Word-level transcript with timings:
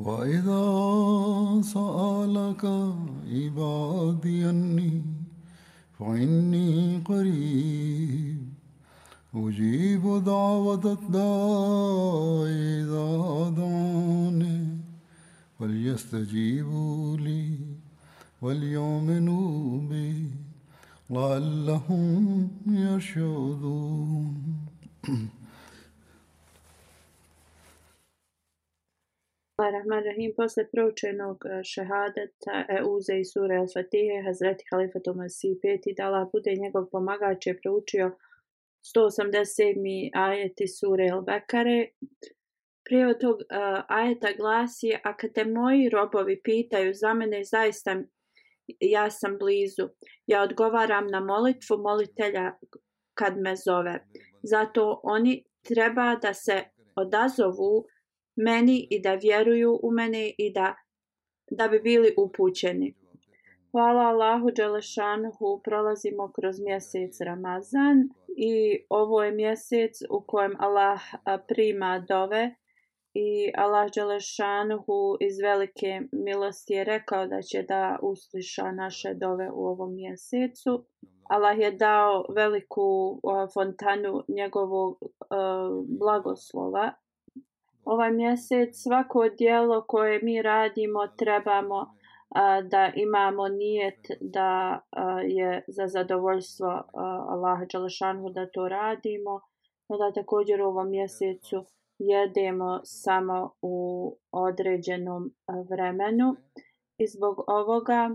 وإذا 0.00 0.64
سألك 1.62 2.64
عبادي 3.32 4.50
أني 4.50 5.02
فإني 5.98 6.98
قريب 7.04 8.40
أجيب 9.34 10.24
دعوة 10.24 10.98
الداع 10.98 12.44
إذا 12.80 13.08
دعاني 13.56 14.60
فليستجيبوا 15.58 17.16
لي 17.16 17.58
وليؤمنوا 18.42 19.80
بي 19.88 20.30
لعلهم 21.10 22.48
يرشدون. 22.66 24.34
Rahman 29.68 30.04
Rahim, 30.04 30.32
posle 30.36 30.64
proučenog 30.72 31.36
šehadata 31.64 31.64
šehadeta 31.64 32.80
Euze 32.80 33.14
i 33.20 33.24
sure 33.24 33.54
Al-Fatihe, 33.62 34.24
Hazreti 34.26 34.64
Halifatu 34.70 35.14
Masih 35.14 35.56
peti, 35.62 35.94
Dala 35.96 36.30
bude 36.32 36.54
njegov 36.62 36.86
pomagač 36.92 37.46
je 37.46 37.60
proučio 37.62 38.10
187. 38.94 40.10
ajeti 40.14 40.68
sure 40.68 41.04
Al-Bekare. 41.12 41.88
Prije 42.84 43.18
tog 43.18 43.36
uh, 43.36 43.84
ajeta 43.88 44.32
glasi, 44.38 44.90
a 45.04 45.16
kad 45.16 45.32
te 45.32 45.44
moji 45.44 45.88
robovi 45.88 46.40
pitaju 46.44 46.94
za 46.94 47.14
mene, 47.14 47.44
zaista 47.44 47.96
ja 48.80 49.10
sam 49.10 49.38
blizu. 49.38 49.88
Ja 50.26 50.42
odgovaram 50.42 51.06
na 51.06 51.20
molitvu 51.20 51.78
molitelja 51.78 52.52
kad 53.14 53.38
me 53.38 53.56
zove. 53.56 54.06
Zato 54.42 55.00
oni 55.02 55.44
treba 55.68 56.16
da 56.22 56.34
se 56.34 56.62
odazovu 56.96 57.84
meni 58.36 58.86
i 58.90 59.02
da 59.02 59.14
vjeruju 59.14 59.80
u 59.82 59.90
mene 59.90 60.32
i 60.38 60.52
da, 60.52 60.74
da 61.50 61.68
bi 61.68 61.80
bili 61.80 62.14
upućeni. 62.18 62.94
Hvala 63.70 64.00
Allahu 64.00 64.50
Đelešanhu, 64.56 65.60
prolazimo 65.64 66.32
kroz 66.32 66.60
mjesec 66.60 67.20
Ramazan 67.20 68.08
i 68.36 68.84
ovo 68.88 69.24
je 69.24 69.32
mjesec 69.32 70.02
u 70.10 70.24
kojem 70.26 70.54
Allah 70.58 71.00
prima 71.48 72.04
dove 72.08 72.54
i 73.14 73.52
Allah 73.56 73.90
Đelešanhu 73.94 75.16
iz 75.20 75.38
velike 75.38 76.00
milosti 76.12 76.72
je 76.72 76.84
rekao 76.84 77.26
da 77.26 77.42
će 77.42 77.62
da 77.62 77.98
usliša 78.02 78.72
naše 78.72 79.14
dove 79.14 79.50
u 79.50 79.66
ovom 79.66 79.94
mjesecu. 79.94 80.84
Allah 81.30 81.58
je 81.58 81.70
dao 81.72 82.24
veliku 82.34 83.20
fontanu 83.54 84.24
njegovog 84.28 84.98
blagoslova 85.98 86.92
ovaj 87.84 88.12
mjesec 88.12 88.82
svako 88.82 89.28
dijelo 89.28 89.84
koje 89.86 90.20
mi 90.22 90.42
radimo 90.42 91.06
trebamo 91.06 91.94
a, 92.34 92.62
da 92.62 92.92
imamo 92.94 93.48
nijet 93.48 94.06
da 94.20 94.80
a, 94.90 95.20
je 95.20 95.64
za 95.68 95.86
zadovoljstvo 95.86 96.68
a, 96.68 96.84
Allaha 97.28 97.64
Đalešanu 97.72 98.30
da 98.30 98.46
to 98.46 98.68
radimo, 98.68 99.40
no 99.88 99.96
da 99.96 100.12
također 100.12 100.62
u 100.62 100.66
ovom 100.66 100.90
mjesecu 100.90 101.64
jedemo 101.98 102.80
samo 102.84 103.50
u 103.62 104.16
određenom 104.32 105.30
vremenu. 105.70 106.36
I 106.98 107.06
zbog 107.06 107.44
ovoga 107.46 108.10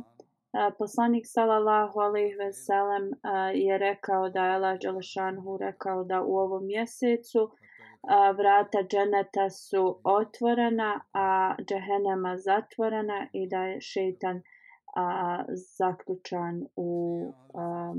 a, 0.53 0.71
poslanik 0.79 1.23
sallallahu 1.27 1.99
alejhi 1.99 2.35
ve 2.35 2.53
sellem 2.53 3.11
je 3.53 3.77
rekao 3.77 4.29
da 4.29 4.45
je 4.45 4.55
Allah 4.55 4.79
Đalešanhu 4.79 5.57
rekao 5.57 6.03
da 6.03 6.21
u 6.21 6.37
ovom 6.37 6.65
mjesecu 6.65 7.49
a, 8.07 8.31
vrata 8.31 8.77
dženeta 8.83 9.49
su 9.49 9.99
otvorena, 10.03 11.01
a 11.13 11.55
džehenema 11.69 12.37
zatvorena 12.37 13.27
i 13.33 13.47
da 13.49 13.63
je 13.63 13.81
šeitan 13.81 14.41
a, 14.95 15.43
zaključan 15.77 16.65
u 16.75 17.21
a, 17.53 17.93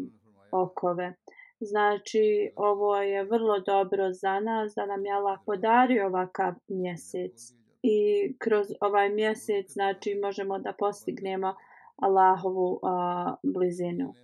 okove. 0.52 1.14
Znači, 1.60 2.52
ovo 2.56 2.96
je 2.96 3.24
vrlo 3.24 3.60
dobro 3.60 4.12
za 4.12 4.40
nas, 4.40 4.74
da 4.74 4.86
nam 4.86 5.06
je 5.06 5.12
Allah 5.12 5.38
podario 5.46 6.06
ovakav 6.06 6.54
mjesec. 6.68 7.52
I 7.82 7.98
kroz 8.38 8.66
ovaj 8.80 9.08
mjesec, 9.08 9.72
znači, 9.72 10.20
možemo 10.22 10.58
da 10.58 10.72
postignemo 10.72 11.54
Allahovu 11.96 12.80
a, 12.82 13.34
blizinu. 13.42 14.14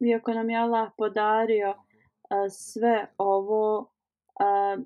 Iako 0.00 0.32
nam 0.32 0.50
je 0.50 0.58
Allah 0.58 0.90
podario 0.98 1.74
a, 2.30 2.48
sve 2.48 3.06
ovo, 3.18 3.90
a, 4.40 4.76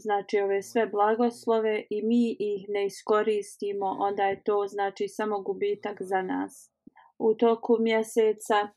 znači 0.00 0.40
ove 0.40 0.62
sve 0.62 0.86
blagoslove 0.86 1.84
i 1.90 2.02
mi 2.02 2.36
ih 2.38 2.66
ne 2.68 2.86
iskoristimo, 2.86 3.86
onda 3.86 4.22
je 4.22 4.42
to 4.42 4.66
znači 4.68 5.08
samo 5.08 5.40
gubitak 5.40 5.96
za 6.00 6.22
nas. 6.22 6.72
U 7.18 7.34
toku 7.34 7.76
mjeseca 7.80 8.68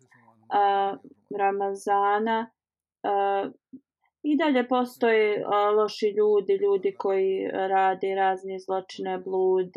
a, 0.49 0.97
Ramazana 1.37 2.51
a, 3.03 3.49
i 4.23 4.37
dalje 4.37 4.67
postoje 4.67 5.43
a, 5.45 5.71
loši 5.71 6.07
ljudi, 6.17 6.53
ljudi 6.53 6.95
koji 6.97 7.47
rade 7.51 8.15
razne 8.15 8.59
zločine, 8.59 9.17
blud, 9.17 9.71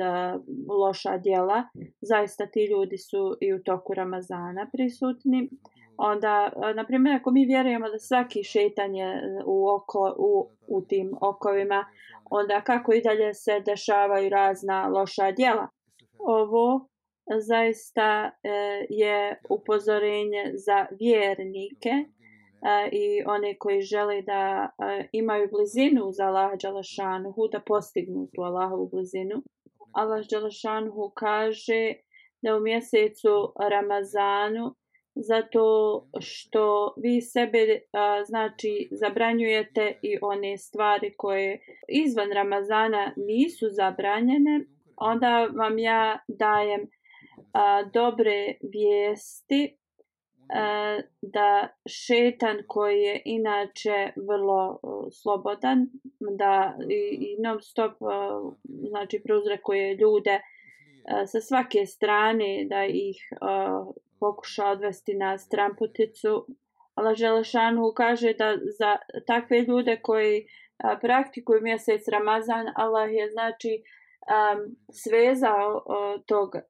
loša 0.69 1.19
djela. 1.19 1.63
Zaista 2.01 2.47
ti 2.47 2.65
ljudi 2.65 2.99
su 2.99 3.37
i 3.41 3.55
u 3.55 3.63
toku 3.63 3.95
Ramazana 3.95 4.71
prisutni 4.73 5.51
onda, 5.99 6.53
na 6.75 6.85
primjer, 6.87 7.17
ako 7.17 7.31
mi 7.31 7.47
vjerujemo 7.47 7.89
da 7.89 7.99
svaki 7.99 8.45
šetanje 8.45 9.21
u, 9.47 9.69
oko, 9.69 10.15
u, 10.19 10.51
u 10.69 10.83
tim 10.83 11.15
okovima, 11.21 11.87
onda 12.31 12.61
kako 12.61 12.93
i 12.93 13.03
dalje 13.03 13.35
se 13.35 13.61
dešavaju 13.67 14.29
razna 14.29 14.89
loša 14.89 15.33
djela. 15.33 15.69
Ovo 16.19 16.89
zaista 17.41 18.31
e, 18.43 18.49
je 18.91 19.41
upozorenje 19.51 20.53
za 20.55 20.87
vjernike 21.01 21.91
i 22.93 23.23
one 23.27 23.59
koji 23.59 23.81
žele 23.81 24.23
da 24.23 24.71
imaju 25.13 25.49
blizinu 25.53 26.13
za 26.13 26.25
Allah 26.25 26.53
Đalašanhu, 26.63 27.49
da 27.53 27.61
postignu 27.61 28.29
tu 28.35 28.43
Allahovu 28.43 28.89
blizinu. 28.89 29.43
Allah 29.93 30.27
Đalašanhu 30.31 31.13
kaže 31.15 31.93
da 32.43 32.57
u 32.57 32.61
mjesecu 32.61 33.53
Ramazanu 33.71 34.75
zato 35.17 35.65
što 36.21 36.95
vi 36.97 37.21
sebe 37.21 37.81
a, 37.93 38.25
znači 38.25 38.89
zabranjujete 38.91 39.99
i 40.03 40.19
one 40.23 40.59
stvari 40.59 41.15
koje 41.17 41.61
izvan 41.89 42.33
Ramazana 42.33 43.13
nisu 43.17 43.67
zabranjene 43.71 44.65
onda 44.97 45.49
vam 45.55 45.79
ja 45.79 46.19
dajem 46.29 46.91
a, 47.53 47.83
dobre 47.83 48.55
vijesti 48.73 49.65
e, 49.65 51.03
da 51.23 51.69
šetan 51.89 52.57
koji 52.67 53.01
je 53.01 53.23
inače 53.25 54.13
vrlo 54.29 54.73
e, 54.75 55.11
slobodan, 55.13 55.87
da 56.39 56.77
i, 56.91 57.17
i 57.21 57.43
non 57.43 57.63
stop 57.63 57.93
e, 57.93 58.05
znači 58.89 59.23
prouzrekuje 59.25 59.97
ljude 59.97 60.31
e, 60.31 60.43
sa 61.27 61.41
svake 61.41 61.87
strane 61.87 62.67
da 62.71 62.85
ih 62.85 63.17
e, 63.33 63.37
pokuša 64.21 64.67
odvesti 64.67 65.15
na 65.15 65.39
stramputicu. 65.39 66.47
Allah 66.95 67.15
Želešanu 67.15 67.93
kaže 67.97 68.33
da 68.33 68.57
za 68.79 68.97
takve 69.27 69.61
ljude 69.61 70.01
koji 70.03 70.47
a, 70.79 70.97
praktikuju 71.03 71.61
mjesec 71.63 72.09
Ramazan, 72.09 72.67
Allah 72.77 73.13
je 73.13 73.31
znači 73.31 73.83
a, 74.29 74.57
svezao 74.93 75.85
a, 75.89 76.19
tog 76.27 76.57
a, 76.57 76.61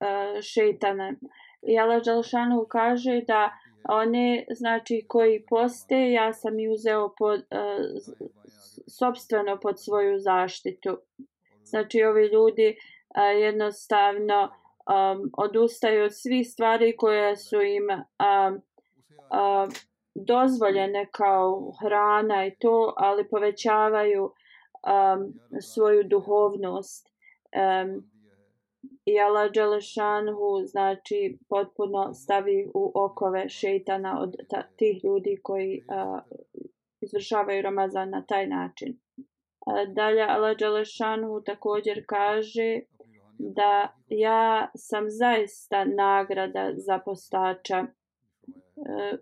šeitana. 0.43 1.14
I 1.62 1.78
Allah 1.78 2.02
Želešanu 2.04 2.66
kaže 2.69 3.20
da 3.26 3.50
one 3.88 4.44
znači 4.50 5.04
koji 5.08 5.44
poste 5.49 6.10
ja 6.12 6.32
sam 6.32 6.58
i 6.58 6.69
uzeo 6.69 7.14
pod, 7.19 7.40
a, 7.50 7.78
sobstveno 8.99 9.58
pod 9.62 9.82
svoju 9.84 10.19
zaštitu. 10.19 10.99
Znači 11.64 12.02
ovi 12.02 12.26
ljudi 12.26 12.76
a, 13.14 13.22
jednostavno 13.25 14.52
um, 14.86 15.30
odustaju 15.36 16.04
od 16.04 16.14
svih 16.14 16.48
stvari 16.48 16.96
koje 16.96 17.36
su 17.36 17.60
im 17.60 17.84
um, 17.90 18.54
um, 18.54 19.70
dozvoljene 20.14 21.08
kao 21.10 21.72
hrana 21.82 22.46
i 22.46 22.56
to, 22.58 22.94
ali 22.96 23.28
povećavaju 23.28 24.22
um, 24.24 25.32
svoju 25.60 26.04
duhovnost. 26.04 27.08
Um, 27.56 28.10
I 29.04 29.20
Allah 29.20 29.52
Đelešanhu 29.52 30.62
znači 30.64 31.38
potpuno 31.48 32.14
stavi 32.14 32.70
u 32.74 32.92
okove 32.94 33.48
šeitana 33.48 34.20
od 34.20 34.34
ta, 34.48 34.62
tih 34.76 35.04
ljudi 35.04 35.40
koji 35.42 35.84
uh, 35.88 36.18
izvršavaju 37.00 37.62
Ramazan 37.62 38.10
na 38.10 38.22
taj 38.22 38.46
način. 38.46 38.98
Uh, 39.16 39.94
dalje 39.94 40.22
Allah 40.22 40.56
Đelešanhu 40.56 41.40
također 41.40 42.04
kaže 42.06 42.80
da 43.38 43.94
ja 44.08 44.70
sam 44.74 45.04
zaista 45.08 45.84
nagrada 45.84 46.72
za 46.76 46.98
postača. 46.98 47.76
E, 47.76 47.88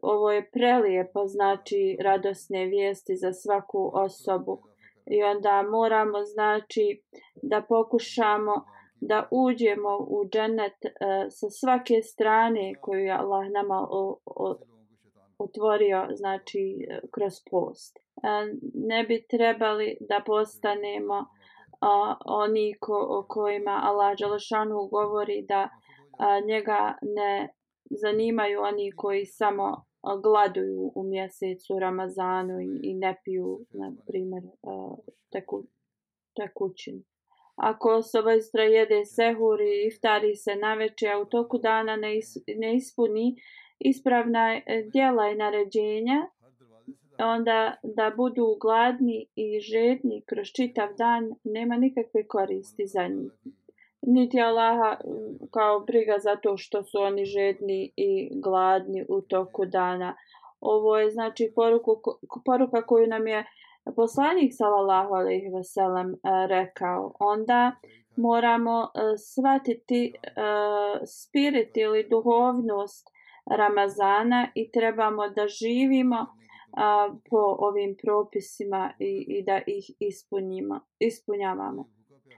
ovo 0.02 0.32
je 0.32 0.50
prelijepo, 0.50 1.26
znači 1.26 1.96
radosne 2.00 2.66
vijesti 2.66 3.16
za 3.16 3.32
svaku 3.32 3.90
osobu. 3.94 4.62
I 5.06 5.22
onda 5.22 5.64
moramo 5.70 6.25
znači 6.25 7.02
da 7.43 7.62
pokušamo 7.69 8.64
da 9.00 9.28
uđemo 9.31 9.96
u 9.99 10.28
džennet 10.28 10.78
uh, 10.84 10.90
sa 11.31 11.50
svake 11.50 12.02
strane 12.02 12.75
koju 12.81 13.00
je 13.00 13.12
Allah 13.12 13.50
nama 13.50 13.87
o, 13.90 14.19
o, 14.26 14.56
otvorio 15.38 16.06
znači 16.14 16.87
kroz 17.10 17.32
post. 17.50 17.99
Uh, 18.17 18.22
ne 18.75 19.05
bi 19.05 19.26
trebali 19.31 19.96
da 20.00 20.22
postanemo 20.26 21.26
a, 21.84 22.16
oni 22.25 22.75
ko, 22.81 22.96
o 23.19 23.26
kojima 23.28 23.81
Allah 23.88 24.10
Đalešanu 24.19 24.88
govori 24.90 25.44
da 25.48 25.69
a, 26.19 26.40
njega 26.40 26.81
ne 27.02 27.48
zanimaju 28.02 28.60
oni 28.60 28.92
koji 28.96 29.25
samo 29.26 29.84
gladuju 30.22 30.92
u 30.94 31.02
mjesecu 31.04 31.78
Ramazanu 31.78 32.60
i, 32.60 32.81
i 32.82 32.94
ne 32.94 33.20
piju, 33.25 33.60
na 33.70 33.92
primjer, 34.06 34.42
teku, 35.32 35.64
tekućinu. 36.36 37.02
Ako 37.56 37.88
osoba 37.88 38.34
istra 38.34 38.62
jede 38.62 39.04
sehur 39.04 39.60
i 39.60 39.86
iftari 39.86 40.36
se 40.36 40.56
naveče, 40.56 41.08
a 41.08 41.19
u 41.19 41.25
toku 41.25 41.58
dana 41.58 41.96
ne, 41.96 42.16
is, 42.19 42.36
ne 42.56 42.76
ispuni 42.76 43.36
ispravna 43.78 44.54
e, 44.56 44.62
djela 44.92 45.28
i 45.28 45.34
naređenja, 45.34 46.26
onda 47.19 47.76
da 47.82 48.12
budu 48.16 48.56
gladni 48.61 49.26
i 49.37 49.61
žedni 49.61 50.22
kroz 50.26 50.46
čitav 50.46 50.88
dan, 50.99 51.34
nema 51.44 51.76
nikakve 51.76 52.26
koristi 52.26 52.87
za 52.87 53.08
njih. 53.08 53.32
Niti 54.02 54.40
Allaha 54.40 54.96
mm, 55.05 55.46
kao 55.50 55.81
briga 55.81 56.16
za 56.19 56.37
to 56.37 56.56
što 56.56 56.82
su 56.82 56.99
oni 56.99 57.25
žedni 57.25 57.93
i 57.96 58.40
gladni 58.40 59.05
u 59.08 59.20
toku 59.20 59.64
dana. 59.66 60.16
Ovo 60.61 60.99
je 60.99 61.11
znači 61.11 61.52
poruku, 61.55 62.00
poruka 62.44 62.87
koju 62.87 63.06
nam 63.06 63.26
je 63.26 63.44
poslanik 63.96 64.52
sallallahu 64.55 65.14
alejhi 65.14 65.49
ve 65.49 65.64
sellem 65.64 66.12
e, 66.12 66.46
rekao 66.49 67.14
onda 67.20 67.72
moramo 68.17 68.81
uh, 68.81 68.90
shvatiti 69.17 70.12
uh, 70.14 71.00
spirit 71.06 71.76
ili 71.76 72.08
duhovnost 72.10 73.10
Ramazana 73.50 74.49
i 74.55 74.70
trebamo 74.70 75.28
da 75.28 75.49
živimo 75.49 76.26
uh, 76.76 77.17
po 77.31 77.56
ovim 77.59 77.97
propisima 78.03 78.93
i, 78.99 79.25
i 79.29 79.43
da 79.44 79.61
ih 79.67 79.91
ispunimo, 79.99 80.81
ispunjavamo. 80.99 81.88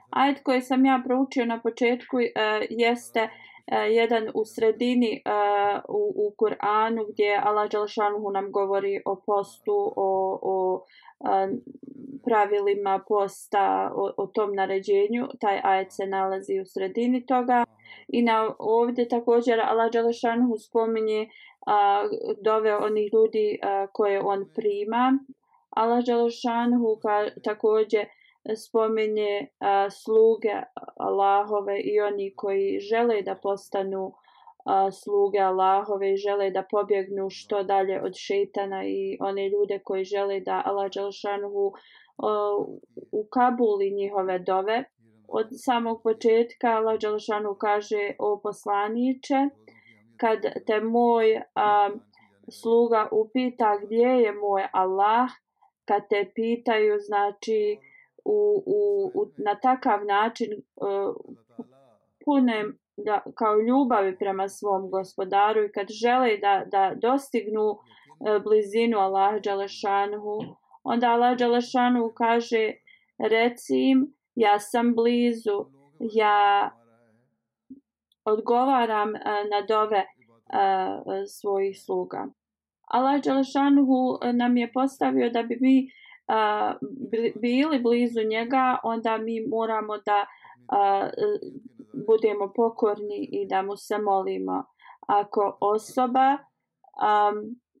Ajet 0.09 0.43
koji 0.43 0.61
sam 0.61 0.85
ja 0.85 1.01
proučio 1.05 1.45
na 1.45 1.61
početku 1.61 2.17
uh, 2.17 2.23
jeste 2.69 3.23
uh, 3.23 3.29
E, 3.71 3.77
jedan 3.77 4.29
u 4.33 4.45
sredini 4.45 5.21
uh, 5.25 5.81
u, 5.87 6.27
u 6.27 6.33
Kur'anu 6.37 7.05
gdje 7.11 7.41
Allah 7.43 7.71
Đalšanuhu 7.71 8.31
nam 8.31 8.51
govori 8.51 9.01
o 9.05 9.15
postu, 9.25 9.93
o, 9.95 10.39
o 10.41 10.85
e, 11.19 11.47
pravilima 12.25 13.03
posta 13.07 13.91
o, 13.95 14.11
o 14.17 14.27
tom 14.27 14.55
naređenju. 14.55 15.27
Taj 15.39 15.59
ajet 15.63 15.87
se 15.91 16.05
nalazi 16.05 16.59
u 16.59 16.65
sredini 16.65 17.25
toga. 17.25 17.63
I 18.07 18.21
na 18.21 18.55
ovdje 18.59 19.07
također 19.07 19.59
Allah 19.59 19.91
Đalešanhu 19.91 20.57
spominje 20.57 21.29
a, 21.65 22.03
dove 22.41 22.75
onih 22.75 23.13
ljudi 23.13 23.59
a, 23.63 23.87
koje 23.93 24.21
on 24.23 24.45
prima. 24.55 25.19
Allah 25.69 26.03
Đalešanhu 26.05 26.99
ka, 27.01 27.25
također 27.43 28.05
spominje 28.55 29.47
a, 29.59 29.89
sluge 29.89 30.53
Allahove 30.97 31.79
i 31.79 32.01
oni 32.01 32.33
koji 32.35 32.79
žele 32.79 33.21
da 33.21 33.35
postanu 33.35 34.13
a, 34.65 34.91
sluge 34.91 35.39
Allahove 35.39 36.13
i 36.13 36.17
žele 36.17 36.51
da 36.51 36.63
pobjegnu 36.71 37.29
što 37.29 37.63
dalje 37.63 38.01
od 38.01 38.13
šeitana 38.15 38.83
i 38.85 39.17
one 39.19 39.49
ljude 39.49 39.79
koji 39.83 40.03
žele 40.03 40.39
da 40.39 40.61
Allah 40.65 40.91
Đelšanhu 40.91 41.71
u 43.11 43.27
Kabuli 43.29 43.91
njihove 43.91 44.39
dove. 44.39 44.83
Od 45.27 45.47
samog 45.51 46.01
početka 46.03 46.67
Allah 46.67 46.99
Đelšanhu 46.99 47.55
kaže 47.55 48.15
o 48.19 48.39
poslaniće 48.43 49.35
kad 50.17 50.39
te 50.65 50.81
moj 50.81 51.41
a, 51.55 51.89
sluga 52.51 53.09
upita 53.11 53.79
gdje 53.85 54.07
je 54.07 54.31
moj 54.31 54.67
Allah 54.73 55.29
kad 55.85 56.01
te 56.09 56.31
pitaju 56.35 56.99
znači 56.99 57.77
u, 58.27 58.63
u, 58.65 59.11
u, 59.13 59.31
na 59.37 59.55
takav 59.55 60.05
način 60.05 60.49
uh, 60.75 61.15
pune 62.25 62.65
da 62.97 63.21
kao 63.35 63.59
ljubavi 63.61 64.17
prema 64.17 64.49
svom 64.49 64.89
gospodaru 64.89 65.63
i 65.63 65.71
kad 65.71 65.87
žele 65.89 66.37
da, 66.37 66.63
da 66.71 66.93
dostignu 66.95 67.69
uh, 67.69 68.43
blizinu 68.43 68.97
Allah 68.99 69.41
Đalešanhu, 69.41 70.39
onda 70.83 71.07
Allah 71.07 71.37
Đalešanhu 71.37 72.11
kaže 72.15 72.73
reci 73.17 73.89
im 73.89 74.13
ja 74.35 74.59
sam 74.59 74.95
blizu, 74.95 75.65
ja 75.99 76.71
odgovaram 78.25 79.15
e, 79.15 79.19
uh, 79.19 79.49
na 79.51 79.61
dove 79.67 80.03
uh, 80.05 81.23
svojih 81.27 81.81
sluga. 81.85 82.27
Allah 82.87 83.21
Đalešanhu 83.23 84.19
nam 84.33 84.57
je 84.57 84.71
postavio 84.73 85.29
da 85.29 85.43
bi 85.43 85.57
mi 85.61 85.89
bili 87.41 87.79
blizu 87.79 88.21
njega, 88.29 88.77
onda 88.83 89.17
mi 89.17 89.47
moramo 89.47 89.97
da 89.97 90.25
budemo 92.05 92.53
pokorni 92.55 93.29
i 93.31 93.47
da 93.47 93.61
mu 93.61 93.77
se 93.77 93.97
molimo. 93.97 94.63
Ako 95.07 95.57
osoba 95.61 96.37
a, 97.01 97.31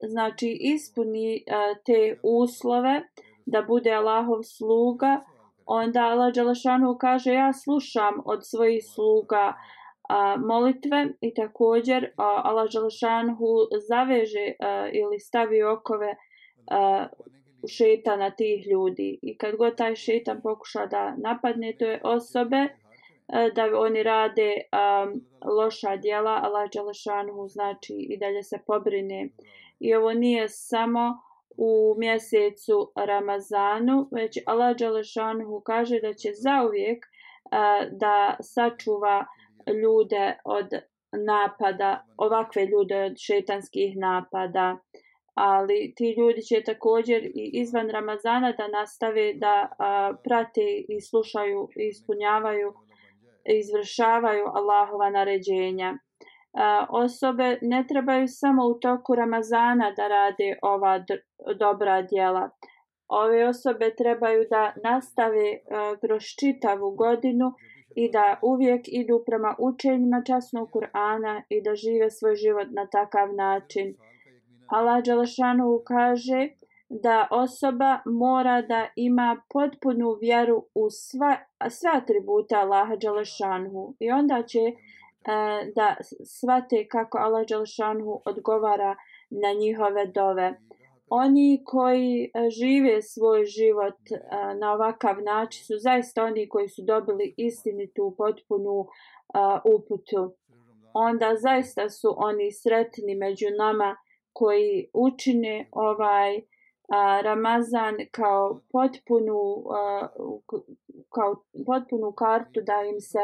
znači 0.01 0.57
ispuni 0.61 1.43
a, 1.51 1.73
te 1.85 2.19
uslove 2.23 3.01
da 3.45 3.61
bude 3.61 3.91
Allahov 3.91 4.43
sluga, 4.43 5.21
onda 5.65 5.99
Allah 5.99 6.33
Đelešanu 6.33 6.97
kaže 6.97 7.33
ja 7.33 7.53
slušam 7.53 8.21
od 8.25 8.39
svojih 8.41 8.83
sluga 8.95 9.53
a, 10.09 10.35
molitve 10.37 11.07
i 11.21 11.33
također 11.33 12.05
a, 12.17 12.41
Allah 12.43 12.67
Đelešanu 12.73 13.37
zaveže 13.89 14.53
a, 14.59 14.87
ili 14.93 15.19
stavi 15.19 15.63
okove 15.63 16.15
a, 16.71 17.07
šetana 17.67 18.29
tih 18.31 18.67
ljudi. 18.67 19.19
I 19.21 19.37
kad 19.37 19.55
god 19.55 19.77
taj 19.77 19.95
šetan 19.95 20.41
pokuša 20.41 20.85
da 20.85 21.15
napadne 21.17 21.73
te 21.79 21.99
osobe, 22.03 22.57
e, 22.57 22.69
da 23.55 23.79
oni 23.79 24.03
rade 24.03 24.53
um, 24.53 25.21
loša 25.55 25.95
djela, 25.95 26.39
Allah 26.43 26.69
Đalešanhu 26.73 27.47
znači 27.47 27.93
i 27.93 28.17
dalje 28.17 28.43
se 28.43 28.57
pobrine. 28.67 29.29
I 29.79 29.95
ovo 29.95 30.13
nije 30.13 30.49
samo 30.49 31.17
u 31.57 31.95
mjesecu 31.97 32.91
Ramazanu, 32.95 34.07
već 34.11 34.37
Allah 34.45 34.75
Đalešanhu 34.75 35.61
kaže 35.61 35.99
da 35.99 36.13
će 36.13 36.29
zauvijek 36.33 37.05
uh, 37.05 37.91
da 37.91 38.37
sačuva 38.41 39.25
ljude 39.83 40.37
od 40.45 40.69
napada, 41.11 42.05
ovakve 42.17 42.65
ljude 42.65 43.03
od 43.03 43.17
šetanskih 43.17 43.97
napada. 43.97 44.77
Ali 45.39 45.93
ti 45.95 46.15
ljudi 46.17 46.41
će 46.41 46.63
također 46.63 47.23
i 47.23 47.49
izvan 47.53 47.89
Ramazana 47.89 48.51
da 48.51 48.67
nastave 48.67 49.33
da 49.33 49.69
a, 49.79 50.13
prate 50.23 50.67
i 50.89 51.01
slušaju 51.01 51.67
i 51.75 51.87
ispunjavaju 51.87 52.73
izvršavaju 53.55 54.45
Allahova 54.45 55.09
naređenja. 55.09 55.93
Osobe 56.89 57.57
ne 57.61 57.85
trebaju 57.87 58.25
samo 58.27 58.65
u 58.65 58.79
toku 58.79 59.15
Ramazana 59.15 59.91
da 59.97 60.07
rade 60.07 60.57
ova 60.61 61.03
dobra 61.59 62.01
djela. 62.01 62.49
Ove 63.07 63.47
osobe 63.47 63.95
trebaju 63.95 64.45
da 64.49 64.73
nastave 64.83 65.45
kroz 66.01 66.23
čitavu 66.39 66.91
godinu 66.91 67.51
i 67.95 68.11
da 68.11 68.39
uvijek 68.41 68.81
idu 68.87 69.23
prema 69.25 69.55
učenjima 69.59 70.21
časnog 70.27 70.69
Kur'ana 70.69 71.41
i 71.49 71.61
da 71.61 71.75
žive 71.75 72.09
svoj 72.09 72.35
život 72.35 72.67
na 72.71 72.87
takav 72.87 73.33
način. 73.35 73.95
Allah 74.67 75.03
Đelešanu 75.03 75.81
kaže 75.85 76.49
da 76.89 77.27
osoba 77.31 77.99
mora 78.05 78.61
da 78.61 78.87
ima 78.95 79.41
potpunu 79.53 80.17
vjeru 80.21 80.65
u 80.73 80.89
sva, 80.89 81.37
sva 81.69 81.91
atributa 81.93 82.59
Allaha 82.59 82.95
Đelešanu 82.95 83.95
i 83.99 84.11
onda 84.11 84.43
će 84.43 84.59
e, 84.59 84.73
da 85.75 85.95
svate 86.25 86.87
kako 86.87 87.17
Allah 87.17 87.45
Đelešanu 87.47 88.21
odgovara 88.25 88.95
na 89.29 89.53
njihove 89.59 90.05
dove. 90.05 90.59
Oni 91.09 91.61
koji 91.65 92.23
e, 92.23 92.49
žive 92.49 93.01
svoj 93.01 93.45
život 93.45 93.99
e, 94.11 94.19
na 94.59 94.73
ovakav 94.73 95.15
način 95.23 95.65
su 95.65 95.73
zaista 95.77 96.23
oni 96.23 96.49
koji 96.49 96.69
su 96.69 96.81
dobili 96.81 97.33
istinitu 97.37 98.15
potpunu 98.17 98.81
e, 98.81 98.87
uputu. 99.75 100.35
Onda 100.93 101.35
zaista 101.35 101.89
su 101.89 102.13
oni 102.17 102.51
sretni 102.51 103.15
među 103.15 103.45
nama 103.57 103.95
koji 104.37 104.89
učine 104.93 105.69
ovaj 105.71 106.41
a, 106.89 107.21
Ramazan 107.21 107.95
kao 108.11 108.61
potpunu 108.71 109.39
a, 109.75 110.07
kao 111.15 111.43
potpunu 111.65 112.11
kartu 112.11 112.61
da 112.61 112.83
im 112.93 112.99
se 112.99 113.23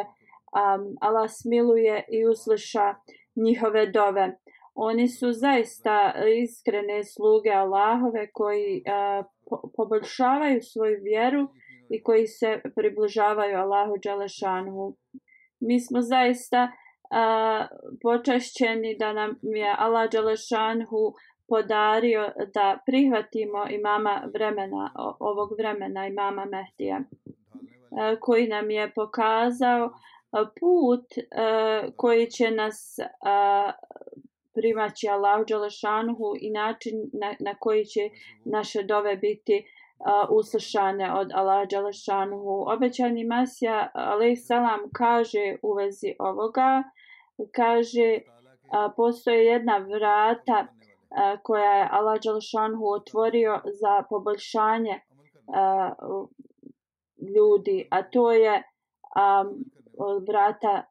Allah 1.01 1.29
smiluje 1.31 2.05
i 2.09 2.25
usliša 2.25 2.95
njihove 3.35 3.85
dove. 3.85 4.37
Oni 4.75 5.07
su 5.07 5.31
zaista 5.31 6.13
iskrene 6.43 7.03
sluge 7.03 7.49
Allahove 7.49 8.31
koji 8.31 8.83
a, 8.87 9.23
po, 9.49 9.61
poboljšavaju 9.77 10.61
svoju 10.61 10.97
vjeru 11.03 11.47
i 11.89 12.03
koji 12.03 12.27
se 12.27 12.61
približavaju 12.75 13.57
Allahu 13.57 13.93
Đalešanu. 14.03 14.95
Mi 15.59 15.79
smo 15.79 16.01
zaista 16.01 16.71
a, 17.13 17.67
počašćeni 18.01 18.97
da 18.99 19.13
nam 19.13 19.35
je 19.41 19.75
Allah 19.77 20.09
Đalešanu 20.11 21.13
podario 21.47 22.29
da 22.53 22.77
prihvatimo 22.85 23.65
imama 23.69 24.21
vremena, 24.33 24.91
ovog 25.19 25.49
vremena 25.57 26.07
imama 26.07 26.45
Mehdija 26.45 26.99
koji 28.19 28.47
nam 28.47 28.69
je 28.69 28.91
pokazao 28.93 29.89
put 30.59 31.05
koji 31.95 32.27
će 32.27 32.51
nas 32.51 32.99
primaći 34.53 35.07
Allah 35.07 35.45
Đalešanuhu 35.47 36.33
i 36.39 36.51
način 36.51 36.93
na, 37.13 37.35
na 37.39 37.55
koji 37.59 37.85
će 37.85 38.09
naše 38.45 38.83
dove 38.83 39.15
biti 39.15 39.65
uslušane 40.29 41.13
od 41.13 41.31
Allah 41.33 41.67
Đalešanuhu. 41.69 42.65
Obećani 42.75 43.23
Masija 43.23 43.91
alaih 43.93 44.39
salam 44.41 44.79
kaže 44.93 45.55
u 45.61 45.73
vezi 45.73 46.15
ovoga, 46.19 46.83
kaže 47.55 48.19
postoje 48.95 49.45
jedna 49.45 49.77
vrata 49.77 50.67
koja 51.43 51.73
je 51.73 51.89
Allah 51.91 52.19
Đalšanhu 52.23 52.87
otvorio 52.89 53.61
za 53.65 54.03
poboljšanje 54.09 54.99
ljudi, 57.35 57.87
a 57.91 58.03
to 58.03 58.31
je 58.31 58.63
vrata 60.27 60.83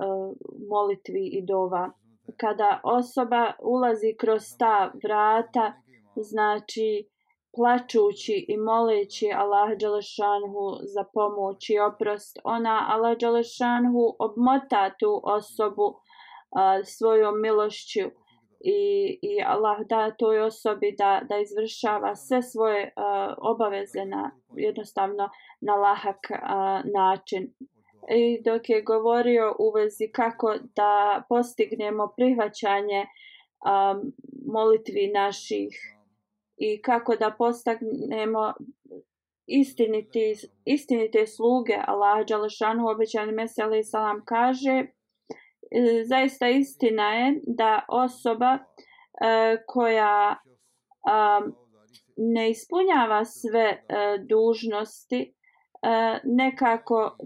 molitvi 0.71 1.27
i 1.27 1.43
dova. 1.47 1.91
Kada 2.37 2.81
osoba 2.85 3.53
ulazi 3.63 4.17
kroz 4.21 4.43
ta 4.59 4.93
vrata, 5.05 5.73
znači 6.17 7.09
plačući 7.57 8.47
i 8.49 8.57
moleći 8.57 9.33
Allah 9.35 9.79
Đalešanhu 9.79 10.79
za 10.83 11.05
pomoć 11.15 11.71
i 11.71 11.79
oprost, 11.79 12.39
ona 12.45 12.87
Allah 12.91 13.19
Đalešanhu 13.19 14.17
obmota 14.19 14.91
tu 14.99 15.21
osobu 15.25 16.01
svojom 16.85 17.41
milošću 17.41 18.11
i, 18.65 19.19
i 19.23 19.43
Allah 19.47 19.79
da 19.89 20.11
toj 20.11 20.41
osobi 20.41 20.95
da, 20.99 21.21
da 21.29 21.39
izvršava 21.39 22.17
sve 22.17 22.43
svoje 22.43 22.93
a, 22.97 23.35
obaveze 23.39 24.05
na 24.05 24.31
jednostavno 24.57 25.31
na 25.61 25.75
lahak 25.75 26.31
a, 26.31 26.83
način. 26.95 27.53
I 28.11 28.43
dok 28.43 28.69
je 28.69 28.83
govorio 28.83 29.57
u 29.59 29.71
vezi 29.71 30.11
kako 30.13 30.55
da 30.77 31.23
postignemo 31.29 32.13
prihvaćanje 32.17 33.07
a, 33.65 34.01
molitvi 34.53 35.11
naših 35.15 35.71
i 36.57 36.83
kako 36.83 37.17
da 37.17 37.35
postignemo 37.39 38.53
istiniti, 39.47 40.35
istinite 40.65 41.27
sluge 41.27 41.77
Allah 41.87 42.27
Đalešanu 42.27 42.89
obećani 42.89 43.33
Mesele 43.33 43.85
Salam 43.85 44.23
kaže 44.25 44.87
E, 45.75 46.05
zaista 46.05 46.49
istina 46.49 47.15
je 47.15 47.41
da 47.47 47.85
osoba 47.89 48.59
e, 48.59 49.57
koja 49.67 50.37
ne 52.17 52.51
ispunjava 52.51 53.25
sve 53.25 53.61
e, 53.61 53.83
dužnosti 54.29 55.21
e, 55.21 55.33
nekako 56.25 57.17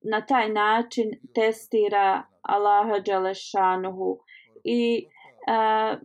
na 0.00 0.26
taj 0.26 0.48
način 0.48 1.10
testira 1.34 2.22
Allaha 2.42 2.98
Đelešanuhu 2.98 4.18
i 4.64 5.06
e, 5.06 5.98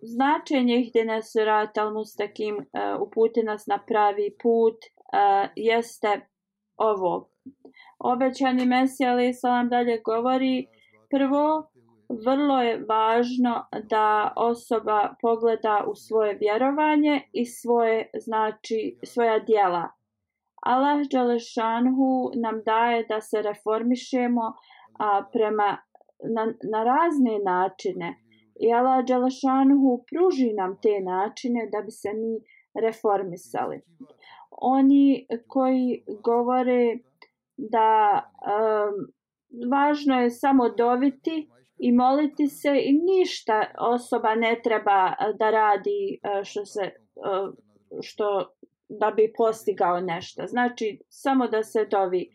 značenje 0.00 0.86
gdje 0.88 1.04
nas 1.04 1.32
al 1.76 1.92
mustakim 1.92 2.56
uputi 3.00 3.42
nas 3.42 3.66
na 3.66 3.78
pravi 3.86 4.36
put 4.42 4.76
jeste 5.56 6.20
ovo. 6.76 7.28
Obećani 7.98 8.66
Mesija 8.66 9.12
ali 9.12 9.34
salam 9.34 9.68
dalje 9.68 10.00
govori 10.04 10.66
Prvo, 11.12 11.68
vrlo 12.24 12.62
je 12.62 12.84
važno 12.88 13.54
da 13.90 14.32
osoba 14.36 15.14
pogleda 15.22 15.84
u 15.88 15.94
svoje 15.94 16.34
vjerovanje 16.34 17.20
i 17.32 17.44
svoje 17.46 18.10
znači 18.18 18.98
svoja 19.04 19.38
djela. 19.38 19.88
Allah 20.62 21.06
Đalešanhu 21.12 22.30
nam 22.42 22.62
daje 22.66 23.04
da 23.08 23.20
se 23.20 23.42
reformišemo 23.42 24.52
a, 24.98 25.24
prema 25.32 25.78
na, 26.34 26.44
na 26.72 26.84
razne 26.84 27.38
načine. 27.44 28.14
I 28.60 28.72
Allah 28.72 29.04
Đalešanhu 29.04 30.04
pruži 30.10 30.52
nam 30.52 30.78
te 30.82 31.00
načine 31.00 31.68
da 31.72 31.82
bi 31.82 31.90
se 31.90 32.08
mi 32.14 32.34
reformisali. 32.84 33.80
Oni 34.50 35.26
koji 35.48 36.04
govore 36.24 36.98
da 37.56 38.22
um, 38.22 39.12
važno 39.70 40.20
je 40.20 40.30
samo 40.30 40.68
doviti 40.68 41.48
i 41.78 41.92
moliti 41.92 42.46
se 42.46 42.68
i 42.84 42.92
ništa 42.92 43.64
osoba 43.78 44.34
ne 44.34 44.60
treba 44.64 45.06
e, 45.08 45.32
da 45.38 45.50
radi 45.50 46.20
e, 46.22 46.44
što 46.44 46.64
se 46.64 46.82
e, 46.82 46.92
što 48.02 48.54
da 48.88 49.10
bi 49.10 49.32
postigao 49.36 50.00
nešto. 50.00 50.46
Znači 50.46 50.98
samo 51.08 51.46
da 51.46 51.62
se 51.62 51.84
dovi. 51.84 52.30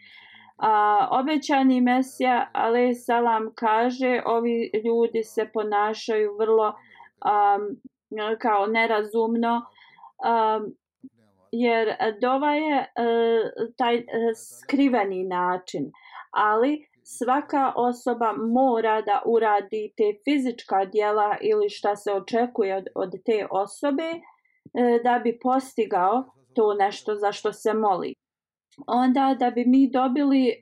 A, 0.57 1.07
obećani 1.11 1.81
Mesija, 1.81 2.49
ale 2.53 2.93
salam 2.93 3.51
kaže, 3.55 4.21
ovi 4.25 4.71
ljudi 4.85 5.23
se 5.23 5.49
ponašaju 5.53 6.37
vrlo 6.39 6.67
um, 6.67 7.81
kao 8.39 8.65
nerazumno, 8.67 9.55
um, 9.57 10.75
jer 11.51 11.95
dova 12.21 12.53
je 12.55 12.77
uh, 12.79 13.73
taj 13.77 13.95
uh, 13.95 14.03
skriveni 14.35 15.23
način. 15.23 15.91
Ali 16.31 16.87
svaka 17.07 17.73
osoba 17.75 18.33
mora 18.33 19.01
da 19.01 19.21
uradi 19.25 19.93
te 19.97 20.03
fizička 20.23 20.85
dijela 20.85 21.37
ili 21.41 21.69
šta 21.69 21.95
se 21.95 22.11
očekuje 22.11 22.75
od, 22.75 22.87
od 22.95 23.11
te 23.25 23.47
osobe 23.51 24.03
e, 24.03 24.19
da 25.03 25.19
bi 25.23 25.39
postigao 25.39 26.23
to 26.55 26.73
nešto 26.73 27.15
za 27.15 27.31
što 27.31 27.53
se 27.53 27.73
moli. 27.73 28.13
Onda 28.87 29.35
da 29.39 29.51
bi 29.51 29.65
mi 29.65 29.89
dobili 29.91 30.47
e, 30.47 30.55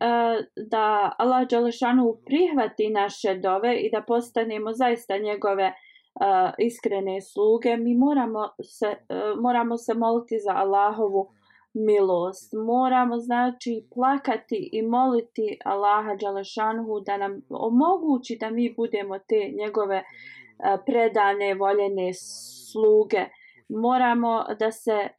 da 0.70 1.16
Allah 1.18 1.48
Đalešanu 1.48 2.18
prihvati 2.26 2.90
naše 2.90 3.36
dove 3.36 3.76
i 3.76 3.92
da 3.92 4.02
postanemo 4.02 4.74
zaista 4.74 5.18
njegove 5.18 5.64
e, 5.64 5.74
iskrene 6.58 7.22
sluge, 7.22 7.78
mi 7.78 7.96
moramo 7.96 8.50
se, 8.64 8.86
e, 8.86 9.16
moramo 9.42 9.78
se 9.78 9.94
moliti 9.94 10.40
za 10.40 10.52
Allahovu 10.56 11.30
milost. 11.76 12.54
Moramo 12.54 13.20
znači 13.20 13.88
plakati 13.94 14.70
i 14.72 14.82
moliti 14.82 15.60
Allaha 15.66 16.16
Đalešanhu 16.16 17.00
da 17.00 17.18
nam 17.18 17.42
omogući 17.50 18.38
da 18.40 18.50
mi 18.50 18.74
budemo 18.78 19.20
te 19.20 19.52
njegove 19.58 19.96
e, 19.96 20.04
predane, 20.86 21.54
voljene 21.54 22.14
sluge. 22.14 23.26
Moramo 23.70 24.44
da 24.60 24.72
se 24.72 24.92
e, 24.92 25.12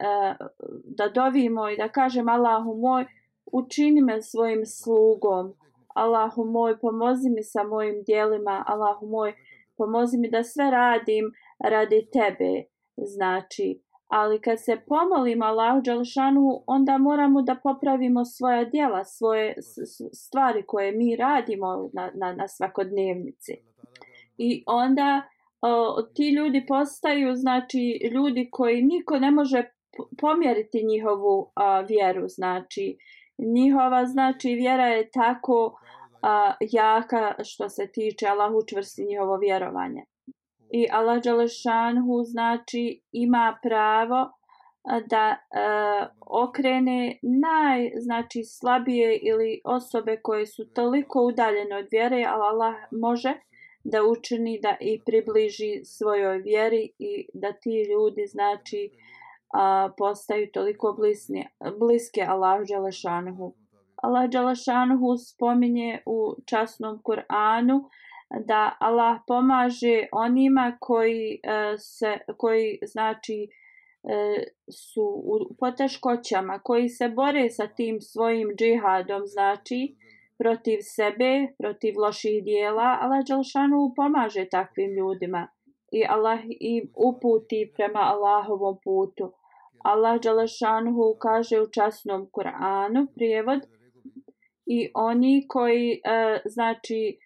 da 0.83 1.09
dovimo 1.09 1.69
i 1.69 1.77
da 1.77 1.89
kažem 1.89 2.29
Allahu 2.29 2.75
moj 2.75 3.05
učini 3.51 4.01
me 4.01 4.21
svojim 4.21 4.65
slugom. 4.65 5.53
Allahu 5.87 6.45
moj 6.45 6.79
pomozi 6.79 7.29
mi 7.29 7.43
sa 7.43 7.63
mojim 7.63 8.03
dijelima. 8.03 8.63
Allahu 8.67 9.07
moj 9.07 9.33
pomozi 9.77 10.17
mi 10.17 10.29
da 10.29 10.43
sve 10.43 10.71
radim 10.71 11.31
radi 11.59 12.09
tebe. 12.13 12.63
Znači, 12.97 13.81
ali 14.07 14.41
kad 14.41 14.63
se 14.63 14.77
pomolimo 14.87 15.45
Allahu 15.45 15.81
Đalšanu, 15.81 16.63
onda 16.67 16.97
moramo 16.97 17.41
da 17.41 17.55
popravimo 17.63 18.25
svoja 18.25 18.65
djela, 18.65 19.03
svoje 19.03 19.55
stvari 20.13 20.63
koje 20.67 20.91
mi 20.91 21.15
radimo 21.15 21.89
na, 21.93 22.11
na, 22.15 22.33
na 22.33 22.47
svakodnevnici. 22.47 23.53
I 24.37 24.63
onda 24.67 25.21
o, 25.61 26.01
ti 26.01 26.29
ljudi 26.29 26.65
postaju, 26.67 27.35
znači, 27.35 28.09
ljudi 28.13 28.49
koji 28.51 28.81
niko 28.81 29.19
ne 29.19 29.31
može 29.31 29.63
pomjeriti 30.21 30.85
njihovu 30.85 31.51
a, 31.55 31.81
vjeru, 31.81 32.27
znači, 32.27 32.97
njihova, 33.37 34.05
znači, 34.05 34.49
vjera 34.49 34.87
je 34.87 35.09
tako 35.09 35.79
a, 36.21 36.53
jaka 36.71 37.35
što 37.43 37.69
se 37.69 37.91
tiče 37.91 38.27
Allahu 38.27 38.59
čvrsti 38.69 39.05
njihovo 39.05 39.37
vjerovanje 39.37 40.05
i 40.71 40.87
Allah 40.91 41.23
Đalešanhu 41.23 42.23
znači 42.23 43.01
ima 43.11 43.57
pravo 43.63 44.31
da 45.05 45.29
e, 45.29 45.37
okrene 46.19 47.19
naj 47.21 47.91
znači 47.99 48.43
slabije 48.43 49.17
ili 49.17 49.61
osobe 49.63 50.17
koje 50.23 50.45
su 50.45 50.65
toliko 50.73 51.21
udaljene 51.21 51.75
od 51.75 51.87
vjere, 51.91 52.25
ali 52.27 52.43
Allah 52.43 52.75
može 52.91 53.33
da 53.83 54.03
učini 54.03 54.59
da 54.61 54.75
i 54.79 55.01
približi 55.05 55.85
svojoj 55.85 56.37
vjeri 56.37 56.91
i 56.99 57.27
da 57.33 57.51
ti 57.51 57.85
ljudi 57.91 58.27
znači 58.27 58.89
a, 59.53 59.89
postaju 59.97 60.51
toliko 60.53 60.95
blisni, 60.99 61.47
bliske 61.79 62.21
Allahu 62.27 62.63
Đalešanhu. 62.69 63.53
Allah 63.95 64.29
Đalešanhu 64.29 65.17
spominje 65.17 66.01
u 66.05 66.35
časnom 66.45 67.01
Kur'anu 67.03 67.83
da 68.45 68.77
Allah 68.79 69.19
pomaže 69.27 70.07
onima 70.11 70.77
koji 70.79 71.39
e, 71.43 71.77
se 71.77 72.17
koji 72.37 72.79
znači 72.81 73.47
e, 74.03 74.43
su 74.71 75.03
u 75.03 75.55
poteškoćama, 75.59 76.59
koji 76.59 76.89
se 76.89 77.09
bore 77.09 77.49
sa 77.49 77.67
tim 77.67 78.01
svojim 78.01 78.49
džihadom, 78.57 79.21
znači 79.25 79.95
protiv 80.37 80.77
sebe, 80.81 81.47
protiv 81.57 81.93
loših 81.97 82.43
dijela, 82.43 82.97
Allah 83.01 83.25
Đelšanu 83.27 83.93
pomaže 83.95 84.45
takvim 84.49 84.91
ljudima 84.91 85.47
i 85.91 86.05
Allah 86.09 86.39
im 86.59 86.91
uputi 86.95 87.71
prema 87.75 87.99
Allahovom 87.99 88.77
putu. 88.83 89.33
Allah 89.83 90.21
Đelešanhu 90.21 91.15
kaže 91.19 91.61
u 91.61 91.67
časnom 91.71 92.27
Kur'anu 92.31 93.07
prijevod 93.15 93.61
i 94.65 94.91
oni 94.93 95.45
koji 95.47 95.91
e, 95.91 96.39
znači 96.45 97.17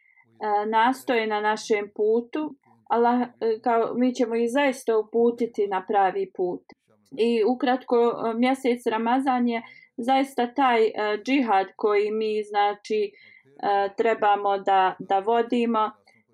nastoje 0.67 1.27
na 1.27 1.41
našem 1.41 1.91
putu, 1.95 2.55
Allah, 2.89 3.21
e, 3.21 3.59
kao, 3.63 3.93
mi 3.93 4.13
ćemo 4.13 4.35
ih 4.35 4.51
zaista 4.51 4.97
uputiti 4.97 5.67
na 5.67 5.85
pravi 5.87 6.31
put. 6.35 6.61
I 7.17 7.43
ukratko, 7.43 7.95
e, 7.95 8.33
mjesec 8.33 8.85
Ramazan 8.85 9.47
je 9.47 9.61
zaista 9.97 10.53
taj 10.53 10.81
uh, 10.83 11.23
džihad 11.23 11.67
koji 11.75 12.11
mi 12.11 12.43
znači 12.43 13.11
uh, 13.11 13.95
trebamo 13.97 14.57
da, 14.57 14.95
da 14.99 15.19
vodimo 15.19 15.91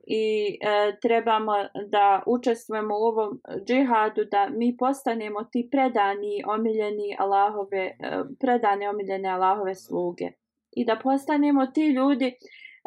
i 0.08 0.58
uh, 0.62 1.00
trebamo 1.02 1.54
da 1.88 2.24
učestvujemo 2.28 2.96
u 2.96 3.04
ovom 3.04 3.42
džihadu 3.68 4.24
da 4.32 4.50
mi 4.50 4.78
postanemo 4.78 5.44
ti 5.44 5.68
predani 5.72 6.44
omiljeni 6.48 7.16
Allahove 7.20 7.92
uh, 8.00 8.28
predane 8.40 8.90
omiljene 8.90 9.30
Allahove 9.30 9.76
sluge 9.76 10.32
i 10.72 10.86
da 10.86 11.00
postanemo 11.04 11.66
ti 11.66 11.88
ljudi 11.88 12.36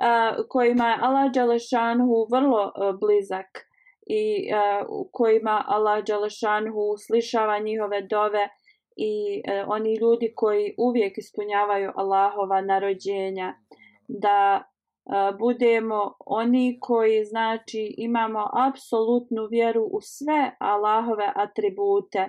uh, 0.01 0.47
kojima 0.49 0.89
je 0.89 0.99
Allah 1.01 1.33
Đalešanhu 1.33 2.27
vrlo 2.31 2.65
uh, 2.65 2.99
blizak 3.01 3.67
i 4.07 4.51
uh, 4.53 5.07
kojima 5.13 5.65
Allah 5.67 6.05
Đalešanhu 6.05 6.97
slišava 7.07 7.59
njihove 7.59 8.03
dove 8.03 8.49
i 8.97 9.43
uh, 9.43 9.69
oni 9.69 9.95
ljudi 9.95 10.33
koji 10.37 10.75
uvijek 10.79 11.19
ispunjavaju 11.19 11.93
Allahova 11.95 12.61
narođenja. 12.61 13.55
Da 14.09 14.63
uh, 15.05 15.39
budemo 15.39 16.15
oni 16.27 16.79
koji 16.81 17.25
znači 17.25 17.95
imamo 17.99 18.51
apsolutnu 18.69 19.47
vjeru 19.51 19.83
u 19.83 20.01
sve 20.01 20.57
Allahove 20.59 21.33
atribute 21.35 22.29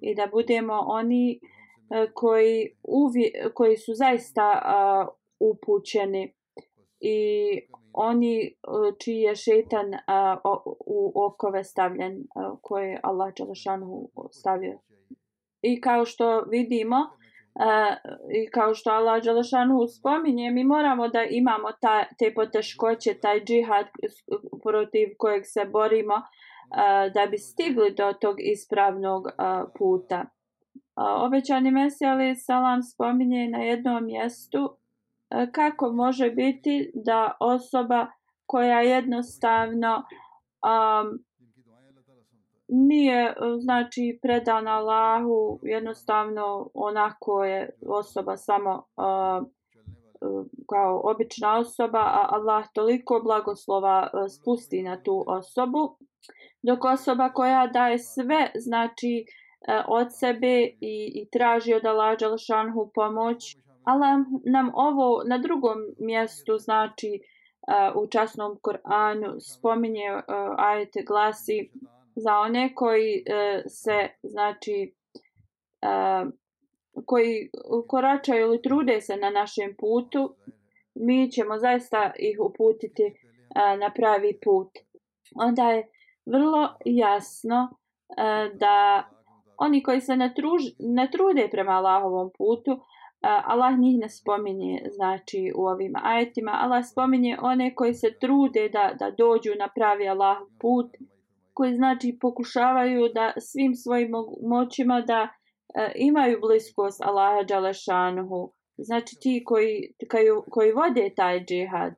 i 0.00 0.14
da 0.14 0.26
budemo 0.26 0.74
oni 0.86 1.40
uh, 1.40 2.12
koji, 2.14 2.76
uvije, 2.82 3.50
koji 3.54 3.76
su 3.76 3.94
zaista 3.94 4.62
uh, 4.62 5.14
upućeni 5.40 6.35
i 7.06 7.60
oni 7.92 8.36
e, 8.46 8.50
čiji 9.04 9.20
je 9.20 9.36
šetan 9.36 9.88
u 10.86 11.12
okove 11.14 11.64
stavljen 11.64 12.12
e, 12.12 12.24
koje 12.62 12.90
je 12.90 13.00
Allah 13.02 13.32
Đalašanu 13.38 14.08
stavio. 14.32 14.78
I 15.62 15.80
kao 15.80 16.04
što 16.04 16.40
vidimo 16.40 16.96
e, 16.96 17.06
i 18.42 18.50
kao 18.50 18.74
što 18.74 18.90
Allah 18.90 19.22
Đalašanu 19.22 19.86
spominje, 19.98 20.50
mi 20.50 20.64
moramo 20.64 21.08
da 21.08 21.22
imamo 21.30 21.68
ta, 21.80 22.04
te 22.18 22.34
poteškoće, 22.34 23.14
taj 23.14 23.44
džihad 23.44 23.86
protiv 24.62 25.08
kojeg 25.18 25.42
se 25.44 25.64
borimo 25.64 26.14
da 27.14 27.26
bi 27.30 27.38
stigli 27.38 27.94
do 27.94 28.12
tog 28.12 28.36
ispravnog 28.38 29.22
puta. 29.78 30.24
Obećani 30.96 31.70
Mesija 31.70 32.10
ali 32.12 32.36
salam 32.36 32.82
spominje 32.82 33.48
na 33.48 33.58
jednom 33.58 34.04
mjestu 34.04 34.76
E, 35.30 35.50
kako 35.52 35.92
može 35.92 36.30
biti 36.30 36.90
da 36.94 37.36
osoba 37.40 38.06
koja 38.46 38.80
jednostavno 38.80 39.96
um, 39.96 41.18
nije 42.68 43.34
znači 43.58 44.18
predana 44.22 44.70
Allahu 44.70 45.60
jednostavno 45.62 46.70
onako 46.74 47.44
je 47.44 47.70
osoba 47.88 48.36
samo 48.36 48.70
uh, 48.96 49.46
kao 50.70 51.00
obična 51.04 51.58
osoba 51.58 51.98
a 51.98 52.28
Allah 52.30 52.64
toliko 52.74 53.20
blagoslova 53.24 54.10
e, 54.14 54.28
spusti 54.28 54.82
na 54.82 55.02
tu 55.02 55.24
osobu 55.26 55.98
dok 56.62 56.84
osoba 56.84 57.32
koja 57.32 57.66
daje 57.66 57.98
sve 57.98 58.50
znači 58.54 59.24
od 59.88 60.06
sebe 60.10 60.62
i, 60.80 61.12
i 61.14 61.28
traži 61.32 61.74
od 61.74 61.84
Allah 61.84 62.18
Đalšanhu 62.18 62.90
pomoć 62.94 63.56
Allah 63.86 64.18
nam 64.44 64.70
ovo 64.74 65.22
na 65.28 65.38
drugom 65.38 65.78
mjestu 65.98 66.58
znači 66.58 67.20
uh, 67.20 68.02
u 68.02 68.06
časnom 68.06 68.58
Koranu 68.62 69.40
spominje 69.40 70.12
uh, 70.14 70.22
ajete 70.58 71.02
glasi 71.06 71.70
za 72.16 72.38
one 72.38 72.74
koji 72.74 73.22
uh, 73.22 73.62
se 73.66 74.08
znači 74.22 74.94
uh, 75.82 76.32
koji 77.06 77.50
koračaju 77.88 78.46
ili 78.46 78.62
trude 78.62 79.00
se 79.00 79.16
na 79.16 79.30
našem 79.30 79.74
putu 79.78 80.34
mi 80.94 81.30
ćemo 81.30 81.58
zaista 81.58 82.12
ih 82.18 82.38
uputiti 82.40 83.04
uh, 83.04 83.78
na 83.80 83.92
pravi 83.94 84.38
put. 84.44 84.68
Onda 85.34 85.70
je 85.70 85.88
vrlo 86.26 86.74
jasno 86.84 87.68
uh, 87.70 88.58
da 88.58 89.08
oni 89.58 89.82
koji 89.82 90.00
se 90.00 90.16
ne, 90.16 90.34
truž, 90.34 90.62
ne 90.78 91.10
trude 91.10 91.48
prema 91.50 91.72
Allahovom 91.72 92.30
putu 92.38 92.80
Allah 93.44 93.78
njih 93.78 93.98
ne 93.98 94.08
spominje 94.08 94.82
znači 94.90 95.52
u 95.56 95.66
ovim 95.66 95.92
ajetima. 96.02 96.52
Allah 96.54 96.84
spominje 96.84 97.36
one 97.42 97.74
koji 97.74 97.94
se 97.94 98.18
trude 98.20 98.68
da, 98.68 98.92
da 98.98 99.10
dođu 99.10 99.50
na 99.58 99.68
pravi 99.74 100.08
Allah 100.08 100.36
put, 100.60 100.86
koji 101.54 101.74
znači 101.74 102.18
pokušavaju 102.20 103.08
da 103.14 103.32
svim 103.38 103.74
svojim 103.74 104.10
moćima 104.42 105.00
da 105.00 105.28
e, 105.74 105.92
imaju 105.94 106.40
bliskost 106.40 107.02
Allaha 107.02 107.42
Đalešanuhu. 107.42 108.52
Znači 108.78 109.16
ti 109.20 109.42
koji, 109.44 109.92
koji, 110.10 110.26
koji 110.50 110.72
vode 110.72 111.10
taj 111.16 111.44
džihad. 111.44 111.94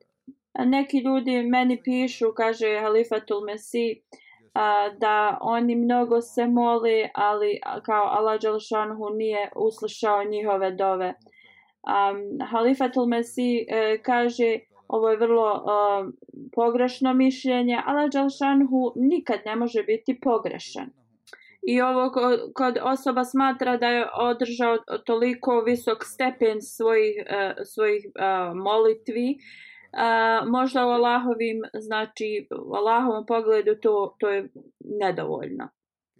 A 0.53 0.65
neki 0.65 0.97
ljudi 0.97 1.43
meni 1.43 1.81
pišu, 1.83 2.25
kaže 2.35 2.79
Halifatul 2.81 3.45
Mesih, 3.45 3.97
a, 4.59 4.89
da 4.97 5.37
oni 5.41 5.75
mnogo 5.75 6.21
se 6.21 6.47
moli, 6.47 7.09
ali 7.13 7.59
kao 7.85 8.05
Allah 8.05 8.41
Đelšanhu 8.41 9.09
nije 9.09 9.51
uslušao 9.55 10.23
njihove 10.23 10.71
dove. 10.71 11.13
Um, 11.13 12.47
Halifatul 12.51 13.05
Mesi 13.07 13.65
e, 13.69 13.97
kaže 14.03 14.59
ovo 14.89 15.09
je 15.09 15.17
vrlo 15.17 15.53
uh, 15.53 16.13
pogrešno 16.55 17.13
mišljenje, 17.13 17.81
Allah 17.85 18.09
Đelšanhu 18.11 18.93
nikad 18.95 19.39
ne 19.45 19.55
može 19.55 19.83
biti 19.83 20.19
pogrešan. 20.21 20.89
i 21.67 21.81
ovo 21.81 22.11
kod 22.53 22.77
osoba 22.83 23.23
smatra 23.23 23.77
da 23.77 23.87
je 23.87 24.07
održao 24.13 24.77
toliko 25.05 25.61
visok 25.61 26.05
stepen 26.05 26.61
svojih, 26.61 27.15
uh, 27.17 27.65
svojih 27.65 28.05
uh, 28.05 28.55
molitvi, 28.55 29.37
a, 29.91 30.41
možda 30.47 30.85
u 30.85 30.89
Allahovim, 30.89 31.61
znači 31.73 32.47
u 32.69 32.73
Allahovom 32.75 33.25
pogledu 33.25 33.75
to, 33.81 34.15
to 34.19 34.29
je 34.29 34.49
nedovoljno. 34.79 35.69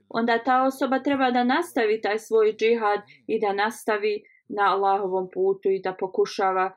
Onda 0.10 0.44
ta 0.44 0.64
osoba 0.64 1.00
treba 1.00 1.32
da 1.32 1.44
nastavi 1.44 2.02
taj 2.02 2.20
svoj 2.20 2.56
džihad 2.56 3.00
i 3.28 3.40
da 3.40 3.54
nastavi 3.54 4.24
na 4.48 4.74
Allahovom 4.74 5.30
putu 5.34 5.70
i 5.70 5.82
da 5.82 5.94
pokušava 6.00 6.72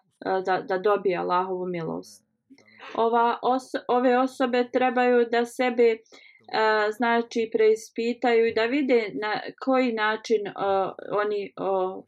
da, 0.45 0.61
da 0.69 0.79
dobije 0.79 1.17
Allahovu 1.17 1.67
milost. 1.67 2.25
Ova 2.95 3.39
os, 3.43 3.63
ove 3.89 4.19
osobe 4.19 4.69
trebaju 4.73 5.27
da 5.31 5.45
sebe 5.45 5.97
a, 6.53 6.91
znači 6.91 7.51
preispitaju 7.53 8.47
i 8.47 8.55
da 8.55 8.65
vide 8.65 9.11
na 9.23 9.41
koji 9.65 9.93
način 9.93 10.41
a, 10.57 10.93
oni 11.11 11.53
a, 11.57 12.01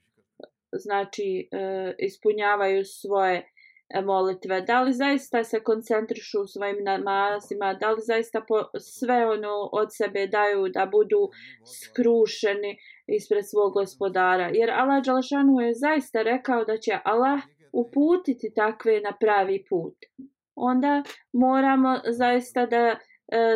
znači 0.72 1.48
uh, 1.52 1.94
ispunjavaju 1.98 2.84
svoje 2.84 3.53
E, 3.94 4.02
molitve. 4.02 4.60
Da 4.60 4.82
li 4.82 4.92
zaista 4.92 5.44
se 5.44 5.60
koncentrišu 5.62 6.40
u 6.42 6.46
svojim 6.46 6.84
namazima, 6.84 7.74
da 7.74 7.90
li 7.90 8.00
zaista 8.00 8.40
po 8.48 8.78
sve 8.80 9.26
ono 9.26 9.68
od 9.72 9.88
sebe 9.90 10.26
daju 10.26 10.68
da 10.68 10.86
budu 10.86 11.28
skrušeni 11.80 12.76
ispred 13.06 13.44
svog 13.48 13.72
gospodara. 13.72 14.50
Jer 14.54 14.70
Allah 14.70 15.04
Đalšanu 15.04 15.60
je 15.60 15.74
zaista 15.74 16.22
rekao 16.22 16.64
da 16.64 16.76
će 16.76 16.98
Allah 17.04 17.40
uputiti 17.72 18.54
takve 18.54 19.00
na 19.00 19.12
pravi 19.20 19.64
put. 19.68 19.96
Onda 20.54 21.02
moramo 21.32 22.00
zaista 22.10 22.66
da 22.66 22.86
e, 22.86 22.96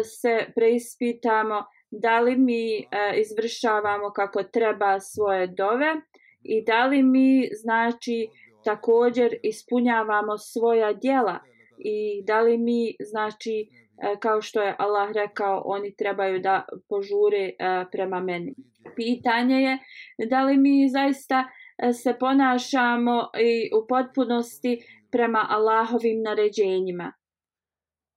se 0.05 0.47
preispitamo 0.55 1.65
da 1.91 2.21
li 2.21 2.37
mi 2.37 2.79
e, 2.79 2.85
izvršavamo 3.21 4.11
kako 4.11 4.43
treba 4.43 5.01
svoje 5.01 5.47
dove 5.47 5.95
i 6.43 6.65
da 6.65 6.87
li 6.87 7.03
mi 7.03 7.49
znači 7.63 8.29
također 8.65 9.35
ispunjavamo 9.43 10.39
svoja 10.39 10.93
djela 10.93 11.39
i 11.79 12.23
da 12.25 12.41
li 12.41 12.59
mi 12.59 12.95
znači 13.01 13.69
e, 14.03 14.17
kao 14.21 14.43
što 14.43 14.63
je 14.63 14.77
Allah 14.79 15.13
rekao 15.13 15.63
oni 15.65 15.95
trebaju 15.97 16.41
da 16.41 16.65
požure 16.89 17.47
e, 17.47 17.85
prema 17.93 18.21
meni. 18.21 18.55
Pitanje 18.97 19.57
je 19.57 19.79
da 20.27 20.43
li 20.45 20.57
mi 20.57 20.89
zaista 20.89 21.45
e, 21.79 21.93
se 21.93 22.17
ponašamo 22.21 23.31
i 23.41 23.71
u 23.83 23.87
potpunosti 23.87 24.79
prema 25.11 25.47
Allahovim 25.49 26.23
naređenjima 26.23 27.13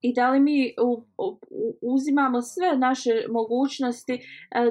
i 0.01 0.13
da 0.13 0.31
li 0.31 0.39
mi 0.39 0.73
uzimamo 1.81 2.41
sve 2.41 2.77
naše 2.77 3.09
mogućnosti 3.29 4.19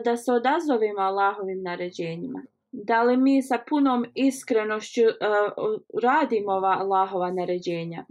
da 0.05 0.17
se 0.17 0.33
odazovimo 0.33 1.01
Allahovim 1.01 1.63
naređenjima. 1.63 2.43
Da 2.73 3.03
li 3.03 3.17
mi 3.17 3.43
sa 3.43 3.59
punom 3.69 4.05
iskrenošću 4.15 5.03
uh, 5.03 5.81
radimo 6.03 6.53
ova 6.53 6.77
Allahova 6.81 7.31
naređenja? 7.33 8.05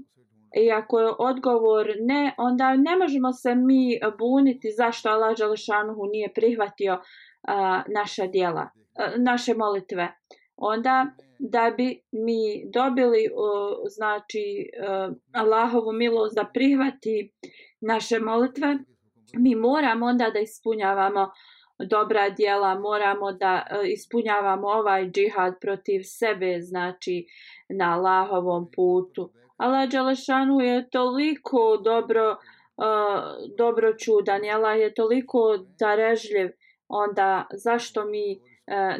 I 0.56 0.72
ako 0.72 1.00
je 1.00 1.12
odgovor 1.20 1.88
ne, 2.00 2.36
onda 2.38 2.76
ne 2.76 2.98
možemo 2.98 3.34
se 3.34 3.56
mi 3.56 4.00
buniti 4.20 4.72
zašto 4.78 5.10
Allah 5.10 5.38
Đalešanuhu 5.38 6.06
nije 6.06 6.34
prihvatio 6.34 6.94
uh, 6.94 7.94
naša 7.96 8.28
dijela, 8.28 8.62
uh, 8.62 9.16
e, 9.16 9.18
naše 9.18 9.54
molitve. 9.54 10.08
Onda 10.58 11.06
da 11.40 11.74
bi 11.78 12.02
mi 12.12 12.72
dobili 12.74 13.30
uh, 13.34 13.78
znači 13.90 14.70
uh, 14.84 15.16
Allahovu 15.34 15.92
milost 15.94 16.36
da 16.36 16.50
prihvati 16.54 17.32
naše 17.82 18.20
molitve 18.20 18.78
mi 19.34 19.56
moramo 19.56 20.06
onda 20.06 20.30
da 20.34 20.40
ispunjavamo 20.40 21.32
dobra 21.80 22.30
djela 22.30 22.80
moramo 22.80 23.32
da 23.32 23.68
e, 23.70 23.88
ispunjavamo 23.88 24.68
ovaj 24.68 25.10
džihad 25.10 25.54
protiv 25.62 26.02
sebe 26.04 26.62
znači 26.62 27.26
na 27.70 27.94
Allahovom 27.94 28.72
putu 28.76 29.32
Allah 29.58 29.90
Đelešanu 29.90 30.60
je 30.60 30.90
toliko 30.90 31.78
dobro 31.84 32.32
uh, 32.32 32.36
dobro 33.58 33.94
čudan 33.94 34.42
Allah 34.56 34.80
je 34.80 34.94
toliko 34.94 35.58
darežljiv 35.80 36.52
onda 36.88 37.48
zašto 37.54 38.06
mi 38.06 38.32
e, 38.32 38.38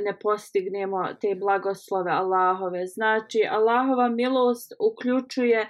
ne 0.06 0.20
postignemo 0.22 1.08
te 1.22 1.36
blagoslove 1.36 2.12
Allahove. 2.12 2.88
Znači, 2.88 3.48
Allahova 3.52 4.10
milost 4.10 4.74
uključuje 4.80 5.70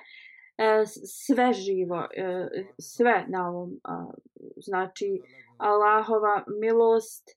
sve 1.26 1.54
živo, 1.54 2.08
sve 2.80 3.26
na 3.28 3.50
ovom. 3.50 3.80
Znači, 4.58 5.22
Allahova 5.60 6.44
milost 6.62 7.30
e, 7.30 7.36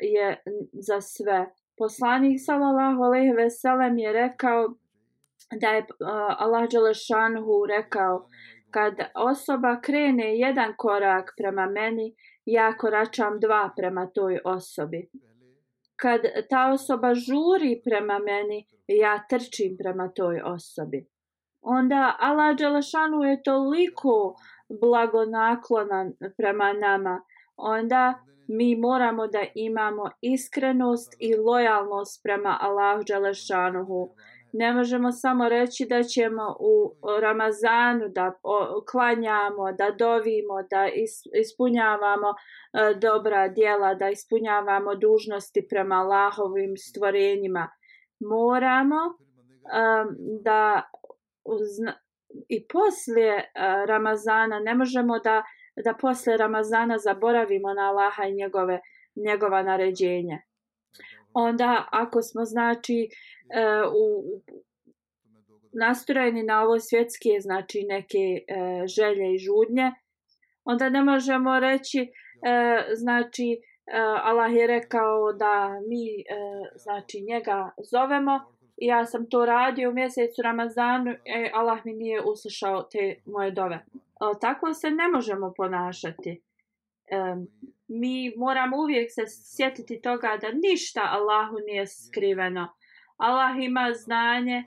je 0.00 0.42
za 0.72 1.00
sve. 1.00 1.46
Poslanik 1.78 2.38
sallallahu 2.46 3.02
alejhi 3.02 3.32
ve 3.32 3.50
sellem 3.50 3.98
je 3.98 4.12
rekao 4.12 4.68
da 5.60 5.68
je 5.68 5.78
e, 5.78 5.86
Allah 6.38 6.68
dželešanhu 6.68 7.66
rekao 7.68 8.28
kad 8.70 8.94
osoba 9.14 9.80
krene 9.80 10.38
jedan 10.38 10.74
korak 10.76 11.34
prema 11.36 11.66
meni, 11.66 12.14
ja 12.44 12.76
koračam 12.76 13.40
dva 13.40 13.70
prema 13.76 14.10
toj 14.14 14.40
osobi 14.44 15.10
kad 16.00 16.20
ta 16.50 16.70
osoba 16.72 17.14
žuri 17.14 17.80
prema 17.84 18.18
meni, 18.18 18.66
ja 18.86 19.24
trčim 19.30 19.76
prema 19.82 20.08
toj 20.16 20.40
osobi. 20.44 21.06
Onda 21.62 22.16
Allah 22.18 22.56
Đelešanu 22.56 23.22
je 23.22 23.42
toliko 23.42 24.36
blagonaklonan 24.80 26.12
prema 26.36 26.72
nama. 26.72 27.22
Onda 27.56 28.14
mi 28.48 28.76
moramo 28.76 29.26
da 29.26 29.44
imamo 29.54 30.10
iskrenost 30.20 31.14
i 31.18 31.36
lojalnost 31.36 32.22
prema 32.22 32.58
Allahu 32.60 33.02
Đelešanuhu 33.04 34.14
ne 34.52 34.72
možemo 34.72 35.12
samo 35.12 35.48
reći 35.48 35.86
da 35.86 36.02
ćemo 36.02 36.56
u 36.60 36.94
Ramazanu 37.20 38.08
da 38.08 38.32
klanjamo, 38.90 39.72
da 39.72 39.90
dovimo, 39.90 40.62
da 40.70 40.88
ispunjavamo 41.40 42.28
e, 42.28 42.94
dobra 42.94 43.48
djela, 43.48 43.94
da 43.94 44.10
ispunjavamo 44.10 44.94
dužnosti 44.94 45.66
prema 45.70 45.94
Allahovim 45.94 46.76
stvorenjima. 46.76 47.68
Moramo 48.20 48.96
e, 48.96 49.14
da 50.42 50.82
i 52.48 52.66
poslije 52.66 53.34
e, 53.34 53.44
Ramazana 53.86 54.60
ne 54.60 54.74
možemo 54.74 55.18
da 55.18 55.42
da 55.84 55.94
posle 56.00 56.36
Ramazana 56.36 56.98
zaboravimo 56.98 57.74
na 57.74 57.88
Allaha 57.90 58.22
i 58.24 58.34
njegove 58.34 58.80
njegova 59.16 59.62
naređenja. 59.62 60.38
Onda 61.32 61.88
ako 61.92 62.22
smo 62.22 62.44
znači 62.44 62.98
e, 63.02 63.08
u, 63.86 64.22
nastrojeni 65.72 66.42
na 66.42 66.62
ovo 66.62 66.78
svjetske 66.78 67.28
znači 67.40 67.84
neke 67.88 68.18
e, 68.18 68.86
želje 68.86 69.34
i 69.34 69.38
žudnje 69.38 69.92
onda 70.64 70.88
ne 70.88 71.04
možemo 71.04 71.60
reći 71.60 72.08
znači 72.94 73.60
Allah 74.22 74.54
je 74.54 74.66
rekao 74.66 75.32
da 75.32 75.80
mi 75.88 76.24
znači 76.76 77.24
njega 77.28 77.70
zovemo 77.90 78.57
ja 78.80 79.06
sam 79.06 79.30
to 79.30 79.46
radio 79.46 79.90
u 79.90 79.94
mjesecu 79.94 80.42
Ramazanu 80.42 81.10
e, 81.10 81.50
Allah 81.54 81.78
mi 81.84 81.92
nije 81.92 82.22
uslušao 82.22 82.82
te 82.82 83.20
moje 83.26 83.50
dove. 83.50 83.74
E, 83.74 83.84
tako 84.40 84.74
se 84.74 84.90
ne 84.90 85.08
možemo 85.08 85.52
ponašati. 85.56 86.30
E, 86.30 87.16
mi 87.88 88.32
moramo 88.36 88.76
uvijek 88.76 89.10
se 89.10 89.22
sjetiti 89.56 90.00
toga 90.00 90.38
da 90.40 90.48
ništa 90.52 91.00
Allahu 91.10 91.56
nije 91.66 91.86
skriveno. 91.86 92.74
Allah 93.16 93.56
ima 93.60 93.92
znanje 93.94 94.64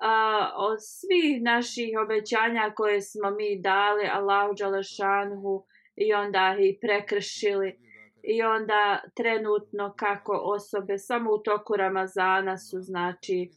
a, 0.00 0.52
od 0.56 0.78
svih 0.80 1.42
naših 1.42 1.98
obećanja 2.04 2.72
koje 2.76 3.00
smo 3.00 3.30
mi 3.30 3.60
dali 3.60 4.08
Allahu 4.12 4.54
Đalešanhu 4.58 5.64
i 5.96 6.14
onda 6.14 6.56
ih 6.58 6.78
prekršili 6.80 7.89
i 8.22 8.42
onda 8.42 9.00
trenutno 9.16 9.94
kako 9.96 10.32
osobe 10.32 10.98
samo 10.98 11.30
u 11.32 11.38
toku 11.38 11.76
Ramazana 11.76 12.58
su 12.58 12.80
znači 12.80 13.50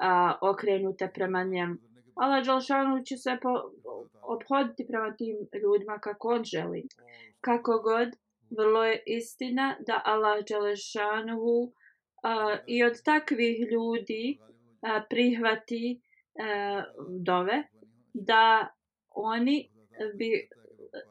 a, 0.00 0.38
okrenute 0.40 1.10
prema 1.14 1.44
njemu. 1.44 1.76
Allah 2.14 2.46
Đalšanu 2.46 3.04
će 3.04 3.16
se 3.16 3.38
po, 3.42 3.48
obhoditi 4.22 4.86
prema 4.88 5.16
tim 5.16 5.36
ljudima 5.62 5.98
kako 5.98 6.28
on 6.28 6.44
želi. 6.44 6.88
Kako 7.40 7.78
god, 7.78 8.08
vrlo 8.50 8.84
je 8.84 9.02
istina 9.06 9.76
da 9.86 10.02
Allah 10.04 10.44
Đalešanu 10.50 11.72
a, 12.22 12.56
i 12.66 12.84
od 12.84 13.02
takvih 13.04 13.58
ljudi 13.72 14.38
a, 14.82 15.02
prihvati 15.10 16.00
a, 16.40 16.82
dove 17.08 17.62
da 18.14 18.74
oni 19.10 19.70
bi 20.14 20.48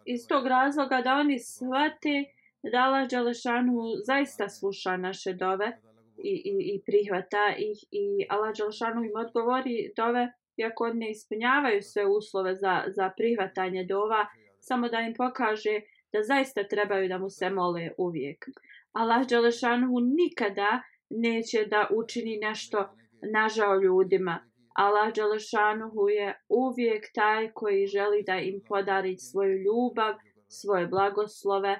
iz 0.05 0.27
tog 0.27 0.47
razloga 0.47 1.01
da 1.01 1.15
oni 1.15 1.39
shvate 1.39 2.25
da 2.63 2.79
Allah 2.83 3.09
Đalešanu 3.09 3.73
zaista 4.05 4.49
sluša 4.49 4.97
naše 4.97 5.33
dove 5.33 5.77
i, 6.17 6.33
i, 6.51 6.75
i 6.75 6.81
prihvata 6.85 7.55
ih 7.57 7.79
i 7.91 8.25
Allah 8.29 8.55
Đalešanu 8.57 9.03
im 9.03 9.15
odgovori 9.25 9.93
dove 9.95 10.33
iako 10.57 10.93
ne 10.93 11.11
ispunjavaju 11.11 11.81
sve 11.81 12.05
uslove 12.05 12.55
za, 12.55 12.83
za 12.87 13.11
prihvatanje 13.17 13.85
dova 13.85 14.25
samo 14.59 14.89
da 14.89 14.99
im 14.99 15.13
pokaže 15.13 15.81
da 16.13 16.23
zaista 16.23 16.63
trebaju 16.63 17.07
da 17.07 17.17
mu 17.17 17.29
se 17.29 17.49
mole 17.49 17.91
uvijek. 17.97 18.45
Allah 18.91 19.27
Đelešanhu 19.27 19.99
nikada 19.99 20.81
neće 21.09 21.65
da 21.65 21.87
učini 21.91 22.37
nešto 22.37 22.89
nažao 23.33 23.81
ljudima. 23.81 24.39
Allah 24.73 25.13
Đelešanuhu 25.13 26.09
je 26.09 26.41
uvijek 26.49 27.05
taj 27.13 27.51
koji 27.51 27.87
želi 27.87 28.23
da 28.23 28.35
im 28.35 28.61
podari 28.67 29.17
svoju 29.17 29.57
ljubav, 29.57 30.13
svoje 30.47 30.87
blagoslove. 30.87 31.79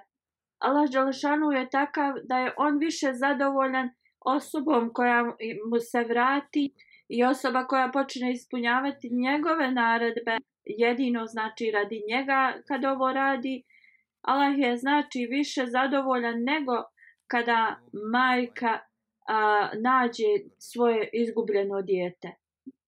Allah 0.62 0.90
Đelešanuhu 0.90 1.52
je 1.52 1.70
takav 1.70 2.14
da 2.24 2.40
je 2.40 2.54
on 2.58 2.78
više 2.78 3.14
zadovoljan 3.14 3.90
osobom 4.20 4.94
koja 4.94 5.24
mu 5.70 5.80
se 5.80 6.04
vrati 6.04 6.74
i 7.10 7.24
osoba 7.24 7.68
koja 7.68 7.92
počne 7.94 8.32
ispunjavati 8.32 9.10
njegove 9.12 9.72
naredbe 9.72 10.38
jedino 10.66 11.26
znači 11.26 11.72
radi 11.72 12.04
njega 12.10 12.54
kad 12.68 12.86
ovo 12.86 13.14
radi. 13.14 13.64
Allah 14.22 14.60
je 14.60 14.78
znači 14.78 15.28
više 15.30 15.66
zadovoljan 15.66 16.44
nego 16.44 16.74
kada 17.28 17.80
majka 18.12 18.80
a, 19.28 19.70
nađe 19.82 20.32
svoje 20.58 21.10
izgubljeno 21.14 21.82
dijete. 21.82 22.32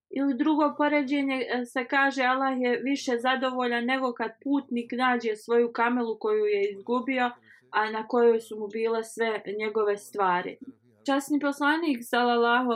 Ili 0.10 0.38
drugo 0.38 0.74
poređenje 0.78 1.36
e, 1.36 1.66
se 1.66 1.86
kaže 1.86 2.24
Allah 2.24 2.62
je 2.62 2.82
više 2.84 3.12
zadovoljan 3.18 3.86
nego 3.86 4.14
kad 4.14 4.32
putnik 4.44 4.92
nađe 4.98 5.36
svoju 5.36 5.72
kamelu 5.74 6.18
koju 6.20 6.46
je 6.46 6.72
izgubio, 6.72 7.32
a 7.74 7.90
na 7.90 8.08
kojoj 8.08 8.40
su 8.40 8.60
mu 8.60 8.68
bile 8.68 9.04
sve 9.04 9.42
njegove 9.60 9.98
stvari. 9.98 10.58
Časni 11.06 11.40
poslanik 11.40 11.98
sallallahu 12.02 12.72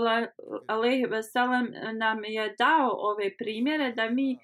alejhi 0.67 1.05
ve 1.05 1.23
sellem 1.23 1.73
nam 1.93 2.23
je 2.23 2.55
dao 2.57 2.89
ove 2.91 3.37
primjere 3.37 3.91
da 3.91 4.09
mi 4.09 4.31
e, 4.31 4.37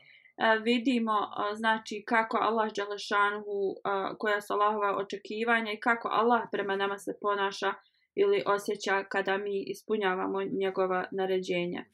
vidimo 0.64 1.14
e, 1.14 1.56
znači 1.56 2.04
kako 2.08 2.38
Allah 2.38 2.72
dželešanhu 2.72 3.76
e, 3.76 4.16
koja 4.18 4.42
su 4.42 4.54
Allahova 4.54 4.98
očekivanja 4.98 5.72
i 5.72 5.80
kako 5.80 6.08
Allah 6.12 6.42
prema 6.52 6.76
nama 6.76 6.98
se 6.98 7.18
ponaša 7.22 7.74
ili 8.16 8.44
osjeća 8.46 9.04
kada 9.04 9.38
mi 9.38 9.64
ispunjavamo 9.64 10.44
njegova 10.44 11.06
naređenja. 11.12 11.86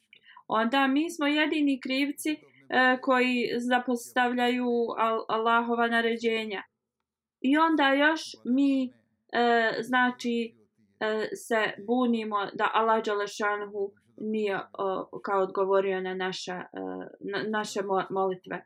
Onda 0.47 0.87
mi 0.87 1.09
smo 1.09 1.27
jedini 1.27 1.79
krivci 1.81 2.37
koji 3.01 3.49
zapostavljaju 3.57 4.67
Allahova 5.27 5.87
naređenja. 5.87 6.63
I 7.41 7.57
onda 7.57 7.93
još 7.93 8.21
mi 8.45 8.83
e, 8.85 9.73
znači 9.81 10.55
e, 10.99 11.27
se 11.35 11.73
bunimo 11.87 12.37
da 12.53 12.71
Allah 12.73 13.03
Đalešanhu 13.05 13.91
nije 14.17 14.59
o, 14.73 15.19
kao 15.23 15.41
odgovorio 15.41 16.01
na, 16.01 16.13
naša, 16.13 16.55
e, 16.55 16.79
na 17.19 17.43
naše 17.49 17.79
molitve. 18.09 18.65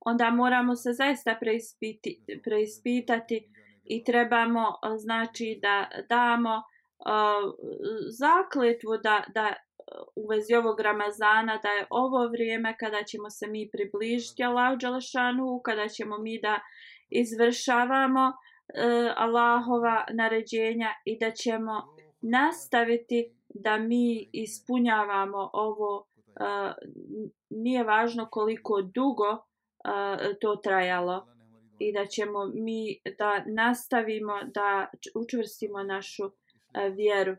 Onda 0.00 0.30
moramo 0.30 0.76
se 0.76 0.92
zaista 0.92 1.36
preispiti, 1.40 2.24
preispitati 2.44 3.48
i 3.84 4.04
trebamo 4.04 4.64
znači 4.98 5.58
da 5.62 5.88
damo 6.08 6.54
uh, 6.56 7.54
zakletvu 8.18 8.96
da, 9.02 9.24
da 9.34 9.54
u 10.16 10.26
vezi 10.28 10.54
ovog 10.54 10.80
Ramazana 10.80 11.58
da 11.62 11.68
je 11.68 11.86
ovo 11.90 12.28
vrijeme 12.28 12.76
kada 12.80 13.02
ćemo 13.02 13.30
se 13.30 13.46
mi 13.46 13.70
približiti 13.72 14.44
Allahu 14.44 14.76
Đalešanu, 14.76 15.60
kada 15.64 15.88
ćemo 15.88 16.18
mi 16.18 16.40
da 16.40 16.60
izvršavamo 17.10 18.26
uh, 18.28 19.12
Allahova 19.16 20.04
naređenja 20.14 20.88
i 21.04 21.18
da 21.18 21.30
ćemo 21.30 21.82
nastaviti 22.20 23.32
da 23.48 23.76
mi 23.78 24.28
ispunjavamo 24.32 25.50
ovo 25.52 25.96
uh, 25.96 26.72
nije 27.50 27.84
važno 27.84 28.28
koliko 28.30 28.82
dugo 28.82 29.32
uh, 29.32 30.36
to 30.40 30.56
trajalo 30.56 31.26
i 31.78 31.92
da 31.92 32.06
ćemo 32.06 32.46
mi 32.54 33.00
da 33.18 33.44
nastavimo 33.46 34.32
da 34.54 34.86
učvrstimo 35.14 35.82
našu 35.82 36.24
uh, 36.24 36.32
vjeru. 36.96 37.36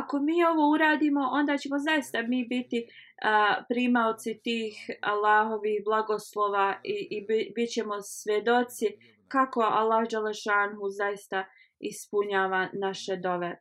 Ako 0.00 0.18
mi 0.20 0.44
ovo 0.44 0.70
uradimo, 0.74 1.20
onda 1.20 1.56
ćemo 1.58 1.78
zaista 1.78 2.22
mi 2.22 2.44
biti 2.44 2.86
a, 3.22 3.62
primaoci 3.68 4.40
tih 4.42 4.90
Allahovih 5.00 5.82
blagoslova 5.84 6.80
i, 6.84 7.08
i 7.10 7.26
bit 7.54 7.70
ćemo 7.70 7.94
svedoci 8.02 8.86
kako 9.28 9.60
Allah 9.60 10.08
Đalešanhu 10.10 10.88
zaista 10.90 11.44
ispunjava 11.78 12.68
naše 12.72 13.16
dove. 13.16 13.60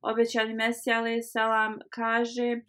Obećani 0.00 0.54
Mesija 0.54 0.98
alaih 0.98 1.22
salam 1.32 1.78
kaže 1.90 2.60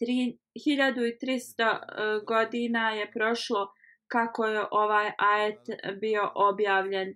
1300 0.00 1.62
e, 1.62 1.78
godina 2.26 2.90
je 2.90 3.10
prošlo 3.10 3.72
kako 4.06 4.46
je 4.46 4.64
ovaj 4.70 5.10
ajet 5.18 5.60
bio 6.00 6.30
objavljen. 6.34 7.14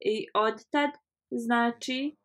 I 0.00 0.26
od 0.34 0.70
tad 0.70 0.90
znači 1.30 2.16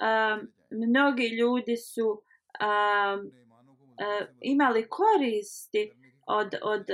um, 0.00 0.55
mnogi 0.70 1.28
ljudi 1.28 1.76
su 1.76 2.08
um, 2.08 3.20
uh, 3.20 4.26
imali 4.40 4.88
koristi 4.88 5.92
od, 6.26 6.54
od 6.62 6.86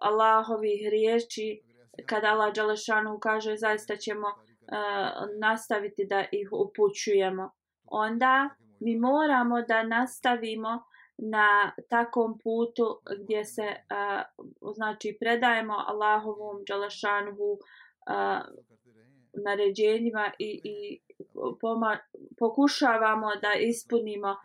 Allahovih 0.00 0.88
riječi. 0.90 1.62
Kada 2.06 2.26
Allah 2.26 2.54
Đalešanu 2.54 3.18
kaže 3.18 3.56
zaista 3.56 3.96
ćemo 3.96 4.26
uh, 4.26 5.38
nastaviti 5.40 6.06
da 6.06 6.24
ih 6.32 6.48
upućujemo. 6.52 7.50
Onda 7.84 8.50
mi 8.80 8.96
moramo 8.96 9.62
da 9.62 9.82
nastavimo 9.82 10.82
na 11.18 11.72
takom 11.90 12.38
putu 12.38 13.00
gdje 13.22 13.44
se 13.44 13.62
uh, 13.62 14.74
znači 14.74 15.16
predajemo 15.20 15.74
Allahovom 15.86 16.64
džalašanhu 16.64 17.52
uh, 17.52 18.66
naređenjima 19.44 20.32
i, 20.38 20.60
i 20.64 21.00
poma, 21.60 21.98
pokušavamo 22.38 23.26
da 23.42 23.52
ispunimo 23.60 24.36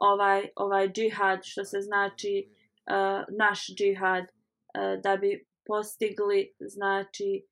ovaj 0.00 0.48
ovaj 0.56 0.88
džihad 0.88 1.38
što 1.42 1.64
se 1.64 1.80
znači 1.80 2.48
uh, 2.48 3.36
naš 3.38 3.66
džihad 3.78 4.24
uh, 4.24 5.02
da 5.02 5.16
bi 5.16 5.46
postigli 5.66 6.54
znači 6.60 7.46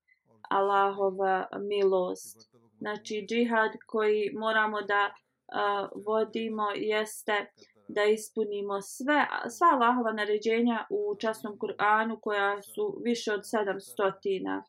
Allahova 0.51 1.47
milost. 1.61 2.53
Znači 2.79 3.27
džihad 3.29 3.71
koji 3.87 4.31
moramo 4.35 4.83
da 4.83 5.15
uh, 5.15 6.05
vodimo 6.07 6.71
jeste 6.75 7.47
da 7.89 8.05
ispunimo 8.05 8.81
sve 8.81 9.27
sva 9.51 9.67
Allahova 9.73 10.13
naređenja 10.13 10.87
u 10.91 11.17
časnom 11.17 11.59
Kur'anu 11.59 12.21
koja 12.21 12.63
su 12.63 13.01
više 13.05 13.33
od 13.33 13.41
700 13.41 14.63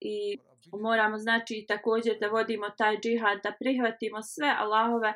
i 0.00 0.38
moramo 0.80 1.18
znači 1.18 1.64
također 1.68 2.18
da 2.20 2.26
vodimo 2.28 2.66
taj 2.78 2.96
džihad 2.96 3.38
da 3.42 3.52
prihvatimo 3.60 4.22
sve 4.22 4.54
Allahove 4.58 5.12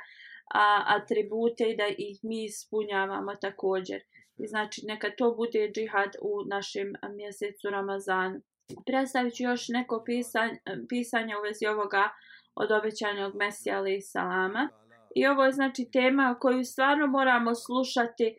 a, 0.54 0.84
atribute 0.86 1.64
i 1.64 1.76
da 1.76 1.86
ih 1.98 2.20
mi 2.22 2.44
ispunjavamo 2.44 3.34
također 3.34 4.00
i 4.36 4.46
znači 4.46 4.82
neka 4.86 5.10
to 5.18 5.34
bude 5.34 5.70
džihad 5.74 6.10
u 6.22 6.44
našem 6.48 6.92
mjesecu 7.16 7.70
Ramazanu 7.70 8.40
predstavit 8.86 9.34
ću 9.34 9.42
još 9.42 9.68
neko 9.68 10.02
pisanje, 10.06 10.58
pisanje 10.88 11.36
u 11.36 11.42
vezi 11.42 11.66
ovoga 11.66 12.08
od 12.54 12.72
obećanog 12.72 13.34
Mesija 13.34 13.78
ali 13.78 13.96
i 13.96 14.00
salama. 14.00 14.68
I 15.14 15.26
ovo 15.26 15.44
je 15.44 15.52
znači 15.52 15.90
tema 15.92 16.36
koju 16.40 16.64
stvarno 16.64 17.06
moramo 17.06 17.54
slušati 17.54 18.26
uh, 18.34 18.38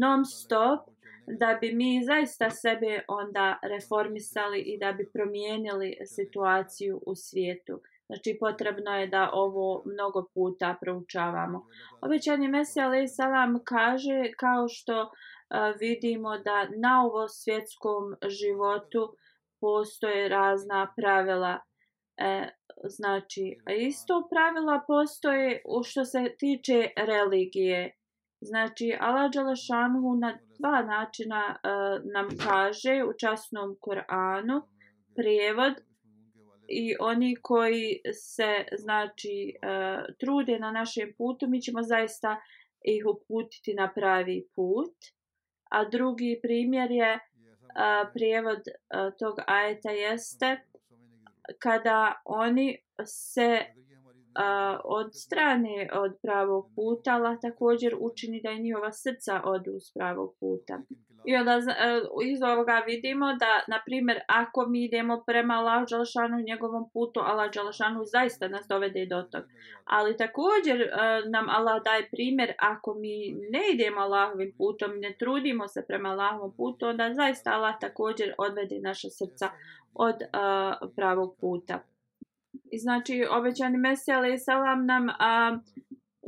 non 0.00 0.24
stop 0.24 0.80
da 1.26 1.58
bi 1.60 1.72
mi 1.74 2.04
zaista 2.04 2.50
sebe 2.50 3.04
onda 3.08 3.58
reformisali 3.62 4.60
i 4.60 4.78
da 4.78 4.92
bi 4.92 5.10
promijenili 5.12 5.96
situaciju 6.06 7.00
u 7.06 7.14
svijetu. 7.14 7.80
Znači 8.06 8.36
potrebno 8.40 8.96
je 8.96 9.06
da 9.06 9.30
ovo 9.32 9.82
mnogo 9.86 10.28
puta 10.34 10.76
proučavamo. 10.80 11.66
Obećani 12.00 12.48
Mesija 12.48 12.86
ali 12.86 13.08
salam 13.08 13.60
kaže 13.64 14.32
kao 14.38 14.68
što 14.68 15.02
e, 15.02 15.08
vidimo 15.80 16.38
da 16.38 16.68
na 16.76 17.04
ovo 17.06 17.28
svjetskom 17.28 18.14
životu 18.28 19.16
postoje 19.60 20.28
razna 20.28 20.92
pravila 20.96 21.58
E, 22.16 22.48
znači, 22.84 23.58
isto 23.78 24.28
pravila 24.30 24.84
postoje 24.86 25.62
u 25.64 25.82
što 25.82 26.04
se 26.04 26.34
tiče 26.38 26.88
religije. 26.96 27.96
Znači, 28.44 28.96
Allah 29.00 29.30
Đalašanu 29.30 30.14
na 30.20 30.38
dva 30.58 30.82
načina 30.82 31.42
uh, 31.56 32.12
nam 32.14 32.28
kaže 32.44 33.04
u 33.08 33.12
časnom 33.18 33.76
Koranu 33.80 34.62
prijevod 35.16 35.72
i 36.68 36.94
oni 37.00 37.36
koji 37.42 38.00
se 38.12 38.64
znači 38.78 39.54
uh, 39.54 40.14
trude 40.20 40.58
na 40.58 40.70
našem 40.70 41.14
putu, 41.18 41.48
mi 41.48 41.60
ćemo 41.60 41.82
zaista 41.82 42.40
ih 42.84 43.04
uputiti 43.06 43.74
na 43.74 43.92
pravi 43.94 44.46
put. 44.54 44.94
A 45.70 45.84
drugi 45.84 46.40
primjer 46.42 46.90
je 46.90 47.14
uh, 47.14 47.20
prijevod 48.14 48.58
uh, 48.58 49.12
tog 49.18 49.34
ajeta 49.46 49.90
jeste 49.90 50.60
kada 51.58 52.22
oni 52.24 52.78
se 53.04 53.60
a, 54.34 54.80
od 54.84 55.14
strane 55.14 55.88
od 55.92 56.12
pravog 56.22 56.70
puta, 56.76 57.14
Allah 57.14 57.38
također 57.42 57.96
učini 58.00 58.40
da 58.42 58.50
i 58.50 58.62
njihova 58.62 58.92
srca 58.92 59.40
odu 59.44 59.80
s 59.80 59.92
pravog 59.94 60.34
puta. 60.40 60.82
I 61.24 61.36
onda 61.36 61.52
e, 61.52 62.00
iz 62.32 62.42
ovoga 62.42 62.82
vidimo 62.86 63.26
da, 63.26 63.60
na 63.68 63.82
primjer, 63.86 64.20
ako 64.26 64.66
mi 64.66 64.84
idemo 64.84 65.22
prema 65.26 65.54
Allah 65.54 65.88
Đalšanu 65.90 66.40
njegovom 66.46 66.90
putu, 66.92 67.20
Allah 67.20 67.50
Đalšanu 67.54 68.04
zaista 68.04 68.48
nas 68.48 68.66
dovede 68.68 69.06
do 69.06 69.22
tog. 69.22 69.44
Ali 69.84 70.16
također 70.16 70.80
e, 70.80 70.88
nam 71.30 71.48
Allah 71.48 71.82
daje 71.84 72.08
primjer, 72.10 72.52
ako 72.58 72.94
mi 72.94 73.32
ne 73.50 73.62
idemo 73.74 74.00
Allahovim 74.00 74.54
putom, 74.58 74.90
ne 74.94 75.16
trudimo 75.18 75.68
se 75.68 75.84
prema 75.88 76.08
Allahovom 76.08 76.56
putu, 76.56 76.86
onda 76.86 77.14
zaista 77.14 77.50
Allah 77.50 77.74
također 77.80 78.34
odvede 78.38 78.80
naša 78.80 79.08
srca 79.10 79.50
od 79.94 80.16
a, 80.32 80.74
pravog 80.96 81.36
puta. 81.40 81.91
I 82.70 82.78
znači, 82.78 83.24
obećani 83.30 83.78
Mesija, 83.78 84.18
ali 84.18 84.38
salam 84.38 84.86
nam 84.86 85.08
a, 85.18 85.58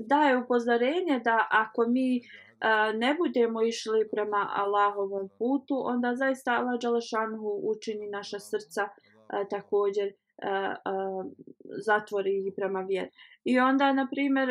daje 0.08 0.37
upozorenje 0.37 1.20
da 1.24 1.48
ako 1.50 1.87
mi 1.88 2.20
ne 2.94 3.14
budemo 3.14 3.62
išli 3.62 4.08
prema 4.12 4.48
Allahovom 4.50 5.28
putu, 5.38 5.82
onda 5.84 6.14
zaista 6.14 6.52
Allah 6.52 6.80
Đalešanhu 6.80 7.60
učini 7.64 8.06
naša 8.10 8.38
srca 8.38 8.88
također 9.50 10.12
zatvori 11.87 12.38
ih 12.38 12.52
prema 12.56 12.80
vjer. 12.80 13.08
I 13.44 13.58
onda, 13.58 13.92
na 13.92 14.08
primjer, 14.10 14.48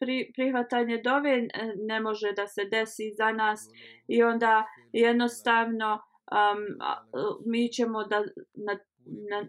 pri, 0.00 0.30
prihvatanje 0.34 1.00
dove 1.04 1.48
ne 1.76 2.00
može 2.00 2.32
da 2.32 2.46
se 2.46 2.64
desi 2.64 3.14
za 3.16 3.32
nas 3.32 3.60
i 4.08 4.22
onda 4.22 4.66
jednostavno 4.92 5.92
um, 5.94 6.60
mi 7.46 7.68
ćemo 7.68 8.04
da 8.04 8.18
na, 8.54 8.78
na, 9.30 9.48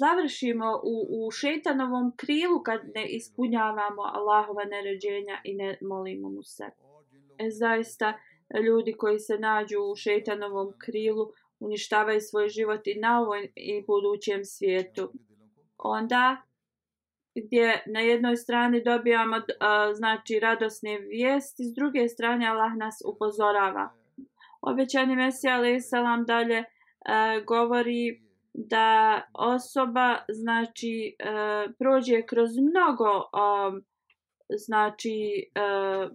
završimo 0.00 0.80
u, 0.84 1.26
u 1.26 1.30
šeitanovom 1.30 2.12
krilu 2.16 2.62
kad 2.64 2.80
ne 2.94 3.06
ispunjavamo 3.08 4.02
Allahova 4.02 4.64
naređenja 4.64 5.40
i 5.44 5.54
ne 5.54 5.78
molimo 5.80 6.28
mu 6.28 6.42
se. 6.42 6.64
E, 7.38 7.50
zaista 7.50 8.18
ljudi 8.66 8.92
koji 8.92 9.18
se 9.18 9.38
nađu 9.38 9.78
u 9.92 9.96
šeitanovom 9.96 10.72
krilu 10.78 11.30
uništavaju 11.60 12.20
svoj 12.20 12.48
život 12.48 12.86
i 12.86 13.00
na 13.00 13.20
ovom 13.20 13.42
i 13.54 13.84
budućem 13.86 14.44
svijetu. 14.44 15.12
Onda 15.78 16.42
gdje 17.34 17.82
na 17.86 18.00
jednoj 18.00 18.36
strani 18.36 18.82
dobijamo 18.84 19.36
a, 19.60 19.94
znači 19.94 20.40
radosne 20.40 20.98
vijesti, 20.98 21.64
s 21.64 21.74
druge 21.74 22.08
strane 22.08 22.46
Allah 22.46 22.76
nas 22.76 23.02
upozorava. 23.06 23.92
Obećani 24.60 25.16
Mesija 25.16 25.54
alaih 25.54 25.82
salam 25.84 26.24
dalje 26.24 26.64
a, 27.04 27.40
govori 27.40 28.25
da 28.56 29.22
osoba 29.34 30.18
znači 30.28 31.16
e, 31.18 31.24
prođe 31.78 32.22
kroz 32.26 32.50
mnogo 32.70 33.10
znači 34.66 35.50
e, 35.54 35.60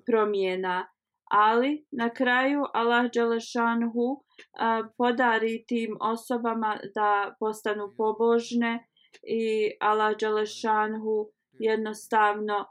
promjena. 0.06 0.88
Ali 1.32 1.86
na 1.92 2.10
kraju 2.10 2.64
Allah 2.74 3.12
Đelešanhu 3.14 4.08
e, 4.16 4.84
podari 4.98 5.66
tim 5.68 5.98
osobama 6.02 6.78
da 6.96 7.36
postanu 7.40 7.94
pobožne 7.98 8.88
i 9.24 9.72
Allah 9.82 10.18
Đelešanhu 10.18 11.30
jednostavno 11.60 12.66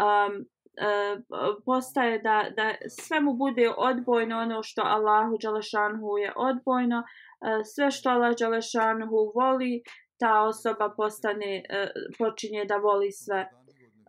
um, 0.00 0.44
postaje 1.64 2.18
da, 2.18 2.44
da 2.56 2.74
sve 2.88 3.20
mu 3.20 3.34
bude 3.34 3.70
odbojno 3.76 4.38
ono 4.38 4.62
što 4.62 4.82
Allahu 4.82 5.38
Đelešanhu 5.42 6.18
je 6.18 6.32
odbojno 6.36 7.02
Eh, 7.44 7.64
sve 7.64 7.90
što 7.90 8.10
Allah 8.10 8.34
Đelešanhu 8.38 9.32
voli 9.34 9.82
ta 10.18 10.42
osoba 10.42 10.94
postane 10.96 11.62
eh, 11.68 11.88
počinje 12.18 12.64
da 12.64 12.76
voli 12.76 13.12
sve. 13.12 13.48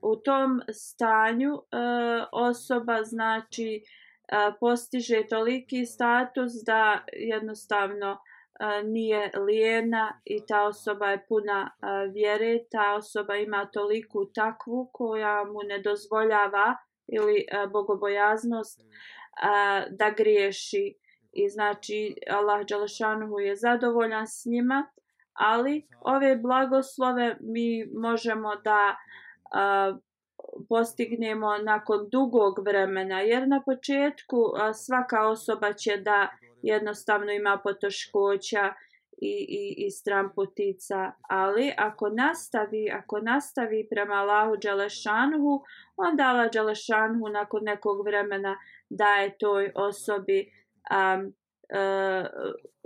U 0.01 0.15
tom 0.15 0.61
stanju 0.73 1.53
eh, 1.53 2.25
osoba 2.31 3.03
znači 3.03 3.81
postiže 4.59 5.27
toliki 5.29 5.85
status 5.85 6.51
da 6.65 7.05
jednostavno 7.13 8.17
nije 8.83 9.31
lijena 9.47 10.21
i 10.25 10.45
ta 10.47 10.63
osoba 10.63 11.07
je 11.07 11.25
puna 11.29 11.71
vjere, 12.13 12.59
ta 12.71 12.95
osoba 12.95 13.35
ima 13.35 13.69
toliku 13.73 14.25
takvu 14.33 14.89
koja 14.93 15.43
mu 15.43 15.59
ne 15.67 15.79
dozvoljava 15.79 16.75
ili 17.07 17.45
bogobojaznost 17.71 18.81
da 19.89 20.09
griješi 20.17 21.00
i 21.33 21.49
znači 21.49 22.15
Allah 22.29 22.65
Đalešanuhu 22.65 23.39
je 23.39 23.55
zadovoljan 23.55 24.27
s 24.27 24.45
njima 24.45 24.87
ali 25.33 25.87
ove 26.01 26.35
blagoslove 26.35 27.37
mi 27.39 27.85
možemo 27.93 28.55
da 28.55 28.95
a, 29.53 29.97
postignemo 30.69 31.57
nakon 31.57 32.09
dugog 32.11 32.59
vremena 32.65 33.21
jer 33.21 33.47
na 33.47 33.61
početku 33.65 34.53
a, 34.55 34.73
svaka 34.73 35.27
osoba 35.27 35.73
će 35.73 35.97
da 35.97 36.29
jednostavno 36.61 37.31
ima 37.31 37.59
potoškoća 37.63 38.73
i, 39.21 39.45
i, 39.49 39.85
i 39.85 39.91
stramputica, 39.91 41.11
ali 41.29 41.73
ako 41.77 42.09
nastavi, 42.09 42.91
ako 42.91 43.19
nastavi 43.19 43.87
prema 43.89 44.13
Allahu 44.13 44.55
Đalešanhu, 44.63 45.61
onda 45.97 46.23
Allah 46.23 46.51
Đalešanhu 46.53 47.29
nakon 47.29 47.63
nekog 47.63 48.05
vremena 48.05 48.57
daje 48.89 49.37
toj 49.37 49.71
osobi 49.75 50.60
um, 50.89 51.33
uh, 51.71 52.25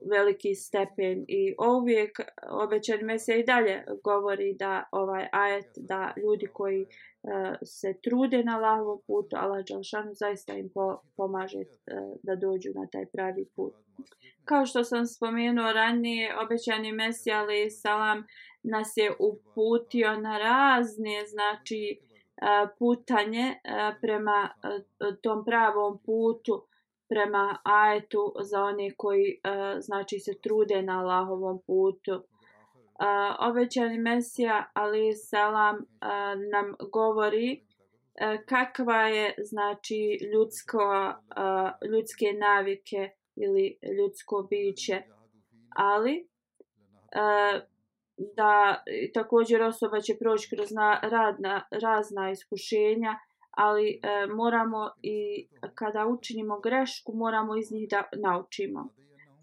veliki 0.09 0.55
stepen 0.55 1.25
i 1.27 1.55
uvijek 1.79 2.19
obećan 2.49 2.99
mesija 3.01 3.37
i 3.37 3.43
dalje 3.43 3.83
govori 4.03 4.53
da 4.53 4.83
ovaj 4.91 5.27
ajet 5.31 5.69
da 5.75 6.13
ljudi 6.17 6.47
koji 6.53 6.81
uh, 6.81 7.55
se 7.63 7.93
trude 8.03 8.43
na 8.43 8.55
Allahovom 8.55 9.01
putu 9.07 9.35
Allah 9.39 9.65
Đalšanu 9.65 10.13
zaista 10.13 10.53
im 10.53 10.69
po, 10.73 11.01
pomaže 11.17 11.59
uh, 11.59 11.65
da 12.23 12.35
dođu 12.35 12.69
na 12.75 12.87
taj 12.87 13.05
pravi 13.05 13.45
put. 13.55 13.73
Kao 14.45 14.65
što 14.65 14.83
sam 14.83 15.05
spomenuo 15.05 15.73
ranije, 15.73 16.39
obećani 16.39 16.91
mesija 16.91 17.39
ali 17.39 17.71
salam 17.71 18.23
nas 18.63 18.93
je 18.95 19.11
uputio 19.19 20.19
na 20.19 20.37
razne 20.37 21.25
znači 21.27 21.99
putanje 22.79 23.55
prema 24.01 24.49
tom 25.21 25.45
pravom 25.45 25.99
putu 26.05 26.65
prema 27.09 27.57
ajetu 27.63 28.33
za 28.41 28.63
one 28.63 28.91
koji 28.97 29.39
uh, 29.43 29.79
znači 29.79 30.19
se 30.19 30.31
trude 30.43 30.81
na 30.81 30.99
Allahovom 30.99 31.61
putu. 31.67 32.13
Uh, 32.15 33.49
obećani 33.49 33.97
Mesija 33.97 34.71
ali 34.73 35.13
selam 35.13 35.75
uh, 35.75 35.81
nam 36.51 36.75
govori 36.91 37.61
uh, 37.61 38.45
kakva 38.45 39.01
je 39.07 39.35
znači 39.37 40.19
ljudsko 40.33 41.13
uh, 41.17 41.89
ljudske 41.91 42.25
navike 42.33 43.09
ili 43.35 43.77
ljudsko 43.97 44.47
biće. 44.49 45.01
Ali 45.75 46.27
uh, 47.15 47.61
da 48.17 48.83
također 49.13 49.61
osoba 49.61 50.01
će 50.01 50.17
proći 50.19 50.55
kroz 50.55 50.71
na, 50.71 50.99
radna, 51.03 51.67
razna 51.71 52.31
iskušenja 52.31 53.19
ali 53.55 53.89
e, 54.03 54.27
moramo 54.27 54.89
i 55.01 55.47
kada 55.75 56.05
učinimo 56.05 56.59
grešku 56.59 57.13
moramo 57.13 57.57
iz 57.57 57.71
njih 57.71 57.89
da 57.89 58.03
naučimo. 58.17 58.89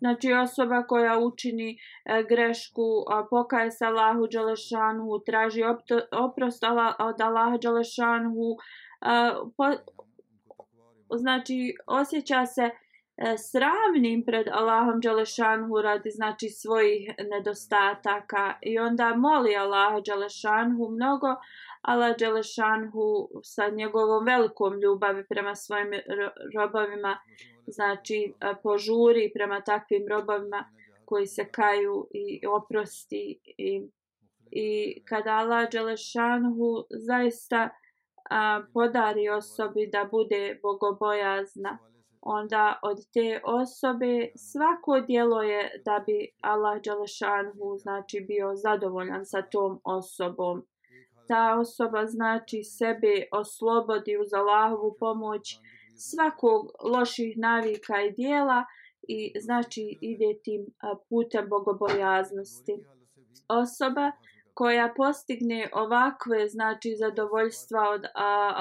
Znači 0.02 0.32
osoba 0.32 0.82
koja 0.82 1.18
učini 1.18 1.78
e, 2.04 2.22
grešku, 2.28 3.04
a, 3.08 3.26
pokaje 3.30 3.70
se 3.70 3.84
Allahu 3.84 4.26
Đalešanu, 4.32 5.20
traži 5.26 5.62
opto, 5.62 6.00
oprost 6.12 6.64
od 6.98 7.20
Allaha 7.20 7.56
Đalešanu, 7.56 8.56
e, 9.00 9.32
po, 9.56 9.64
znači 11.18 11.74
osjeća 11.86 12.46
se 12.46 12.62
e, 12.62 12.70
sravnim 13.38 14.24
pred 14.26 14.46
Allahom 14.52 15.00
Đalešanu 15.00 15.82
radi 15.82 16.10
znači 16.10 16.48
svojih 16.48 17.10
nedostataka 17.30 18.54
i 18.62 18.78
onda 18.78 19.14
moli 19.16 19.56
Allaha 19.56 20.00
Đalešanu 20.06 20.88
mnogo, 20.90 21.28
Allah 21.82 22.16
Đelešanhu 22.18 23.28
sa 23.42 23.68
njegovom 23.68 24.24
velikom 24.24 24.80
ljubavi 24.80 25.24
prema 25.28 25.54
svojim 25.54 25.90
robovima, 26.54 27.18
znači 27.66 28.34
požuri 28.62 29.30
prema 29.34 29.60
takvim 29.60 30.06
robovima 30.08 30.64
koji 31.04 31.26
se 31.26 31.44
kaju 31.44 32.08
i 32.10 32.46
oprosti 32.46 33.40
i, 33.58 33.82
i 34.50 35.02
kada 35.04 35.30
Allah 35.30 35.70
Đelešanhu 35.72 36.84
zaista 36.90 37.68
a, 38.30 38.62
podari 38.74 39.28
osobi 39.28 39.90
da 39.92 40.08
bude 40.10 40.58
bogobojazna, 40.62 41.78
onda 42.20 42.78
od 42.82 42.98
te 43.12 43.40
osobe 43.44 44.28
svako 44.36 45.00
dijelo 45.00 45.42
je 45.42 45.82
da 45.84 46.04
bi 46.06 46.28
Allah 46.40 46.80
Đelešanhu 46.82 47.78
znači 47.78 48.20
bio 48.28 48.54
zadovoljan 48.54 49.26
sa 49.26 49.42
tom 49.42 49.80
osobom 49.84 50.62
ta 51.32 51.56
osoba 51.60 52.06
znači 52.06 52.62
sebe 52.64 53.14
oslobodi 53.32 54.16
uz 54.22 54.32
Allahovu 54.34 54.96
pomoć 55.00 55.58
svakog 55.96 56.62
loših 56.84 57.38
navika 57.38 58.02
i 58.02 58.10
dijela 58.10 58.64
i 59.08 59.32
znači 59.40 59.98
ide 60.00 60.40
tim 60.44 60.66
putem 61.08 61.48
bogobojaznosti. 61.48 62.74
Osoba 63.48 64.12
koja 64.54 64.94
postigne 64.96 65.70
ovakve 65.72 66.48
znači 66.48 66.96
zadovoljstva 66.96 67.90
od 67.90 68.04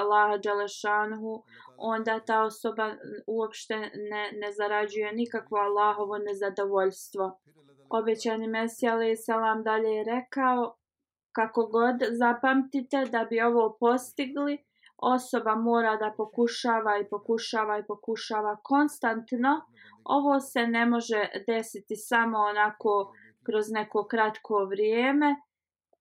Allaha 0.00 0.36
Đalešanhu, 0.36 1.42
onda 1.76 2.20
ta 2.20 2.42
osoba 2.42 2.94
uopšte 3.26 3.76
ne, 4.10 4.24
ne 4.40 4.52
zarađuje 4.52 5.12
nikakvo 5.12 5.58
Allahovo 5.58 6.18
nezadovoljstvo. 6.18 7.40
Obećani 7.90 8.48
Mesija 8.48 8.92
alaih 8.92 9.18
salam 9.26 9.62
dalje 9.62 9.88
je 9.88 10.04
rekao 10.04 10.76
kako 11.32 11.66
god 11.66 11.96
zapamtite 12.18 13.04
da 13.12 13.24
bi 13.30 13.40
ovo 13.40 13.76
postigli, 13.80 14.58
osoba 15.02 15.54
mora 15.54 15.96
da 15.96 16.14
pokušava 16.16 16.98
i 16.98 17.08
pokušava 17.10 17.78
i 17.78 17.86
pokušava 17.86 18.56
konstantno. 18.62 19.60
Ovo 20.04 20.40
se 20.40 20.66
ne 20.66 20.86
može 20.86 21.28
desiti 21.46 21.96
samo 21.96 22.38
onako 22.38 23.12
kroz 23.46 23.70
neko 23.70 24.06
kratko 24.10 24.64
vrijeme 24.64 25.36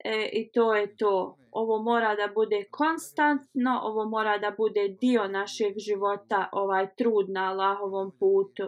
e, 0.05 0.29
i 0.33 0.51
to 0.51 0.75
je 0.75 0.95
to. 0.95 1.37
Ovo 1.51 1.83
mora 1.83 2.15
da 2.15 2.27
bude 2.33 2.63
konstantno, 2.71 3.79
ovo 3.83 4.09
mora 4.09 4.37
da 4.37 4.51
bude 4.57 4.87
dio 5.01 5.27
našeg 5.27 5.73
života, 5.77 6.49
ovaj 6.51 6.95
trud 6.95 7.29
na 7.29 7.49
Allahovom 7.49 8.11
putu. 8.19 8.63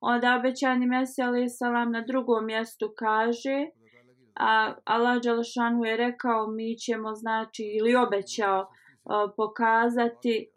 Onda 0.00 0.36
obećani 0.36 0.86
Mesija 0.86 1.48
salam 1.48 1.92
na 1.92 2.00
drugom 2.00 2.46
mjestu 2.46 2.92
kaže 2.96 3.66
a 4.34 4.74
Allah 4.84 5.22
Đalšanu 5.22 5.84
je 5.84 5.96
rekao 5.96 6.46
mi 6.46 6.76
ćemo 6.76 7.14
znači 7.14 7.62
ili 7.62 7.94
obećao 7.96 8.68
pokazati 9.36 10.50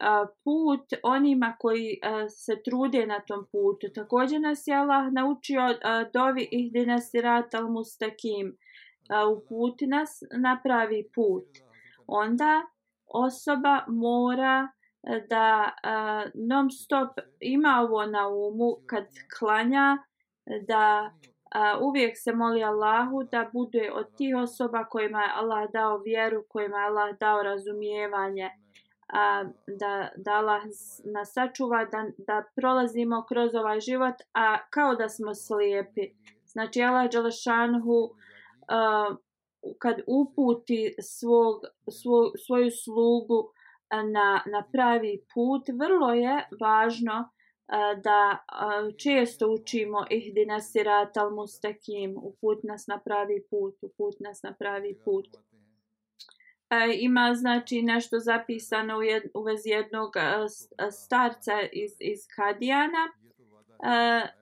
put 0.44 0.80
onima 1.02 1.56
koji 1.58 2.00
se 2.28 2.62
trude 2.64 3.06
na 3.06 3.20
tom 3.20 3.46
putu. 3.52 3.86
Također 3.94 4.40
nas 4.40 4.66
je 4.66 4.74
Allah 4.74 5.12
naučio 5.12 5.62
dovi 6.12 6.48
ihdina 6.50 6.98
sirat 6.98 7.54
al 7.54 7.68
mustakim 7.68 8.56
uputi 9.36 9.86
nas 9.86 10.10
na 10.38 10.60
pravi 10.64 11.10
put. 11.14 11.44
Onda 12.06 12.62
osoba 13.06 13.84
mora 13.88 14.68
da 15.28 15.72
non 16.34 16.70
stop 16.70 17.08
ima 17.40 17.80
ovo 17.82 18.06
na 18.06 18.28
umu 18.28 18.76
kad 18.86 19.06
klanja 19.38 19.98
da 20.66 21.12
a, 21.50 21.78
uvijek 21.80 22.18
se 22.18 22.32
moli 22.32 22.64
Allahu 22.64 23.22
da 23.32 23.50
bude 23.52 23.90
od 23.94 24.16
tih 24.16 24.36
osoba 24.36 24.84
kojima 24.84 25.22
je 25.22 25.32
Allah 25.34 25.70
dao 25.72 25.98
vjeru, 25.98 26.44
kojima 26.48 26.78
je 26.78 26.86
Allah 26.86 27.18
dao 27.20 27.42
razumijevanje, 27.42 28.50
a, 29.08 29.44
da, 29.66 30.08
da 30.16 30.32
Allah 30.32 30.62
nas 31.04 31.32
sačuva, 31.32 31.84
da, 31.84 32.04
da 32.18 32.44
prolazimo 32.56 33.24
kroz 33.28 33.54
ovaj 33.54 33.80
život, 33.80 34.14
a 34.32 34.58
kao 34.70 34.94
da 34.94 35.08
smo 35.08 35.34
slijepi. 35.34 36.02
Znači 36.46 36.82
Allah 36.82 37.10
Đalešanhu 37.10 38.10
kad 39.78 40.00
uputi 40.06 40.94
svog, 41.02 41.60
svog, 41.90 42.32
svoju 42.46 42.70
slugu 42.70 43.50
na, 43.90 44.42
na 44.52 44.64
pravi 44.72 45.24
put, 45.34 45.62
vrlo 45.80 46.12
je 46.12 46.48
važno 46.60 47.30
da 48.02 48.38
često 48.96 49.48
učimo 49.52 50.04
ihdina 50.10 50.60
sirat 50.60 51.16
al 51.16 51.30
mustakim, 51.30 52.16
uput 52.22 52.62
nas 52.62 52.86
na 52.86 52.98
pravi 52.98 53.44
put, 53.50 53.74
uput 53.82 54.20
nas 54.20 54.42
na 54.42 54.52
pravi 54.52 54.98
put. 55.04 55.28
E, 56.70 56.96
ima 57.00 57.34
znači 57.34 57.82
nešto 57.82 58.18
zapisano 58.18 58.98
u, 58.98 59.02
jed, 59.02 59.22
u 59.34 59.42
vezi 59.42 59.68
jednog 59.68 60.14
starca 60.90 61.52
iz, 61.72 61.92
iz 62.00 62.18
Kadijana. 62.36 63.08
E, 63.82 64.38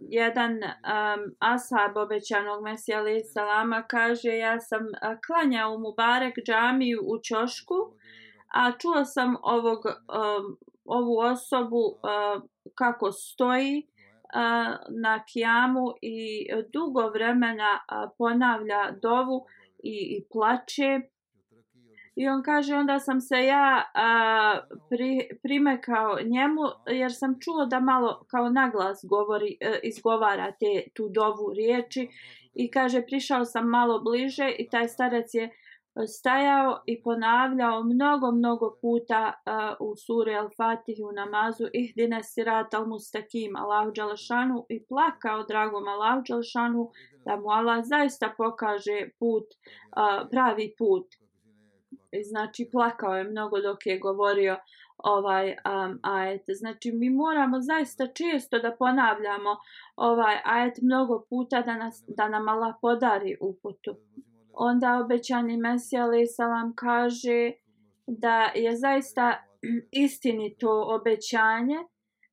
jedan 0.00 0.52
um, 0.52 1.34
ashab 1.38 1.96
obećanog 1.96 2.62
Mesija 2.62 2.98
alaih 2.98 3.22
salama 3.32 3.82
kaže 3.82 4.36
ja 4.36 4.60
sam 4.60 4.80
klanjao 5.26 5.70
mu 5.70 5.78
Mubarek 5.78 6.34
džamiju 6.46 7.00
u 7.06 7.18
Ćošku, 7.18 7.74
a 8.54 8.72
čuo 8.78 9.04
sam 9.04 9.36
ovog 9.42 9.78
um, 9.86 10.58
ovu 10.84 11.18
osobu 11.18 11.76
uh, 11.76 12.42
kako 12.74 13.12
stoji 13.12 13.86
na 15.02 15.24
kijamu 15.24 15.94
i 16.02 16.46
dugo 16.72 17.08
vremena 17.08 17.80
ponavlja 18.18 18.90
dovu 19.02 19.46
i, 19.82 20.16
i 20.18 20.24
plače. 20.32 21.00
I 22.16 22.28
on 22.28 22.42
kaže 22.42 22.74
onda 22.74 22.98
sam 22.98 23.20
se 23.20 23.36
ja 23.36 23.84
a, 23.94 24.60
pri, 24.90 25.28
primekao 25.42 26.18
njemu 26.24 26.62
jer 26.86 27.14
sam 27.14 27.34
čuo 27.40 27.66
da 27.66 27.80
malo 27.80 28.24
kao 28.30 28.48
naglas 28.50 29.04
govori, 29.08 29.56
a, 29.60 29.74
izgovara 29.82 30.52
te, 30.52 30.90
tu 30.94 31.08
dovu 31.08 31.52
riječi 31.52 32.08
i 32.54 32.70
kaže 32.70 33.02
prišao 33.02 33.44
sam 33.44 33.68
malo 33.68 34.00
bliže 34.00 34.50
i 34.58 34.68
taj 34.68 34.88
starac 34.88 35.34
je 35.34 35.50
stajao 36.04 36.82
i 36.86 37.02
ponavljao 37.02 37.82
mnogo, 37.82 38.30
mnogo 38.30 38.76
puta 38.80 39.32
uh, 39.32 39.88
u 39.88 39.96
suri 39.96 40.32
Al-Fatih 40.32 40.98
u 41.08 41.12
namazu 41.12 41.64
Ihdine 41.72 42.22
sirat 42.22 42.74
al-mustakim 42.74 43.56
Allahu 43.56 43.90
Đalšanu 43.90 44.66
i 44.68 44.84
plakao 44.88 45.42
dragom 45.42 45.88
Allahu 45.88 46.22
Đalšanu 46.28 46.90
da 47.24 47.36
mu 47.36 47.48
Allah 47.48 47.84
zaista 47.84 48.34
pokaže 48.36 49.08
put, 49.18 49.44
uh, 49.44 50.28
pravi 50.30 50.74
put. 50.78 51.06
I 52.12 52.22
znači 52.22 52.68
plakao 52.72 53.16
je 53.16 53.24
mnogo 53.24 53.60
dok 53.60 53.86
je 53.86 53.98
govorio 53.98 54.56
ovaj 54.98 55.48
um, 55.50 55.98
ajet. 56.02 56.42
Znači 56.48 56.92
mi 56.92 57.10
moramo 57.10 57.60
zaista 57.60 58.06
često 58.06 58.58
da 58.58 58.76
ponavljamo 58.78 59.56
ovaj 59.96 60.36
ajet 60.44 60.74
mnogo 60.82 61.24
puta 61.30 61.62
da, 61.62 61.76
nas, 61.76 62.04
da 62.08 62.28
nam 62.28 62.48
Allah 62.48 62.74
podari 62.82 63.36
uputu 63.40 63.96
onda 64.56 65.00
obećani 65.04 65.56
Mesija 65.56 66.04
alaih 66.04 66.28
salam 66.36 66.72
kaže 66.76 67.52
da 68.06 68.52
je 68.54 68.76
zaista 68.76 69.44
istinito 70.04 70.82
obećanje 71.00 71.78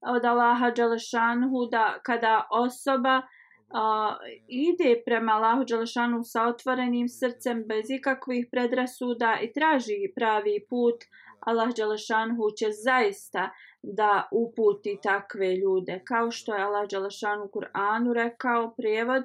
od 0.02 0.26
Allaha 0.26 0.72
Đalešanhu 0.72 1.68
da 1.72 2.00
kada 2.04 2.48
osoba 2.52 3.22
a, 3.70 4.16
ide 4.48 5.02
prema 5.06 5.32
Allahu 5.32 5.64
Đalešanhu 5.70 6.24
sa 6.24 6.48
otvorenim 6.48 7.08
srcem 7.10 7.64
bez 7.68 7.90
ikakvih 7.90 8.48
predrasuda 8.52 9.38
i 9.42 9.54
traži 9.54 10.14
pravi 10.16 10.66
put, 10.70 10.96
Allah 11.40 11.70
Đalešanhu 11.78 12.52
će 12.58 12.68
zaista 12.72 13.50
da 13.84 14.28
uputi 14.32 15.00
takve 15.04 15.56
ljude. 15.56 16.02
Kao 16.06 16.32
što 16.32 16.56
je 16.56 16.64
Allah 16.64 16.90
Đalešanhu 16.90 17.46
u 17.46 17.52
Kur'anu 17.60 18.14
rekao, 18.14 18.74
prijevod 18.78 19.24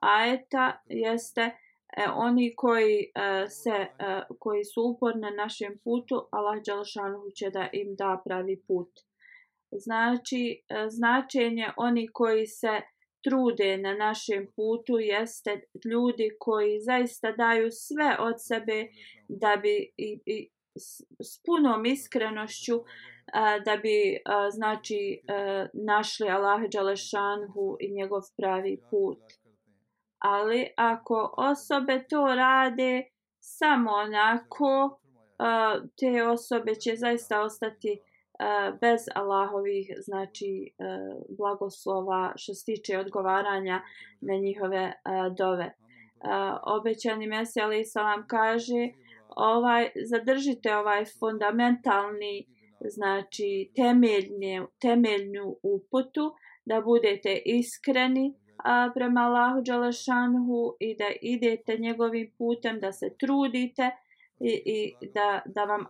ajeta 0.00 0.82
jeste 0.86 1.50
e, 1.96 2.04
oni 2.14 2.54
koji 2.56 2.98
e, 3.14 3.48
se 3.48 3.70
e, 3.70 3.88
koji 4.38 4.64
su 4.64 4.82
uporni 4.82 5.20
na 5.20 5.30
našem 5.30 5.78
putu 5.84 6.28
Allah 6.30 6.62
dželešanu 6.62 7.30
će 7.34 7.50
da 7.50 7.68
im 7.72 7.94
da 7.94 8.22
pravi 8.24 8.62
put. 8.68 8.90
Znači 9.70 10.62
e, 10.68 10.86
značenje 10.88 11.66
oni 11.76 12.08
koji 12.12 12.46
se 12.46 12.80
trude 13.24 13.76
na 13.76 13.94
našem 13.94 14.46
putu 14.56 14.98
jeste 14.98 15.60
ljudi 15.84 16.30
koji 16.38 16.80
zaista 16.80 17.32
daju 17.32 17.68
sve 17.70 18.16
od 18.20 18.34
sebe 18.38 18.88
da 19.28 19.56
bi 19.62 19.92
i, 19.96 20.20
i 20.26 20.50
s 21.20 21.42
punom 21.46 21.86
iskrenošću 21.86 22.84
a, 23.32 23.58
da 23.58 23.76
bi 23.76 24.18
a, 24.24 24.50
znači 24.50 25.20
a, 25.28 25.66
našli 25.72 26.28
Allah 26.28 26.62
dželešanhu 26.62 27.76
i 27.80 27.92
njegov 27.92 28.22
pravi 28.36 28.80
put 28.90 29.18
ali 30.26 30.66
ako 30.76 31.34
osobe 31.36 32.04
to 32.10 32.34
rade 32.34 33.02
samo 33.40 33.90
onako, 33.90 34.98
te 35.98 36.26
osobe 36.28 36.74
će 36.74 36.96
zaista 36.96 37.42
ostati 37.42 38.00
bez 38.80 39.00
Allahovih 39.14 39.86
znači 39.98 40.70
blagoslova 41.38 42.32
što 42.36 42.54
se 42.54 42.64
tiče 42.64 42.98
odgovaranja 42.98 43.82
na 44.20 44.34
njihove 44.34 44.92
dove. 45.38 45.74
Obećani 46.62 47.26
Mesija 47.26 47.64
Ali 47.64 47.84
Salam 47.84 48.26
kaže 48.28 48.88
ovaj, 49.36 49.90
zadržite 50.10 50.76
ovaj 50.76 51.04
fundamentalni 51.18 52.46
znači 52.80 53.70
temeljne, 53.76 54.66
temeljnu 54.80 55.56
uputu 55.62 56.34
da 56.64 56.80
budete 56.80 57.42
iskreni 57.44 58.34
a, 58.64 58.90
prema 58.94 59.20
Allahu 59.20 59.62
Đalešanhu 59.62 60.76
i 60.80 60.96
da 60.96 61.04
idete 61.22 61.76
njegovim 61.78 62.32
putem, 62.38 62.80
da 62.80 62.92
se 62.92 63.16
trudite 63.18 63.90
i, 64.40 64.62
i 64.66 65.08
da, 65.14 65.42
da 65.46 65.64
vam 65.64 65.86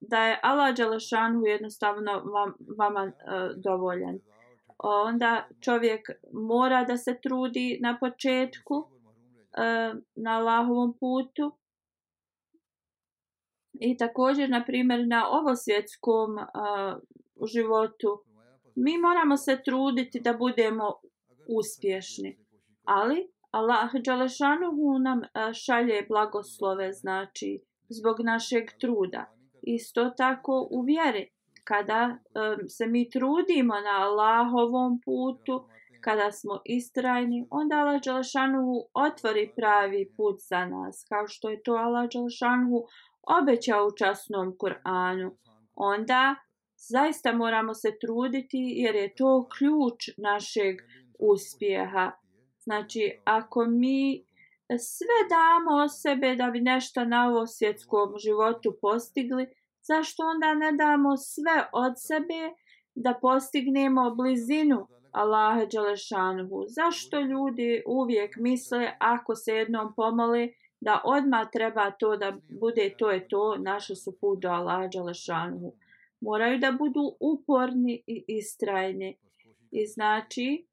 da 0.00 0.26
je 0.26 0.40
Allah 0.42 0.76
Đalešanhu 0.76 1.46
jednostavno 1.46 2.20
vam, 2.20 2.54
vama 2.78 3.04
uh, 3.04 3.62
dovoljan. 3.62 4.18
Onda 4.78 5.48
čovjek 5.60 6.10
mora 6.32 6.84
da 6.84 6.96
se 6.96 7.20
trudi 7.22 7.78
na 7.82 7.98
početku 7.98 8.74
uh, 8.74 9.98
na 10.14 10.30
Allahovom 10.30 10.96
putu 11.00 11.52
i 13.72 13.96
također, 13.96 14.50
na 14.50 14.64
primjer, 14.64 15.06
na 15.06 15.28
ovosvjetskom 15.30 16.34
uh, 16.34 16.40
e, 16.42 17.46
životu 17.46 18.22
mi 18.74 18.98
moramo 18.98 19.36
se 19.36 19.62
truditi 19.64 20.20
da 20.20 20.32
budemo 20.32 21.00
uspješni. 21.48 22.38
Ali 22.84 23.28
Allah 23.50 23.90
Đalešanuhu 24.04 24.98
nam 24.98 25.22
e, 25.22 25.28
šalje 25.54 26.06
blagoslove, 26.08 26.92
znači, 26.92 27.60
zbog 27.88 28.20
našeg 28.20 28.64
truda. 28.80 29.24
Isto 29.62 30.10
tako 30.16 30.68
u 30.70 30.82
vjeri. 30.82 31.30
Kada 31.64 32.02
um, 32.08 32.68
se 32.68 32.86
mi 32.86 33.10
trudimo 33.10 33.74
na 33.74 33.94
Allahovom 34.06 35.00
putu, 35.04 35.64
kada 36.00 36.30
smo 36.32 36.60
istrajni, 36.64 37.46
onda 37.50 37.74
Allah 37.76 38.00
Đalešanuhu 38.04 38.76
otvori 38.94 39.52
pravi 39.56 40.12
put 40.16 40.36
za 40.48 40.64
nas, 40.66 41.06
kao 41.08 41.24
što 41.28 41.50
je 41.50 41.62
to 41.62 41.72
Allah 41.72 42.08
Đalešanuhu 42.14 42.80
obećao 43.38 43.86
u 43.86 43.96
časnom 43.98 44.56
Kur'anu. 44.60 45.30
Onda 45.74 46.34
zaista 46.88 47.32
moramo 47.32 47.74
se 47.74 47.88
truditi 48.00 48.60
jer 48.76 48.94
je 48.94 49.14
to 49.14 49.48
ključ 49.58 50.00
našeg 50.18 50.76
uspjeha. 51.20 52.12
Znači, 52.58 53.18
ako 53.24 53.64
mi 53.64 54.24
sve 54.78 55.18
damo 55.28 55.84
o 55.84 55.88
sebe 55.88 56.34
da 56.34 56.50
bi 56.50 56.60
nešto 56.60 57.04
na 57.04 57.28
ovo 57.28 57.46
svjetskom 57.46 58.14
životu 58.18 58.76
postigli, 58.80 59.46
zašto 59.82 60.22
onda 60.22 60.54
ne 60.54 60.72
damo 60.72 61.16
sve 61.16 61.68
od 61.72 61.92
sebe 61.96 62.54
da 62.94 63.18
postignemo 63.22 64.14
blizinu 64.14 64.86
Allaha 65.12 65.64
Đelešanuhu? 65.64 66.64
Zašto 66.68 67.20
ljudi 67.20 67.82
uvijek 67.86 68.36
misle 68.36 68.92
ako 68.98 69.34
se 69.34 69.54
jednom 69.54 69.94
pomole 69.94 70.48
da 70.80 71.00
odmah 71.04 71.50
treba 71.52 71.90
to 71.90 72.16
da 72.16 72.36
bude 72.60 72.94
to 72.98 73.10
je 73.10 73.28
to, 73.28 73.56
naše 73.58 73.94
su 73.94 74.18
put 74.20 74.42
do 74.42 74.48
Allaha 74.48 74.86
Đelešanuhu? 74.86 75.72
Moraju 76.20 76.58
da 76.58 76.72
budu 76.72 77.16
uporni 77.20 78.02
i 78.06 78.24
istrajni. 78.28 79.16
I 79.70 79.86
znači, 79.86 80.66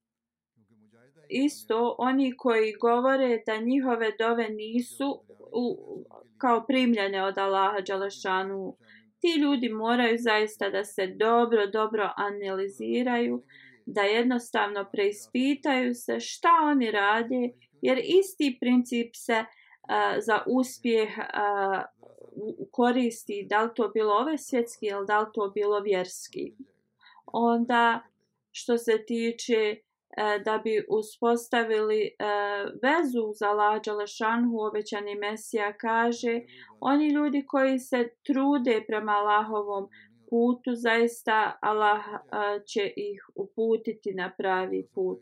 isto 1.29 1.95
oni 1.97 2.37
koji 2.37 2.73
govore 2.73 3.43
da 3.45 3.57
njihove 3.57 4.11
dove 4.19 4.49
nisu 4.49 5.21
u, 5.51 5.77
kao 6.37 6.65
primljene 6.67 7.23
od 7.23 7.37
Allaha 7.37 7.81
Đalešanu. 7.87 8.77
Ti 9.19 9.39
ljudi 9.41 9.69
moraju 9.69 10.17
zaista 10.19 10.69
da 10.69 10.83
se 10.83 11.07
dobro, 11.07 11.67
dobro 11.67 12.09
analiziraju, 12.17 13.43
da 13.85 14.01
jednostavno 14.01 14.85
preispitaju 14.91 15.93
se 15.95 16.19
šta 16.19 16.49
oni 16.63 16.91
rade, 16.91 17.49
jer 17.81 18.01
isti 18.03 18.57
princip 18.59 19.15
se 19.15 19.39
uh, 19.39 20.23
za 20.25 20.39
uspjeh 20.47 21.09
uh, 21.17 21.81
koristi, 22.71 23.47
da 23.49 23.63
li 23.63 23.69
to 23.75 23.87
bilo 23.87 24.13
ove 24.13 24.37
svjetski 24.37 24.85
ili 24.85 25.05
da 25.07 25.19
li 25.19 25.27
to 25.33 25.51
bilo 25.55 25.79
vjerski. 25.79 26.53
Onda, 27.25 28.01
što 28.51 28.77
se 28.77 29.05
tiče 29.05 29.75
E, 30.09 30.39
da 30.39 30.57
bi 30.57 30.85
uspostavili 30.89 32.01
e, 32.05 32.11
vezu 32.83 33.31
za 33.33 33.51
lađa 33.51 33.93
lešanhu, 33.93 34.57
obećani 34.59 35.15
Mesija 35.15 35.73
kaže, 35.73 36.41
oni 36.79 37.09
ljudi 37.09 37.45
koji 37.47 37.79
se 37.79 38.09
trude 38.23 38.83
prema 38.87 39.11
Allahovom 39.11 39.89
putu, 40.29 40.75
zaista 40.75 41.57
Allah 41.61 42.01
e, 42.05 42.19
će 42.65 42.93
ih 42.95 43.29
uputiti 43.35 44.13
na 44.13 44.33
pravi 44.37 44.87
put. 44.93 45.21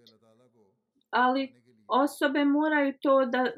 Ali 1.09 1.53
osobe 1.87 2.45
moraju 2.45 2.93
to 3.01 3.25
da 3.25 3.51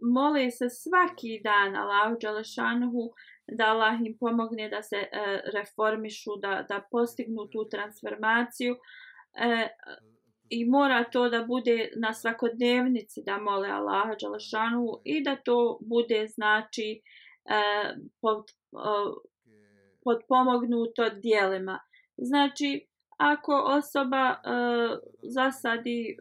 mole 0.00 0.50
se 0.50 0.70
svaki 0.70 1.40
dan 1.44 1.76
Allahu 1.76 2.16
Đalešanhu 2.20 3.10
da 3.46 3.64
Allah 3.64 4.00
im 4.04 4.16
pomogne 4.20 4.68
da 4.68 4.82
se 4.82 4.96
reformišu, 5.54 6.36
da, 6.36 6.66
da 6.68 6.82
postignu 6.90 7.46
tu 7.50 7.68
transformaciju 7.68 8.76
i 10.52 10.64
mora 10.64 11.04
to 11.04 11.28
da 11.28 11.44
bude 11.44 11.90
na 11.96 12.12
svakodnevnici 12.14 13.22
da 13.26 13.38
mole 13.38 13.68
Allaha 13.68 14.14
Đalašanu 14.20 15.00
i 15.04 15.22
da 15.22 15.36
to 15.36 15.78
bude 15.80 16.26
znači 16.28 17.02
e, 17.44 17.62
pod, 18.20 18.50
e, 18.72 18.76
podpomognuto 20.04 21.10
dijelima. 21.10 21.78
Znači, 22.16 22.86
ako 23.16 23.52
osoba 23.78 24.30
e, 24.30 24.36
zasadi 25.22 26.10
e, 26.10 26.14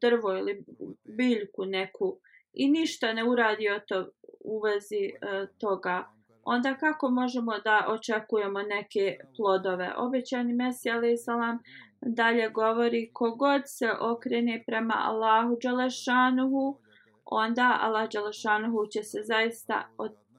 drvo 0.00 0.36
ili 0.36 0.64
biljku 1.04 1.64
neku 1.64 2.18
i 2.52 2.70
ništa 2.70 3.12
ne 3.12 3.24
uradi 3.24 3.70
o 3.70 3.80
to 3.80 4.08
u 4.40 4.60
vezi 4.60 5.04
e, 5.04 5.46
toga, 5.58 6.04
onda 6.42 6.74
kako 6.74 7.10
možemo 7.10 7.58
da 7.58 7.86
očekujemo 7.88 8.62
neke 8.62 9.16
plodove? 9.36 9.92
Obećani 9.96 10.52
Mesija 10.52 10.94
alaih 10.94 11.18
salam 11.24 11.58
dalje 12.06 12.48
govori 12.48 13.10
kogod 13.12 13.62
se 13.66 13.90
okrene 14.00 14.64
prema 14.66 14.94
Allahu 14.96 15.58
Đalešanuhu, 15.62 16.78
onda 17.24 17.78
Allah 17.80 18.08
Đalešanuhu 18.12 18.86
će 18.86 19.02
se 19.02 19.18
zaista 19.22 19.88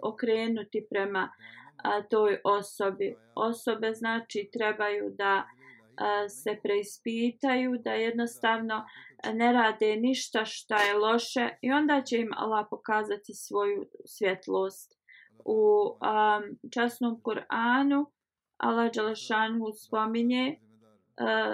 okrenuti 0.03 0.87
prema 0.89 1.29
a, 1.83 2.01
toj 2.01 2.39
osobi. 2.43 3.15
Osobe 3.35 3.93
znači 3.93 4.49
trebaju 4.53 5.13
da 5.17 5.43
a, 5.97 6.29
se 6.29 6.59
preispitaju, 6.63 7.77
da 7.83 7.91
jednostavno 7.91 8.85
ne 9.33 9.53
rade 9.53 9.95
ništa 9.95 10.45
šta 10.45 10.81
je 10.81 10.93
loše 10.93 11.49
i 11.61 11.71
onda 11.71 12.01
će 12.01 12.17
im 12.17 12.29
Allah 12.35 12.65
pokazati 12.69 13.33
svoju 13.33 13.85
svjetlost. 14.05 14.99
U 15.45 15.91
a, 16.01 16.41
časnom 16.73 17.21
Kur'anu 17.23 18.05
Allah 18.57 18.91
Đalešanuhu 18.91 19.71
spominje 19.73 20.59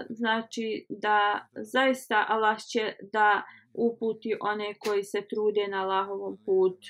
znači 0.09 0.85
da 0.89 1.47
zaista 1.55 2.25
Allah 2.27 2.57
će 2.71 2.93
da 3.13 3.43
uputi 3.73 4.35
one 4.41 4.73
koji 4.79 5.03
se 5.03 5.21
trude 5.29 5.67
na 5.67 5.81
Allahovom 5.81 6.37
putu. 6.45 6.87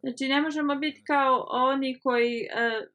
Znači 0.00 0.28
ne 0.28 0.42
možemo 0.42 0.74
biti 0.74 1.04
kao 1.04 1.46
oni 1.50 2.00
koji 2.02 2.40
e, 2.40 2.86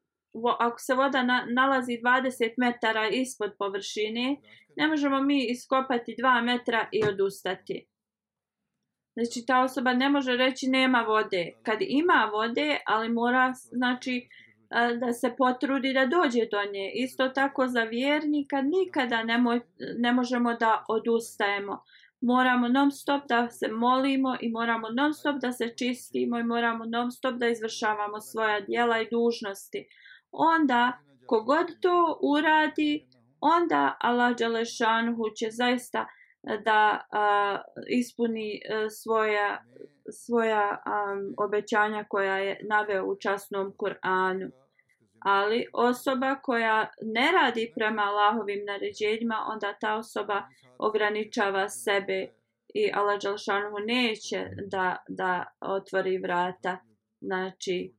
ako 0.58 0.78
se 0.78 0.94
voda 0.94 1.22
na, 1.22 1.46
nalazi 1.50 1.92
20 1.92 2.54
metara 2.56 3.08
ispod 3.08 3.52
površine, 3.58 4.36
ne 4.76 4.88
možemo 4.88 5.22
mi 5.22 5.46
iskopati 5.50 6.16
2 6.18 6.44
metra 6.44 6.88
i 6.92 7.04
odustati. 7.04 7.86
Znači 9.14 9.46
ta 9.46 9.62
osoba 9.62 9.92
ne 9.92 10.08
može 10.08 10.36
reći 10.36 10.68
nema 10.68 11.02
vode. 11.02 11.52
Kad 11.62 11.78
ima 11.80 12.30
vode, 12.32 12.78
ali 12.86 13.08
mora 13.08 13.52
znači 13.54 14.28
da 15.00 15.12
se 15.12 15.34
potrudi 15.38 15.92
da 15.92 16.06
dođe 16.06 16.46
do 16.50 16.62
nje. 16.72 16.92
Isto 16.94 17.28
tako 17.28 17.66
za 17.66 17.82
vjernika 17.82 18.62
nikada 18.62 19.22
ne, 19.22 19.38
moj, 19.38 19.60
ne 19.98 20.12
možemo 20.12 20.54
da 20.54 20.84
odustajemo. 20.88 21.82
Moramo 22.20 22.68
non 22.68 22.90
stop 22.90 23.28
da 23.28 23.48
se 23.48 23.68
molimo 23.68 24.36
i 24.40 24.50
moramo 24.50 24.88
non 24.90 25.14
stop 25.14 25.36
da 25.40 25.52
se 25.52 25.74
čistimo 25.78 26.38
i 26.38 26.44
moramo 26.44 26.84
non 26.84 27.10
stop 27.10 27.34
da 27.34 27.48
izvršavamo 27.48 28.20
svoja 28.20 28.60
dijela 28.60 29.00
i 29.00 29.08
dužnosti. 29.10 29.86
Onda, 30.32 30.92
kogod 31.26 31.66
to 31.80 32.18
uradi, 32.22 33.06
onda 33.40 33.96
Allah 34.00 34.36
Đalešanhu 34.36 35.24
će 35.36 35.48
zaista 35.50 36.06
e, 36.42 36.58
da 36.64 37.00
a, 37.12 37.58
ispuni 37.88 38.60
a, 38.70 38.90
svoja, 38.90 39.64
svoja 40.10 40.82
a, 40.84 41.16
obećanja 41.38 42.04
koja 42.08 42.38
je 42.38 42.60
naveo 42.68 43.04
u 43.04 43.16
časnom 43.16 43.72
Kur'anu 43.78 44.61
ali 45.24 45.66
osoba 45.72 46.34
koja 46.42 46.90
ne 47.02 47.32
radi 47.32 47.72
prema 47.74 48.02
Allahovim 48.02 48.64
naređenjima, 48.66 49.46
onda 49.48 49.74
ta 49.80 49.96
osoba 49.96 50.42
ograničava 50.78 51.68
sebe 51.68 52.28
i 52.74 52.90
Allah 52.94 53.20
Đalšanu 53.22 53.76
neće 53.86 54.46
da, 54.66 54.96
da 55.08 55.44
otvori 55.60 56.18
vrata. 56.18 56.78
Znači, 57.20 57.92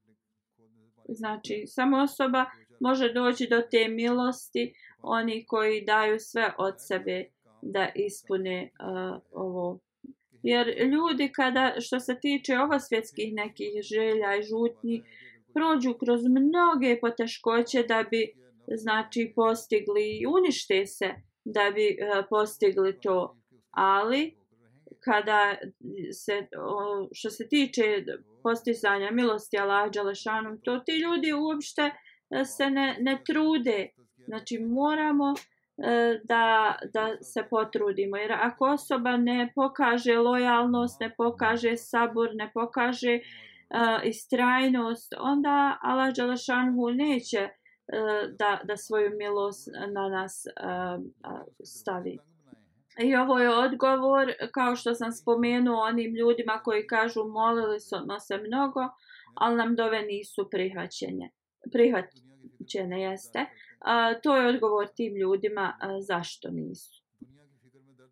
znači, 1.07 1.63
samo 1.67 1.97
osoba 1.97 2.45
može 2.79 3.13
doći 3.13 3.47
do 3.47 3.61
te 3.71 3.87
milosti, 3.87 4.73
oni 5.01 5.45
koji 5.45 5.85
daju 5.85 6.19
sve 6.19 6.53
od 6.57 6.73
sebe 6.77 7.25
da 7.61 7.89
ispune 7.95 8.69
uh, 8.79 9.21
ovo. 9.31 9.79
Jer 10.43 10.67
ljudi 10.67 11.31
kada, 11.35 11.73
što 11.79 11.99
se 11.99 12.19
tiče 12.19 12.59
ovo 12.59 12.79
svjetskih 12.79 13.33
nekih 13.33 13.81
želja 13.81 14.35
i 14.35 14.43
žutnji, 14.43 14.99
uh, 14.99 15.05
prođu 15.53 15.93
kroz 15.93 16.21
mnoge 16.23 16.99
poteškoće 17.01 17.83
da 17.83 18.03
bi 18.11 18.33
znači 18.67 19.33
postigli 19.35 20.17
i 20.19 20.25
unište 20.25 20.85
se 20.85 21.13
da 21.45 21.71
bi 21.75 21.97
uh, 21.97 22.25
postigli 22.29 22.99
to. 23.01 23.37
Ali 23.71 24.35
kada 25.03 25.55
se 26.11 26.47
o, 26.57 27.07
što 27.11 27.29
se 27.29 27.47
tiče 27.47 28.05
postizanja 28.43 29.11
milosti 29.11 29.57
Allah 29.57 29.91
dželešanu 29.91 30.57
to 30.63 30.79
ti 30.79 30.91
ljudi 30.91 31.33
uopšte 31.33 31.81
e, 31.81 32.45
se 32.45 32.69
ne, 32.69 32.97
ne 32.99 33.21
trude. 33.25 33.89
Znači 34.27 34.59
moramo 34.59 35.29
uh, 35.31 35.37
da, 36.23 36.75
da 36.93 37.23
se 37.23 37.43
potrudimo. 37.49 38.17
Jer 38.17 38.31
ako 38.31 38.65
osoba 38.65 39.17
ne 39.17 39.51
pokaže 39.55 40.17
lojalnost 40.17 40.99
ne 40.99 41.13
pokaže 41.17 41.77
sabor 41.77 42.29
ne 42.33 42.51
pokaže 42.53 43.19
uh, 43.73 44.07
istrajnost, 44.07 45.13
onda 45.19 45.77
Allah 45.81 46.13
Đalašanhu 46.15 46.89
neće 46.89 47.43
uh, 47.43 48.35
da, 48.39 48.59
da 48.63 48.77
svoju 48.77 49.09
milost 49.17 49.69
na 49.93 50.09
nas 50.09 50.45
uh, 50.45 51.03
uh, 51.03 51.41
stavi. 51.63 52.17
I 52.99 53.15
ovo 53.15 53.39
je 53.39 53.49
odgovor, 53.49 54.33
kao 54.51 54.75
što 54.75 54.93
sam 54.93 55.11
spomenuo, 55.11 55.83
onim 55.83 56.15
ljudima 56.15 56.61
koji 56.63 56.87
kažu 56.87 57.23
molili 57.23 57.79
smo 57.79 58.19
se 58.19 58.37
mnogo, 58.37 58.79
ali 59.33 59.55
nam 59.55 59.75
dove 59.75 60.01
nisu 60.01 60.47
prihvaćene. 60.51 61.29
Prihvaćene 61.71 63.01
jeste. 63.01 63.45
A, 63.79 64.13
to 64.23 64.35
je 64.35 64.47
odgovor 64.47 64.87
tim 64.95 65.15
ljudima 65.15 65.77
a, 65.79 66.01
zašto 66.01 66.49
nisu. 66.51 67.03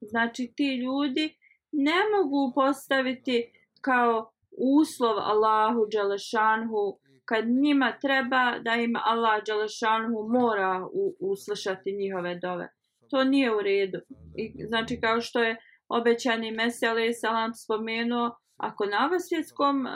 Znači 0.01 0.53
ti 0.55 0.75
ljudi 0.75 1.37
ne 1.71 1.99
mogu 2.15 2.53
postaviti 2.55 3.51
kao 3.81 4.31
uslov 4.61 5.17
Allahu 5.17 5.87
Đelešanhu 5.91 6.99
kad 7.25 7.45
njima 7.47 7.93
treba 8.01 8.59
da 8.59 8.75
im 8.75 8.95
Allah 8.95 9.43
Đelešanhu 9.45 10.27
mora 10.29 10.87
u, 10.93 11.15
uslušati 11.19 11.93
njihove 11.93 12.35
dove. 12.35 12.67
To 13.09 13.23
nije 13.23 13.55
u 13.55 13.61
redu. 13.61 13.99
I, 14.35 14.65
znači 14.67 14.99
kao 15.01 15.21
što 15.21 15.43
je 15.43 15.57
obećani 15.89 16.51
Mesele 16.51 17.13
Salam 17.13 17.53
spomenuo, 17.53 18.31
ako 18.57 18.85
na 18.85 19.19
svjetskom 19.19 19.87
e, 19.87 19.91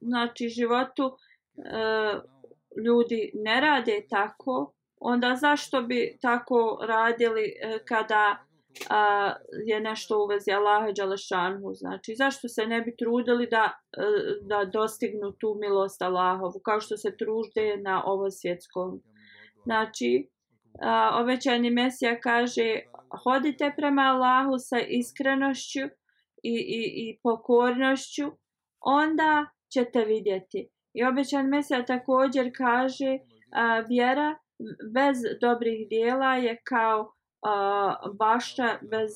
znači, 0.00 0.48
životu 0.48 1.02
e, 1.02 1.12
ljudi 2.86 3.30
ne 3.34 3.60
rade 3.60 4.06
tako, 4.10 4.72
onda 4.96 5.36
zašto 5.36 5.82
bi 5.82 6.18
tako 6.22 6.78
radili 6.88 7.42
e, 7.42 7.78
kada 7.88 8.44
a, 8.90 9.32
je 9.66 9.80
nešto 9.80 10.18
u 10.24 10.26
vezi 10.26 10.52
Allaha 10.52 10.92
Đalešanhu. 10.96 11.74
Znači, 11.74 12.14
zašto 12.14 12.48
se 12.48 12.66
ne 12.66 12.80
bi 12.80 12.96
trudili 12.96 13.46
da, 13.46 13.72
e, 13.96 14.02
da 14.42 14.64
dostignu 14.64 15.32
tu 15.32 15.56
milost 15.60 16.02
Allahovu, 16.02 16.60
kao 16.64 16.80
što 16.80 16.96
se 16.96 17.16
trude 17.16 17.76
na 17.76 18.02
ovo 18.04 18.30
svjetskom. 18.30 19.02
Znači, 19.64 20.28
a, 20.82 21.18
obećani 21.22 21.70
Mesija 21.70 22.20
kaže, 22.20 22.80
hodite 23.24 23.72
prema 23.76 24.02
Allahu 24.02 24.58
sa 24.58 24.78
iskrenošću 24.78 25.84
i, 26.42 26.54
i, 26.78 26.82
i 27.02 27.18
pokornošću, 27.22 28.26
onda 28.80 29.46
ćete 29.72 30.04
vidjeti. 30.04 30.68
I 30.94 31.04
obećan 31.04 31.46
Mesija 31.46 31.84
također 31.84 32.50
kaže, 32.56 33.18
a, 33.52 33.80
vjera 33.80 34.38
bez 34.94 35.18
dobrih 35.40 35.88
dijela 35.88 36.36
je 36.36 36.62
kao 36.64 37.12
uh, 37.42 38.16
bašta 38.18 38.78
bez 38.82 39.10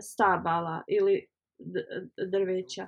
stabala 0.00 0.82
ili 0.88 1.26
drveća. 2.32 2.86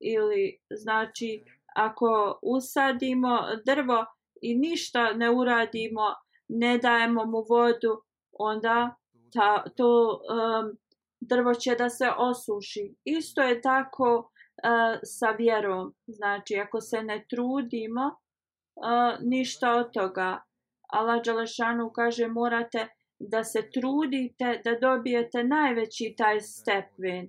Ili 0.00 0.58
znači 0.70 1.44
ako 1.76 2.38
usadimo 2.42 3.38
drvo 3.66 4.06
i 4.42 4.54
ništa 4.54 5.12
ne 5.12 5.30
uradimo, 5.30 6.14
ne 6.48 6.78
dajemo 6.78 7.24
mu 7.24 7.44
vodu, 7.48 8.02
onda 8.32 8.96
ta, 9.32 9.64
to 9.76 10.20
um, 10.30 10.78
drvo 11.20 11.54
će 11.54 11.74
da 11.74 11.88
se 11.88 12.10
osuši. 12.18 12.94
Isto 13.04 13.42
je 13.42 13.60
tako 13.60 14.18
uh, 14.18 14.98
sa 15.02 15.30
vjerom. 15.30 15.94
Znači 16.06 16.56
ako 16.56 16.80
se 16.80 17.02
ne 17.02 17.26
trudimo, 17.30 18.06
uh, 18.06 19.20
ništa 19.20 19.72
od 19.72 19.92
toga. 19.92 20.42
Allah 20.88 21.22
Đalešanu 21.24 21.90
kaže 21.90 22.28
morate 22.28 22.88
da 23.18 23.44
se 23.44 23.70
trudite 23.70 24.60
da 24.64 24.78
dobijete 24.80 25.44
najveći 25.44 26.14
taj 26.18 26.40
stepen. 26.40 27.28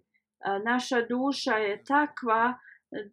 Naša 0.65 1.01
duša 1.01 1.53
je 1.53 1.83
takva 1.83 2.53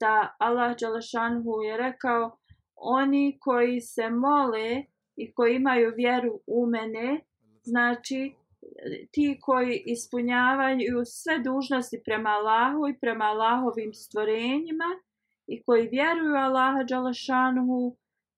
da 0.01 0.37
Allah 0.39 0.77
Đalašanhu 0.81 1.63
je 1.63 1.77
rekao 1.77 2.39
oni 2.77 3.39
koji 3.41 3.81
se 3.81 4.11
mole 4.11 4.85
i 5.17 5.33
koji 5.33 5.55
imaju 5.55 5.93
vjeru 5.97 6.41
u 6.47 6.67
mene, 6.67 7.21
znači 7.63 8.35
ti 9.11 9.39
koji 9.41 9.83
ispunjavaju 9.87 11.03
sve 11.05 11.39
dužnosti 11.39 12.03
prema 12.05 12.31
Allahu 12.31 12.89
i 12.89 12.99
prema 13.01 13.25
Allahovim 13.25 13.95
stvorenjima 13.95 14.91
i 15.47 15.63
koji 15.63 15.89
vjeruju 15.89 16.35
Allaha 16.35 16.83
Đalašanhu, 16.83 17.97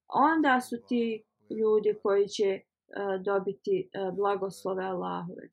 onda 0.08 0.60
su 0.60 0.76
ti 0.88 1.22
ljudi 1.50 1.94
koji 2.02 2.28
će 2.28 2.60
dobiti 3.24 3.90
e, 3.92 4.10
blagoslove 4.12 4.84
Allahove. 4.84 5.48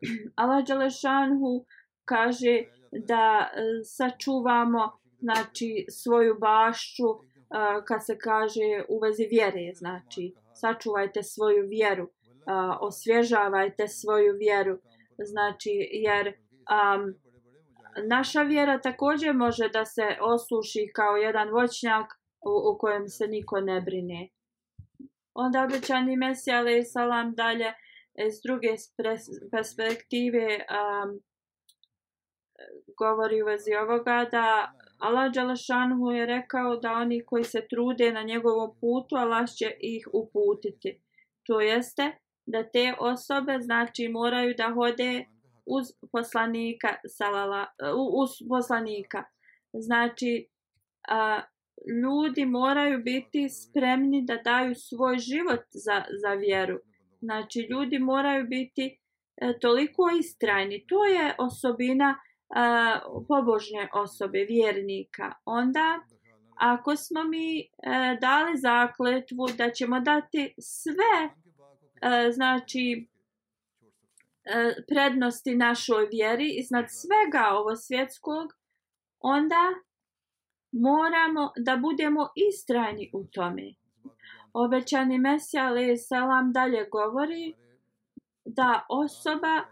Allah 0.40 0.64
Đalešanhu 0.66 1.64
kaže 2.04 2.64
da 2.92 3.50
e, 3.54 3.60
sačuvamo 3.84 4.92
znači, 5.18 5.86
svoju 5.90 6.36
bašću 6.40 7.34
kad 7.84 8.06
se 8.06 8.18
kaže 8.18 8.84
u 8.88 8.98
vezi 8.98 9.26
vjere, 9.30 9.74
znači 9.74 10.34
sačuvajte 10.54 11.22
svoju 11.22 11.66
vjeru, 11.68 12.08
osvježavajte 12.80 13.88
svoju 13.88 14.34
vjeru, 14.38 14.78
znači 15.18 15.88
jer 15.92 16.26
um, 16.26 17.14
naša 18.02 18.42
vjera 18.42 18.80
također 18.80 19.34
može 19.34 19.68
da 19.68 19.84
se 19.84 20.16
osuši 20.20 20.90
kao 20.94 21.16
jedan 21.16 21.50
voćnjak 21.50 22.06
u, 22.40 22.70
u 22.70 22.78
kojem 22.78 23.08
se 23.08 23.26
niko 23.26 23.60
ne 23.60 23.80
brine. 23.80 24.28
Onda 25.34 25.64
obećani 25.64 26.16
Mesija 26.16 26.58
alaih 26.58 26.84
salam 26.86 27.34
dalje 27.34 27.72
e, 28.14 28.30
s 28.30 28.40
druge 28.44 28.68
perspektive 29.52 30.46
um, 30.56 31.20
govori 32.98 33.42
u 33.42 33.46
vezi 33.46 33.74
ovoga 33.74 34.28
da 34.32 34.72
Allah 34.98 35.32
Đalašanhu 35.32 36.10
je 36.10 36.26
rekao 36.26 36.76
da 36.76 36.92
oni 36.92 37.24
koji 37.26 37.44
se 37.44 37.66
trude 37.70 38.12
na 38.12 38.22
njegovom 38.22 38.76
putu, 38.80 39.16
Allah 39.16 39.48
će 39.58 39.76
ih 39.80 40.08
uputiti. 40.12 41.00
To 41.46 41.60
jeste 41.60 42.12
da 42.46 42.70
te 42.70 42.94
osobe 42.98 43.58
znači 43.60 44.08
moraju 44.08 44.54
da 44.58 44.72
hode 44.74 45.24
uz 45.66 45.86
poslanika 46.12 46.96
salala, 47.08 47.66
uz 48.22 48.30
poslanika. 48.48 49.24
Znači 49.72 50.48
a, 51.08 51.40
ljudi 52.02 52.44
moraju 52.44 53.02
biti 53.02 53.48
spremni 53.48 54.22
da 54.22 54.36
daju 54.36 54.74
svoj 54.74 55.18
život 55.18 55.60
za, 55.70 56.02
za 56.22 56.34
vjeru. 56.34 56.78
Znači, 57.20 57.60
ljudi 57.70 57.98
moraju 57.98 58.46
biti 58.46 58.98
e, 59.36 59.58
toliko 59.58 60.02
istrajni. 60.18 60.86
To 60.86 61.04
je 61.04 61.34
osobina 61.38 62.10
e, 62.14 62.18
pobožne 63.28 63.88
osobe, 63.92 64.44
vjernika. 64.48 65.32
Onda, 65.44 66.00
ako 66.56 66.96
smo 66.96 67.24
mi 67.24 67.60
e, 67.60 67.64
dali 68.20 68.58
zakletvu 68.58 69.46
da 69.58 69.70
ćemo 69.70 70.00
dati 70.00 70.54
sve, 70.58 71.14
e, 72.02 72.30
znači, 72.32 73.08
e, 74.44 74.74
prednosti 74.88 75.54
našoj 75.54 76.08
vjeri 76.12 76.54
iznad 76.58 76.84
svega 76.88 77.48
ovo 77.50 77.76
svjetskog, 77.76 78.52
onda 79.20 79.74
moramo 80.74 81.52
da 81.56 81.76
budemo 81.76 82.28
istrajni 82.34 83.10
u 83.12 83.24
tome. 83.24 83.74
Obećani 84.52 85.18
Mesija 85.18 85.66
alaih 85.66 86.00
salam 86.08 86.52
dalje 86.52 86.88
govori 86.92 87.54
da 88.44 88.86
osoba 88.88 89.56
e, 89.58 89.64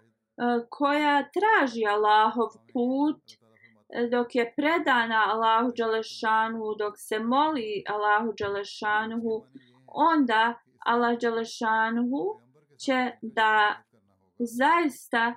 koja 0.71 1.23
traži 1.23 1.87
Allahov 1.87 2.49
put 2.73 3.23
e, 3.33 4.09
dok 4.11 4.35
je 4.35 4.53
predana 4.57 5.25
Allahu 5.29 5.73
Đalešanu, 5.77 6.75
dok 6.79 6.95
se 6.97 7.19
moli 7.19 7.85
Allahu 7.89 8.33
Đalešanu, 8.39 9.43
onda 9.87 10.55
Allah 10.79 11.19
Đalešanu 11.19 12.09
će 12.79 13.11
da 13.23 13.83
zaista 14.39 15.35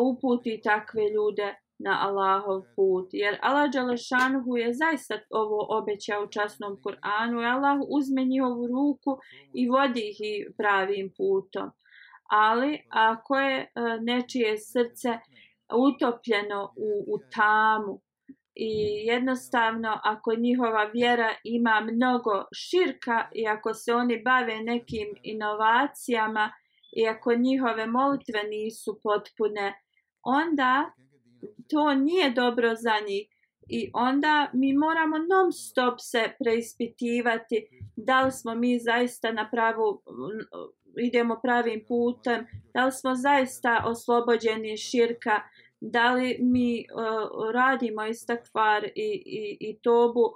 uputi 0.00 0.60
takve 0.64 1.02
ljude 1.02 1.61
na 1.84 1.98
Allahov 2.06 2.62
put. 2.76 3.08
Jer 3.12 3.38
Allah 3.42 3.70
Đalešanhu 3.70 4.56
je 4.56 4.74
zaista 4.74 5.18
ovo 5.30 5.66
obećao 5.78 6.22
u 6.24 6.30
časnom 6.30 6.76
Kur'anu 6.84 7.42
i 7.42 7.46
Allah 7.46 7.78
uzme 7.88 8.24
njihovu 8.24 8.66
ruku 8.66 9.18
i 9.54 9.68
vodi 9.68 10.00
ih 10.10 10.16
i 10.20 10.46
pravim 10.56 11.12
putom. 11.16 11.70
Ali 12.30 12.82
ako 12.88 13.36
je 13.36 13.58
e, 13.60 13.66
nečije 14.00 14.58
srce 14.58 15.18
utopljeno 15.72 16.72
u, 16.76 17.14
u 17.14 17.18
tamu 17.34 18.00
i 18.54 18.70
jednostavno 19.06 20.00
ako 20.04 20.34
njihova 20.34 20.84
vjera 20.84 21.34
ima 21.44 21.80
mnogo 21.80 22.44
širka 22.54 23.28
i 23.34 23.46
ako 23.46 23.74
se 23.74 23.94
oni 23.94 24.22
bave 24.22 24.60
nekim 24.60 25.08
inovacijama 25.22 26.52
i 26.96 27.06
ako 27.08 27.34
njihove 27.34 27.86
molitve 27.86 28.42
nisu 28.42 29.00
potpune, 29.02 29.74
onda 30.22 30.92
to 31.70 31.94
nije 31.94 32.30
dobro 32.30 32.74
za 32.74 32.94
njih. 33.08 33.28
I 33.68 33.90
onda 33.94 34.50
mi 34.52 34.72
moramo 34.72 35.16
non 35.18 35.52
stop 35.52 35.94
se 35.98 36.22
preispitivati 36.38 37.68
da 37.96 38.22
li 38.24 38.32
smo 38.32 38.54
mi 38.54 38.78
zaista 38.78 39.32
na 39.32 39.48
pravu, 39.50 40.02
idemo 40.98 41.40
pravim 41.42 41.84
putem, 41.88 42.46
da 42.74 42.84
li 42.84 42.92
smo 42.92 43.14
zaista 43.14 43.82
oslobođeni 43.86 44.76
širka, 44.76 45.40
da 45.80 46.12
li 46.12 46.38
mi 46.40 46.86
uh, 46.94 47.52
radimo 47.52 48.06
istakvar 48.06 48.84
i, 48.84 49.22
i, 49.26 49.56
i 49.60 49.78
tobu, 49.82 50.34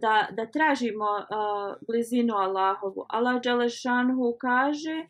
da, 0.00 0.28
da 0.30 0.46
tražimo 0.46 1.04
uh, 1.04 1.76
blizinu 1.86 2.34
Allahovu. 2.34 3.06
Allah 3.08 3.42
Đalešanhu 3.42 4.36
kaže 4.40 5.06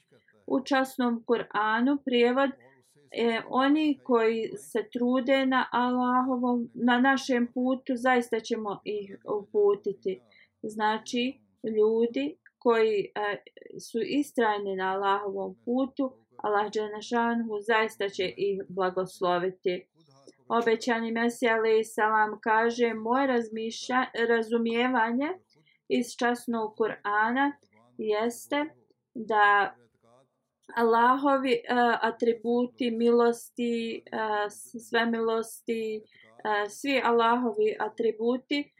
u 0.46 0.60
časnom 0.64 1.24
Kur'anu 1.26 1.98
prijevod 2.04 2.50
E, 3.10 3.40
oni 3.48 4.00
koji 4.04 4.48
se 4.56 4.88
trude 4.92 5.46
na 5.46 5.66
Allahovom, 5.72 6.70
na 6.74 7.00
našem 7.00 7.46
putu, 7.54 7.92
zaista 7.96 8.40
ćemo 8.40 8.80
ih 8.84 9.16
uputiti. 9.38 10.20
Znači, 10.62 11.40
ljudi 11.76 12.36
koji 12.58 13.00
e, 13.00 13.36
su 13.80 13.98
istrajni 14.00 14.76
na 14.76 14.92
Allahovom 14.92 15.56
putu, 15.64 16.12
Allah 16.36 16.70
Đanašanhu 16.72 17.60
zaista 17.60 18.08
će 18.08 18.34
ih 18.36 18.62
blagosloviti. 18.68 19.86
Obećani 20.48 21.12
Mesija 21.12 21.54
alaih 21.54 21.86
salam 21.86 22.40
kaže 22.40 22.94
moje 22.94 23.26
razumijevanje 24.28 25.28
iz 25.88 26.06
časnog 26.18 26.74
Kur'ana 26.76 27.52
jeste 27.98 28.64
da 29.14 29.74
Allahovi 30.76 31.52
uh, 31.52 31.98
atributi 32.02 32.90
milosti, 32.90 34.02
eh, 34.12 34.16
uh, 34.16 34.50
sve 34.88 35.06
milosti, 35.06 36.02
uh, 36.44 36.50
eh, 36.50 36.68
svi 36.68 37.00
Allahovi 37.04 37.76
atributi 37.78 38.72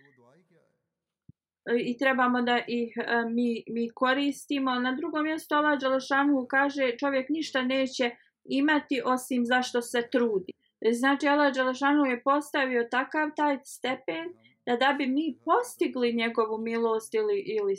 i 1.84 1.98
trebamo 1.98 2.42
da 2.42 2.60
ih 2.66 2.92
uh, 2.96 3.30
mi, 3.32 3.64
mi 3.68 3.90
koristimo. 3.94 4.74
Na 4.74 4.92
drugom 4.92 5.24
mjestu 5.24 5.54
Allah 5.54 5.80
Đalašanhu 5.80 6.46
kaže 6.46 6.96
čovjek 6.98 7.28
ništa 7.28 7.62
neće 7.62 8.10
imati 8.44 9.02
osim 9.04 9.46
zašto 9.46 9.82
se 9.82 10.08
trudi. 10.12 10.52
Znači 10.92 11.28
Allah 11.28 11.54
Đalašanhu 11.54 12.04
je 12.04 12.22
postavio 12.22 12.88
takav 12.90 13.28
taj 13.36 13.58
stepen 13.64 14.28
da 14.68 14.76
da 14.76 14.92
bi 14.98 15.06
mi 15.06 15.38
postigli 15.44 16.12
njegovu 16.12 16.58
milost 16.58 17.14
ili, 17.14 17.38
ili, 17.40 17.74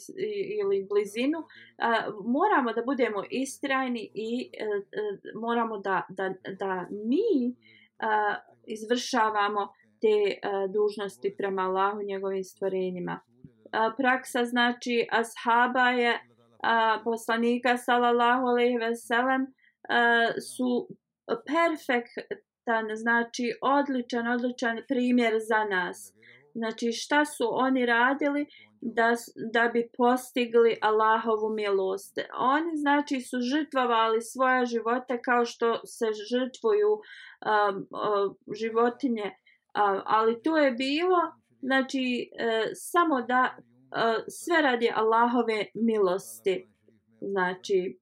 ili 0.61 0.87
blizinu, 0.89 1.39
a, 1.77 2.11
moramo 2.25 2.73
da 2.73 2.81
budemo 2.81 3.23
istrajni 3.29 4.11
i 4.13 4.51
a, 4.61 4.65
a, 4.65 5.39
moramo 5.39 5.77
da, 5.77 6.05
da, 6.09 6.33
da 6.59 6.87
mi 6.89 7.55
a, 7.99 8.35
izvršavamo 8.67 9.73
te 10.01 10.39
a, 10.43 10.67
dužnosti 10.67 11.35
prema 11.37 11.61
Allahu 11.61 12.01
njegovim 12.03 12.43
stvorenjima. 12.43 13.19
A, 13.71 13.93
praksa 13.97 14.45
znači 14.45 15.07
ashaba 15.11 15.89
je 15.89 16.19
a, 16.63 17.01
poslanika 17.03 17.77
sallallahu 17.77 18.45
alejhi 18.45 18.77
ve 18.77 18.95
sellem 18.95 19.53
su 20.55 20.87
perfektan 21.45 22.85
znači 22.95 23.53
odličan 23.61 24.27
odličan 24.27 24.77
primjer 24.87 25.33
za 25.39 25.63
nas 25.63 26.19
Znači 26.53 26.91
šta 26.91 27.25
su 27.25 27.45
oni 27.51 27.85
radili 27.85 28.45
da, 28.81 29.13
da 29.53 29.69
bi 29.73 29.89
postigli 29.97 30.77
Allahovu 30.81 31.49
milost. 31.55 32.19
Oni 32.37 32.77
znači 32.77 33.21
su 33.21 33.37
žrtvovali 33.41 34.21
svoje 34.21 34.65
živote 34.65 35.19
kao 35.21 35.45
što 35.45 35.79
se 35.85 36.05
žrtvuju 36.29 36.91
um, 36.93 37.75
um, 37.75 38.37
životinje. 38.55 39.23
Um, 39.23 40.01
ali 40.05 40.41
to 40.41 40.57
je 40.57 40.71
bilo 40.71 41.19
znači 41.61 42.29
uh, 42.31 42.69
samo 42.73 43.21
da 43.21 43.55
uh, 43.57 44.23
sve 44.27 44.61
radi 44.61 44.91
Allahove 44.95 45.65
milosti. 45.73 46.67
Znači 47.21 47.99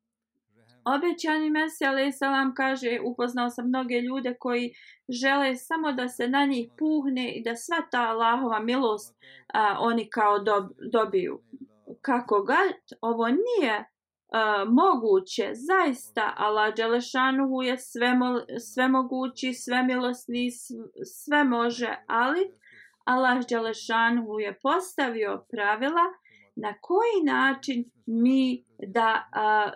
Obećani 0.96 1.50
Mesija 1.50 1.90
alaih 1.90 2.16
salam 2.18 2.54
kaže, 2.56 3.00
upoznao 3.06 3.50
sam 3.50 3.68
mnoge 3.68 4.02
ljude 4.02 4.36
koji 4.40 4.74
žele 5.10 5.56
samo 5.56 5.92
da 5.92 6.08
se 6.08 6.28
na 6.28 6.46
njih 6.46 6.70
puhne 6.80 7.32
i 7.32 7.44
da 7.44 7.56
sva 7.56 7.78
ta 7.92 8.02
Allahova 8.02 8.60
milost 8.60 9.16
a, 9.54 9.78
oni 9.80 10.10
kao 10.10 10.40
dob, 10.40 10.66
dobiju. 10.92 11.42
Kako 12.02 12.44
ga, 12.44 12.58
ovo 13.02 13.28
nije 13.28 13.86
a, 14.32 14.66
moguće, 14.68 15.52
zaista 15.54 16.34
Allah 16.38 16.76
Đelešanuhu 16.76 17.62
je 17.62 17.78
sve, 17.78 18.14
mo, 18.14 18.40
sve 18.60 18.88
mogući, 18.88 19.54
sve 19.54 19.84
milosni, 19.84 20.50
sve 21.06 21.44
može, 21.44 21.96
ali 22.08 22.42
Allah 23.04 23.46
Đelešanuhu 23.50 24.40
je 24.40 24.60
postavio 24.60 25.46
pravila 25.52 26.06
na 26.56 26.74
koji 26.82 27.24
način 27.26 27.86
mi 28.06 28.66
da 28.88 29.30
a, 29.32 29.72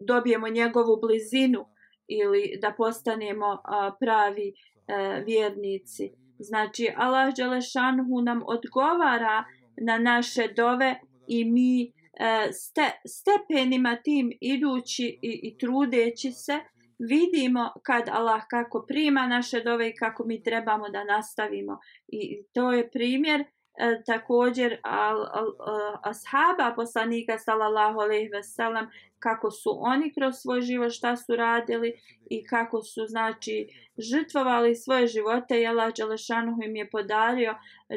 dobijemo 0.00 0.48
njegovu 0.48 1.00
blizinu 1.00 1.64
ili 2.08 2.58
da 2.60 2.74
postanemo 2.76 3.46
a, 3.64 3.90
pravi 4.00 4.52
a, 4.88 5.22
vjernici. 5.26 6.10
Znači, 6.38 6.92
Allah 6.96 7.34
Đelešanhu 7.34 8.20
nam 8.24 8.42
odgovara 8.46 9.44
na 9.86 9.98
naše 9.98 10.48
dove 10.56 11.00
i 11.28 11.44
mi 11.44 11.92
a, 12.20 12.52
ste, 12.52 12.90
stepenima 13.06 13.96
tim 13.96 14.32
idući 14.40 15.18
i, 15.22 15.40
i 15.42 15.58
trudeći 15.58 16.32
se, 16.32 16.58
vidimo 16.98 17.72
kad 17.82 18.08
Allah 18.08 18.42
kako 18.50 18.84
prima 18.88 19.26
naše 19.26 19.60
dove 19.60 19.88
i 19.88 19.94
kako 19.94 20.24
mi 20.26 20.42
trebamo 20.42 20.88
da 20.88 21.04
nastavimo. 21.04 21.78
I 22.08 22.42
to 22.52 22.72
je 22.72 22.90
primjer 22.90 23.44
e, 23.78 24.02
također 24.06 24.78
al, 24.82 25.20
al, 25.20 25.54
al, 25.58 25.96
ashaba 26.02 26.74
poslanika 26.76 27.38
sallallahu 27.38 28.00
alejhi 28.00 28.28
ve 28.28 28.42
sellem 28.42 28.86
kako 29.18 29.50
su 29.50 29.70
oni 29.80 30.12
kroz 30.12 30.34
svoj 30.34 30.60
život 30.60 30.92
šta 30.92 31.16
su 31.16 31.36
radili 31.36 31.92
i 32.30 32.44
kako 32.44 32.82
su 32.82 33.06
znači 33.06 33.68
žrtvovali 33.98 34.74
svoje 34.74 35.06
živote 35.06 35.60
i 35.60 35.66
Allah 35.66 35.92
Đelešanuhu 35.96 36.62
im 36.62 36.76
je 36.76 36.90
podario 36.90 37.54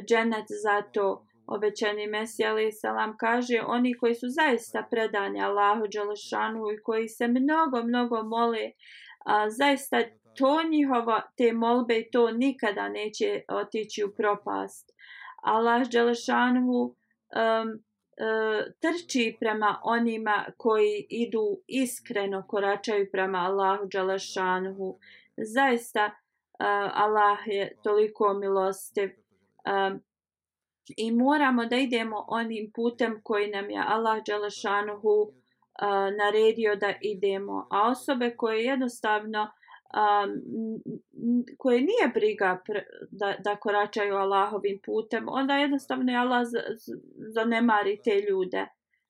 dženet 0.08 0.46
za 0.64 0.82
to. 0.82 1.24
Obećani 1.48 2.08
Mesija 2.08 2.50
alaih 2.50 2.74
salam 2.82 3.18
kaže 3.18 3.62
oni 3.68 3.94
koji 3.94 4.16
su 4.16 4.28
zaista 4.30 4.88
predani 4.92 5.44
Allahu 5.44 5.88
Đelešanuhu 5.94 6.72
i 6.72 6.84
koji 6.84 7.08
se 7.08 7.28
mnogo 7.28 7.84
mnogo 7.84 8.24
mole 8.24 8.72
a, 9.26 9.50
zaista 9.50 9.98
to 10.38 10.64
njihovo 10.70 11.22
te 11.38 11.54
molbe 11.54 12.00
i 12.00 12.12
to 12.12 12.32
nikada 12.32 12.90
neće 12.90 13.42
otići 13.50 14.04
u 14.04 14.12
propast. 14.12 14.92
Allah 15.42 15.90
Đelešanuhu 15.90 16.96
um, 17.36 17.84
e, 18.18 18.72
trči 18.80 19.38
prema 19.40 19.80
onima 19.84 20.46
koji 20.58 21.06
idu 21.10 21.60
iskreno 21.68 22.44
koračaju 22.48 23.12
prema 23.12 23.38
Allahu 23.38 23.86
Đalašanhu. 23.86 24.98
Zaista 25.38 26.06
e, 26.06 26.12
Allah 26.94 27.38
je 27.46 27.76
toliko 27.84 28.34
milostiv. 28.34 29.10
E, 29.10 29.98
I 30.98 31.12
moramo 31.12 31.66
da 31.66 31.76
idemo 31.76 32.26
onim 32.28 32.72
putem 32.76 33.22
koji 33.24 33.48
nam 33.48 33.70
je 33.70 33.84
Allah 33.88 34.24
Đalašanhu 34.28 35.32
naredio 36.18 36.76
da 36.76 36.94
idemo. 37.02 37.68
A 37.72 37.90
osobe 37.90 38.36
koje 38.36 38.64
jednostavno 38.66 39.48
um, 39.94 40.42
koje 41.58 41.82
nije 41.82 42.12
briga 42.14 42.62
pre, 42.66 42.86
da, 43.12 43.36
da 43.44 43.56
koračaju 43.56 44.16
Allahovim 44.16 44.80
putem, 44.86 45.26
onda 45.30 45.58
jednostavno 45.58 46.12
je 46.12 46.18
Allah 46.18 46.48
zanemari 47.34 48.00
te 48.04 48.22
ljude. 48.30 48.68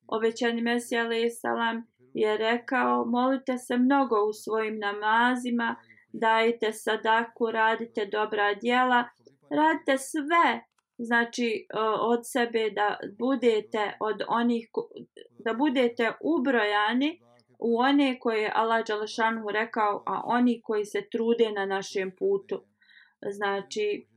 Ovećani 0.08 0.62
Mesija 0.62 1.04
alaih 1.04 1.32
salam 1.42 1.88
je 2.14 2.38
rekao, 2.38 3.06
molite 3.06 3.58
se 3.58 3.78
mnogo 3.78 4.16
u 4.30 4.34
svojim 4.34 4.80
namazima, 4.80 5.76
dajte 6.14 6.74
sadaku, 6.74 7.52
radite 7.52 8.06
dobra 8.06 8.54
djela, 8.54 9.04
radite 9.50 9.98
sve, 9.98 10.64
znači 10.98 11.68
od 12.02 12.20
sebe 12.24 12.70
da 12.70 12.98
budete 13.20 13.98
od 14.00 14.22
onih, 14.28 14.70
da 15.40 15.54
budete 15.54 16.12
ubrojani, 16.22 17.22
u 17.60 17.78
one 17.80 18.20
koje 18.20 18.42
je 18.42 18.52
Allah 18.56 18.86
Đalašanhu 18.88 19.52
rekao, 19.52 20.04
a 20.06 20.22
oni 20.26 20.62
koji 20.62 20.86
se 20.86 21.02
trude 21.12 21.52
na 21.52 21.66
našem 21.66 22.12
putu. 22.20 22.64
Znači, 23.32 24.08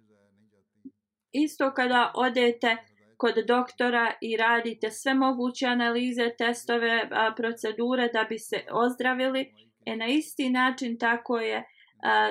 isto 1.32 1.74
kada 1.74 2.12
odete 2.14 2.76
kod 3.16 3.34
doktora 3.46 4.12
i 4.20 4.36
radite 4.36 4.90
sve 4.90 5.14
moguće 5.14 5.66
analize, 5.66 6.30
testove, 6.38 7.08
procedure 7.36 8.08
da 8.12 8.24
bi 8.28 8.38
se 8.38 8.64
ozdravili, 8.70 9.52
e 9.86 9.96
na 9.96 10.06
isti 10.06 10.50
način 10.50 10.98
tako 10.98 11.38
je 11.38 11.64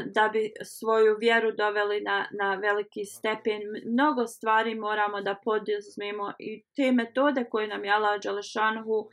da 0.05 0.29
bi 0.33 0.51
svoju 0.63 1.17
vjeru 1.19 1.51
doveli 1.51 2.01
na, 2.01 2.27
na 2.39 2.55
veliki 2.55 3.05
stepen. 3.05 3.61
Mnogo 3.85 4.27
stvari 4.27 4.75
moramo 4.75 5.21
da 5.21 5.35
podizmemo 5.43 6.33
i 6.39 6.63
te 6.75 6.91
metode 6.91 7.45
koje 7.49 7.67
nam 7.67 7.85
je 7.85 7.91
Allah 7.91 8.21
Đalešanhu 8.23 9.09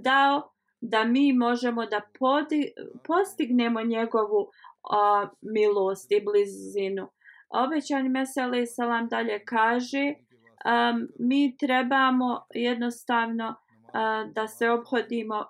dao, 0.00 0.53
da 0.80 1.04
mi 1.04 1.32
možemo 1.32 1.86
da 1.86 2.00
podi, 2.18 2.72
postignemo 3.06 3.82
njegovu 3.82 4.50
a, 4.90 5.28
milost 5.42 6.12
i 6.12 6.24
blizinu. 6.24 7.08
Obećani 7.48 8.08
Mesele 8.08 8.66
Salam 8.66 9.08
dalje 9.08 9.44
kaže 9.44 10.14
a, 10.64 10.94
mi 11.18 11.56
trebamo 11.56 12.46
jednostavno 12.54 13.54
a, 13.92 14.24
da 14.34 14.48
se 14.48 14.70
obhodimo 14.70 15.44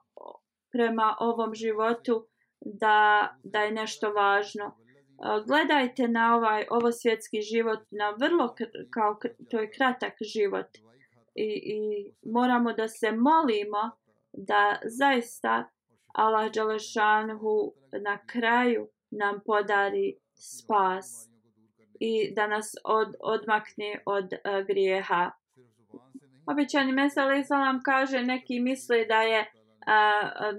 prema 0.73 1.17
ovom 1.21 1.55
životu 1.55 2.27
da, 2.61 3.29
da 3.45 3.61
je 3.61 3.73
nešto 3.73 4.13
važno. 4.13 4.77
A, 5.19 5.41
gledajte 5.47 6.09
na 6.09 6.37
ovaj 6.37 6.67
ovo 6.71 6.93
svjetski 6.93 7.41
život 7.41 7.81
na 7.91 8.11
vrlo 8.11 8.55
kao 8.91 9.19
to 9.51 9.59
je 9.59 9.71
kratak 9.71 10.13
život 10.21 10.67
i, 11.35 11.45
i 11.45 11.79
moramo 12.33 12.73
da 12.73 12.89
se 12.89 13.13
molimo 13.13 13.91
da 14.37 14.79
zaista 14.85 15.65
Allah 16.15 16.53
Đalešanhu 16.53 17.73
na 18.03 18.19
kraju 18.27 18.89
nam 19.11 19.41
podari 19.47 20.15
spas 20.35 21.31
i 22.01 22.35
da 22.35 22.47
nas 22.47 22.75
od, 22.85 23.15
odmakne 23.21 24.03
od 24.07 24.25
uh, 24.25 24.67
grijeha. 24.67 25.31
Običani 26.47 26.93
mesele 26.93 27.45
salam 27.45 27.81
kaže 27.85 28.23
neki 28.23 28.61
misle 28.61 29.05
da 29.05 29.23
je 29.23 29.41
uh, 29.41 29.47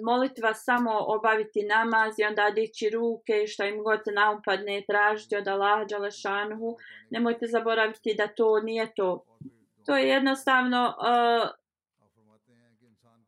molitva 0.05 0.53
samo 0.53 0.91
obaviti 0.99 1.63
namaz 1.63 2.19
i 2.19 2.23
onda 2.23 2.51
dići 2.55 2.89
ruke 2.89 3.43
i 3.43 3.47
šta 3.47 3.65
im 3.65 3.83
god 3.83 3.99
naumpadne 4.15 4.83
tražiti 4.87 5.35
od 5.35 5.47
Allaha 5.47 5.85
Đalešanhu. 5.85 6.75
Nemojte 7.09 7.47
zaboraviti 7.47 8.15
da 8.17 8.27
to 8.27 8.59
nije 8.59 8.93
to. 8.95 9.25
To 9.85 9.97
je 9.97 10.07
jednostavno 10.07 10.87
uh, 10.87 11.64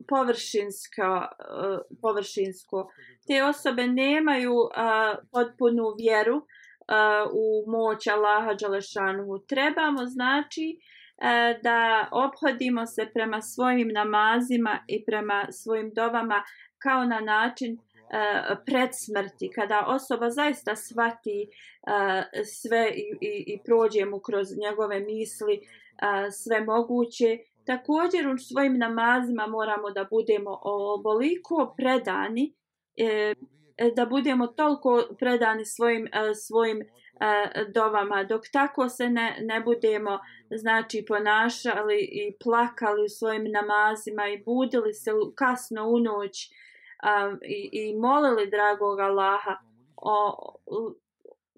površinsko, 0.08 1.02
uh, 1.02 1.78
površinsko. 2.02 2.90
Te 3.26 3.44
osobe 3.44 3.86
nemaju 3.86 4.54
uh, 4.54 4.70
potpunu 5.32 5.94
vjeru 5.98 6.36
uh, 6.36 6.44
u 7.32 7.70
moć 7.70 8.06
Allaha 8.06 8.54
Đalešanu. 8.54 9.38
Trebamo 9.48 10.06
znači 10.06 10.78
da 11.62 12.08
obhodimo 12.12 12.86
se 12.86 13.10
prema 13.14 13.40
svojim 13.40 13.88
namazima 13.88 14.84
i 14.86 15.04
prema 15.04 15.46
svojim 15.50 15.90
dovama 15.94 16.42
kao 16.78 17.04
na 17.04 17.20
način 17.20 17.72
uh, 18.08 18.58
pred 18.66 18.90
smrti. 19.04 19.50
Kada 19.54 19.84
osoba 19.86 20.30
zaista 20.30 20.76
svati 20.76 21.48
uh, 21.48 22.22
sve 22.44 22.92
i, 22.94 23.06
i, 23.20 23.32
i 23.52 23.60
prođe 23.64 24.04
mu 24.04 24.20
kroz 24.20 24.46
njegove 24.64 25.00
misli 25.00 25.54
uh, 25.58 26.26
sve 26.30 26.60
moguće, 26.60 27.38
Također 27.68 28.28
u 28.28 28.38
svojim 28.38 28.78
namazima 28.78 29.46
moramo 29.46 29.90
da 29.90 30.04
budemo 30.10 30.58
ovoliko 30.62 31.74
predani, 31.76 32.54
e, 32.96 33.34
e, 33.76 33.90
da 33.96 34.06
budemo 34.06 34.46
toliko 34.46 35.02
predani 35.18 35.64
svojim, 35.64 36.06
e, 36.06 36.34
svojim 36.34 36.80
e, 36.80 36.86
dovama. 37.74 38.24
Dok 38.24 38.42
tako 38.52 38.88
se 38.88 39.10
ne, 39.10 39.36
ne 39.40 39.60
budemo 39.60 40.18
znači 40.50 41.04
ponašali 41.08 41.98
i 42.00 42.36
plakali 42.44 43.04
u 43.04 43.08
svojim 43.08 43.44
namazima 43.52 44.28
i 44.28 44.42
budili 44.44 44.94
se 44.94 45.10
kasno 45.34 45.88
u 45.88 45.98
noć 45.98 46.50
i, 47.42 47.70
i 47.72 47.98
molili 47.98 48.50
dragog 48.50 49.00
Allaha 49.00 49.56
o, 49.96 50.36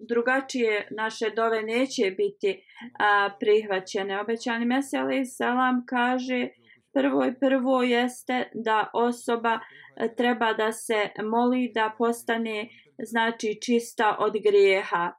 drugačije 0.09 0.87
naše 0.91 1.29
dove 1.29 1.61
neće 1.61 2.11
biti 2.17 2.63
a, 2.99 3.29
prihvaćene. 3.39 4.21
Obećani 4.21 4.65
Meseli 4.65 5.25
Salam 5.25 5.85
kaže 5.85 6.47
prvo 6.93 7.25
i 7.25 7.39
prvo 7.39 7.83
jeste 7.83 8.49
da 8.53 8.89
osoba 8.93 9.59
e, 9.95 10.15
treba 10.15 10.53
da 10.53 10.71
se 10.71 11.09
moli 11.23 11.71
da 11.75 11.95
postane 11.97 12.69
znači 13.03 13.59
čista 13.65 14.15
od 14.19 14.33
grijeha. 14.43 15.11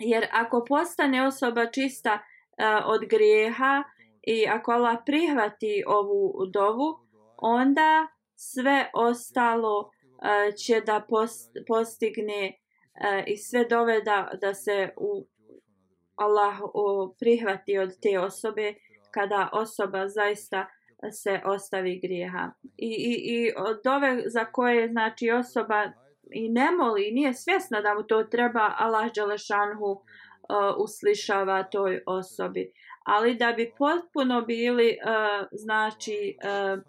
Jer 0.00 0.26
ako 0.32 0.64
postane 0.68 1.26
osoba 1.26 1.66
čista 1.66 2.18
a, 2.58 2.82
od 2.86 3.00
grijeha 3.10 3.82
i 4.22 4.46
ako 4.48 4.72
Allah 4.72 4.98
prihvati 5.06 5.84
ovu 5.86 6.46
dovu, 6.52 6.98
onda 7.36 8.06
sve 8.34 8.90
ostalo 8.94 9.90
a, 10.18 10.50
će 10.50 10.80
da 10.80 11.06
postigne 11.68 12.58
e, 13.00 13.24
i 13.26 13.36
sve 13.36 13.64
dove 13.64 14.00
da, 14.00 14.30
da 14.40 14.54
se 14.54 14.88
u 14.96 15.26
Allah 16.14 16.60
o, 16.74 17.14
prihvati 17.20 17.78
od 17.78 17.90
te 18.02 18.18
osobe 18.18 18.74
kada 19.10 19.50
osoba 19.52 20.08
zaista 20.08 20.66
se 21.12 21.40
ostavi 21.44 22.00
grijeha. 22.02 22.50
I, 22.76 22.86
i, 22.86 23.12
i 23.34 23.52
dove 23.84 24.22
za 24.26 24.44
koje 24.44 24.88
znači 24.88 25.30
osoba 25.30 25.92
i 26.30 26.48
ne 26.48 26.70
moli, 26.70 27.10
nije 27.12 27.34
svjesna 27.34 27.80
da 27.80 27.94
mu 27.94 28.02
to 28.02 28.22
treba, 28.24 28.74
Allah 28.78 29.12
Đelešanhu 29.14 29.90
uh, 29.90 30.00
uslišava 30.78 31.62
toj 31.62 32.02
osobi. 32.06 32.72
Ali 33.04 33.34
da 33.34 33.52
bi 33.52 33.72
potpuno 33.78 34.42
bili 34.42 34.88
uh, 34.88 35.46
znači 35.52 36.36
uh, 36.44 36.82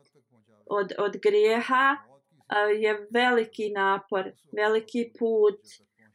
od, 0.66 0.92
od 0.98 1.18
grijeha 1.24 1.96
uh, 1.96 2.82
je 2.82 3.08
veliki 3.12 3.70
napor, 3.70 4.32
veliki 4.52 5.12
put, 5.20 5.60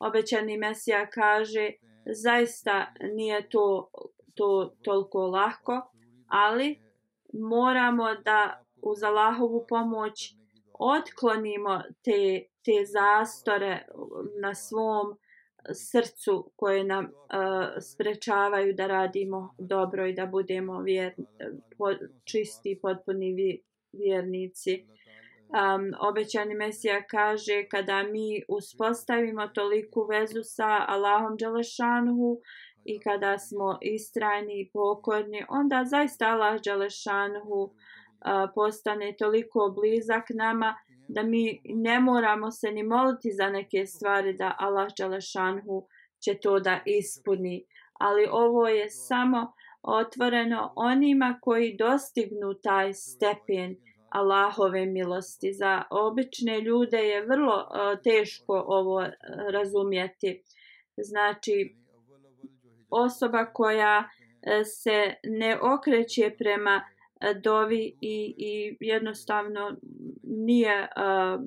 obećani 0.06 0.56
Mesija 0.56 1.10
kaže 1.10 1.70
zaista 2.06 2.86
nije 3.14 3.48
to, 3.48 3.90
to 4.34 4.74
toliko 4.82 5.26
lahko, 5.26 5.90
ali 6.26 6.80
moramo 7.32 8.14
da 8.14 8.64
uz 8.82 9.02
Allahovu 9.02 9.64
pomoć 9.68 10.34
otklonimo 10.72 11.82
te, 12.04 12.46
te 12.64 12.84
zastore 12.86 13.86
na 14.40 14.54
svom 14.54 15.18
srcu 15.74 16.50
koje 16.56 16.84
nam 16.84 17.04
uh, 17.04 17.10
sprečavaju 17.80 18.74
da 18.74 18.86
radimo 18.86 19.54
dobro 19.58 20.06
i 20.06 20.14
da 20.14 20.26
budemo 20.26 20.80
vjerni, 20.80 21.26
po, 21.78 21.92
čisti, 22.24 22.78
potpuni 22.82 23.62
vjernici 23.92 24.86
um, 25.52 25.92
obećani 26.00 26.54
Mesija 26.54 27.02
kaže 27.10 27.64
kada 27.70 28.02
mi 28.02 28.42
uspostavimo 28.48 29.48
toliku 29.48 30.06
vezu 30.10 30.42
sa 30.42 30.84
Allahom 30.88 31.36
Đelešanhu 31.36 32.40
i 32.84 33.00
kada 33.00 33.38
smo 33.38 33.78
istrajni 33.80 34.60
i 34.60 34.70
pokorni, 34.72 35.44
onda 35.48 35.84
zaista 35.84 36.26
Allah 36.26 36.60
Đelešanhu 36.64 37.60
uh, 37.62 37.70
postane 38.54 39.14
toliko 39.18 39.74
blizak 39.76 40.24
nama 40.34 40.74
da 41.08 41.22
mi 41.22 41.60
ne 41.64 42.00
moramo 42.00 42.50
se 42.50 42.70
ni 42.70 42.82
moliti 42.82 43.32
za 43.32 43.48
neke 43.50 43.86
stvari 43.86 44.32
da 44.32 44.56
Allah 44.58 44.88
Đelešanhu 44.98 45.86
će 46.24 46.34
to 46.34 46.60
da 46.60 46.80
ispuni. 46.86 47.64
Ali 48.00 48.28
ovo 48.30 48.68
je 48.68 48.90
samo 48.90 49.52
otvoreno 49.82 50.72
onima 50.76 51.38
koji 51.40 51.76
dostignu 51.76 52.54
taj 52.62 52.92
stepen 52.92 53.76
Allahove 54.12 54.86
milosti. 54.86 55.52
Za 55.52 55.82
obične 55.90 56.60
ljude 56.60 56.98
je 56.98 57.26
vrlo 57.26 57.60
e, 57.60 58.02
teško 58.02 58.64
ovo 58.66 59.02
e, 59.02 59.12
razumjeti. 59.52 60.42
Znači, 60.96 61.76
osoba 62.90 63.44
koja 63.52 64.08
e, 64.42 64.64
se 64.64 65.14
ne 65.24 65.58
okreće 65.60 66.34
prema 66.38 66.82
dovi 67.42 67.96
i, 68.00 68.34
i 68.38 68.76
jednostavno 68.80 69.76
nije 70.22 70.80
uh, 70.82 71.44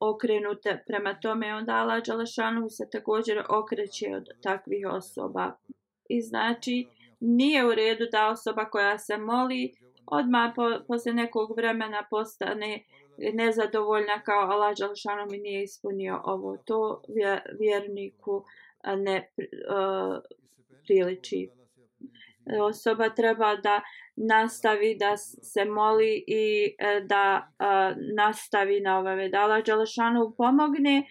okrenuta 0.00 0.78
prema 0.86 1.20
tome, 1.20 1.54
onda 1.54 1.72
Allah 1.72 2.02
Đalešanu 2.06 2.68
se 2.68 2.90
također 2.92 3.42
okreće 3.48 4.06
od 4.16 4.28
takvih 4.42 4.86
osoba. 4.88 5.52
I 6.08 6.20
znači, 6.20 6.86
nije 7.20 7.66
u 7.66 7.74
redu 7.74 8.04
da 8.12 8.28
osoba 8.28 8.64
koja 8.64 8.98
se 8.98 9.16
moli 9.16 9.74
odmah 10.10 10.52
po, 10.56 10.70
posle 10.88 11.12
nekog 11.12 11.56
vremena 11.56 12.06
postane 12.10 12.84
nezadovoljna 13.32 14.22
kao 14.24 14.40
Allah 14.40 14.76
Đalšanu 14.78 15.26
mi 15.30 15.38
nije 15.38 15.62
ispunio 15.62 16.20
ovo. 16.24 16.56
To 16.56 17.02
vjerniku 17.58 18.44
ne 18.96 19.30
uh, 19.38 20.18
priliči. 20.86 21.48
Osoba 22.62 23.08
treba 23.08 23.56
da 23.56 23.80
nastavi 24.16 24.96
da 24.98 25.16
se 25.16 25.64
moli 25.64 26.24
i 26.26 26.74
e, 26.78 27.00
da 27.00 27.48
uh, 27.58 27.96
nastavi 28.16 28.80
na 28.80 28.98
ove 28.98 29.28
da 29.28 29.40
Allah 29.40 29.64
Đalšanu 29.64 30.34
pomogne 30.36 31.06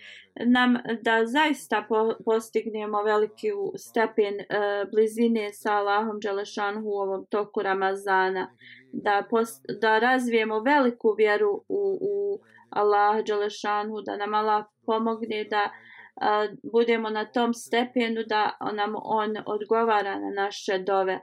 nam 0.45 0.77
da 1.01 1.25
zaista 1.25 1.85
po, 1.89 2.13
postignemo 2.25 3.03
veliki 3.03 3.51
stepen 3.77 4.33
uh, 4.33 4.91
blizine 4.91 5.53
sa 5.53 5.73
Allahom 5.73 6.19
Đelešanhu 6.19 6.89
u 6.89 6.99
ovom 6.99 7.25
toku 7.25 7.61
Ramazana 7.61 8.49
da, 8.91 9.23
post, 9.29 9.65
da 9.81 9.99
razvijemo 9.99 10.59
veliku 10.59 11.15
vjeru 11.17 11.63
u, 11.69 11.97
u 12.01 12.39
Allah 12.69 13.25
Đelešanhu, 13.25 14.01
da 14.01 14.17
nam 14.17 14.33
Allah 14.33 14.65
pomogne 14.85 15.43
da 15.43 15.69
a, 16.21 16.47
budemo 16.71 17.09
na 17.09 17.25
tom 17.25 17.53
stepenu 17.53 18.23
da 18.27 18.57
nam 18.73 18.93
On 19.03 19.35
odgovara 19.45 20.19
na 20.19 20.29
naše 20.29 20.77
dove. 20.77 21.19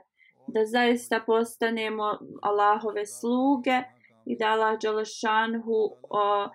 Da 0.47 0.65
zaista 0.65 1.19
postanemo 1.25 2.17
Allahove 2.41 3.05
sluge 3.05 3.81
i 4.25 4.37
da 4.37 4.45
Allah 4.47 4.79
Đelešanhu 4.81 5.77
uh, 5.83 6.51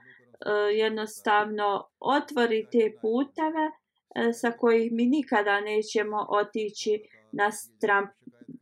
E, 0.47 0.51
jednostavno 0.75 1.89
otvori 2.01 2.67
te 2.73 2.93
puteve 3.01 3.67
e, 4.15 4.33
sa 4.33 4.53
kojih 4.53 4.93
mi 4.93 5.07
nikada 5.07 5.61
nećemo 5.61 6.27
otići 6.29 7.03
na 7.33 7.51
stramp, 7.53 8.11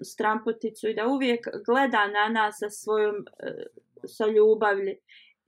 stramputicu 0.03 0.89
i 0.89 0.95
da 0.95 1.07
uvijek 1.07 1.41
gleda 1.67 2.07
na 2.07 2.29
nas 2.29 2.57
sa 2.59 2.71
svojom 2.71 3.17
e, 3.17 3.53
sa 4.07 4.27
ljubavlji. 4.27 4.97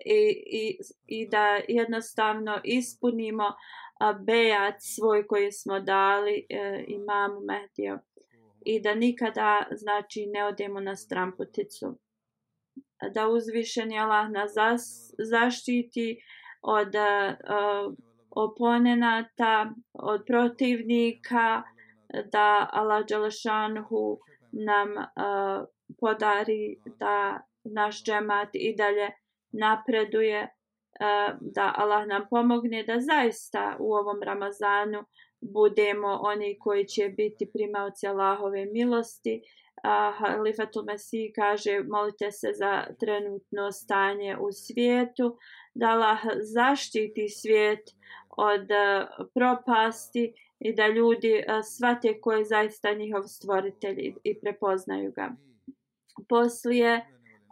I, 0.04 0.42
i, 0.46 0.78
i 1.06 1.28
da 1.28 1.60
jednostavno 1.68 2.60
ispunimo 2.64 3.44
bejat 4.26 4.74
svoj 4.78 5.26
koji 5.26 5.52
smo 5.52 5.80
dali 5.80 6.46
e, 6.48 6.84
imamu 6.88 7.40
Mehdiju 7.40 7.98
i 8.64 8.80
da 8.80 8.94
nikada 8.94 9.66
znači 9.72 10.26
ne 10.26 10.46
odemo 10.46 10.80
na 10.80 10.96
stramputicu 10.96 11.98
da 13.14 13.28
uzvišeni 13.28 13.98
Allah 13.98 14.30
nas 14.30 14.52
zas, 14.54 15.14
zaštiti 15.18 16.18
od 16.62 16.94
uh, 16.94 17.94
oponenata, 18.30 19.74
od 19.92 20.22
protivnika, 20.26 21.62
da 22.32 22.68
Allah 22.72 23.04
Đelešanhu 23.08 24.18
nam 24.52 24.88
uh, 24.96 25.66
podari 26.00 26.76
da 26.84 27.40
naš 27.64 28.04
džemat 28.04 28.48
i 28.52 28.74
dalje 28.76 29.10
napreduje, 29.52 30.42
uh, 30.42 31.36
da 31.40 31.72
Allah 31.76 32.06
nam 32.06 32.26
pomogne 32.30 32.84
da 32.84 33.00
zaista 33.00 33.76
u 33.78 33.94
ovom 33.94 34.22
Ramazanu 34.22 35.04
budemo 35.40 36.18
oni 36.22 36.58
koji 36.58 36.84
će 36.84 37.08
biti 37.08 37.50
primaoci 37.52 38.06
Allahove 38.06 38.66
milosti. 38.66 39.42
Uh, 39.84 40.18
Halifatul 40.18 40.84
Mesih 40.84 41.32
kaže 41.34 41.82
molite 41.88 42.30
se 42.30 42.52
za 42.54 42.84
trenutno 43.00 43.72
stanje 43.72 44.36
u 44.40 44.52
svijetu, 44.52 45.38
da 45.74 45.86
Allah 45.86 46.18
zaštiti 46.54 47.28
svijet 47.28 47.90
od 48.28 48.60
uh, 48.70 49.26
propasti 49.34 50.32
i 50.58 50.74
da 50.74 50.86
ljudi 50.88 51.32
e, 51.32 51.44
uh, 51.52 51.60
svate 51.64 52.20
ko 52.20 52.32
je 52.32 52.44
zaista 52.44 52.92
njihov 52.92 53.22
stvoritelj 53.22 53.98
i, 53.98 54.14
i 54.24 54.40
prepoznaju 54.40 55.12
ga. 55.12 55.30
Poslije 56.28 57.06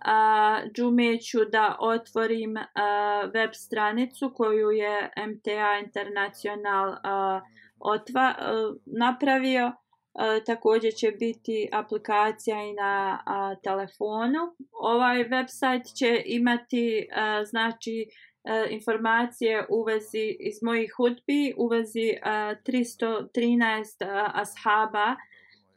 a, 0.05 0.61
džume 0.74 1.20
ću 1.20 1.39
da 1.45 1.76
otvorim 1.81 2.57
a, 2.57 3.31
web 3.35 3.51
stranicu 3.53 4.33
koju 4.35 4.70
je 4.70 5.11
MTA 5.26 5.81
International 5.85 6.97
a, 7.03 7.41
otva, 7.78 8.35
a, 8.39 8.74
napravio. 8.87 9.72
E, 10.20 10.44
također 10.44 10.92
će 10.94 11.10
biti 11.10 11.68
aplikacija 11.72 12.62
i 12.62 12.72
na 12.72 13.22
a, 13.26 13.54
telefonu. 13.54 14.38
Ovaj 14.72 15.24
website 15.28 15.98
će 15.98 16.22
imati 16.26 17.08
a, 17.12 17.44
znači 17.44 18.06
a, 18.44 18.64
informacije 18.70 19.66
u 19.68 19.84
vezi 19.84 20.36
iz 20.40 20.62
mojih 20.62 20.92
hudbi 20.96 21.54
u 21.56 21.68
vezi 21.68 22.14
a, 22.22 22.54
313 22.66 24.04
a, 24.04 24.30
ashaba 24.34 25.16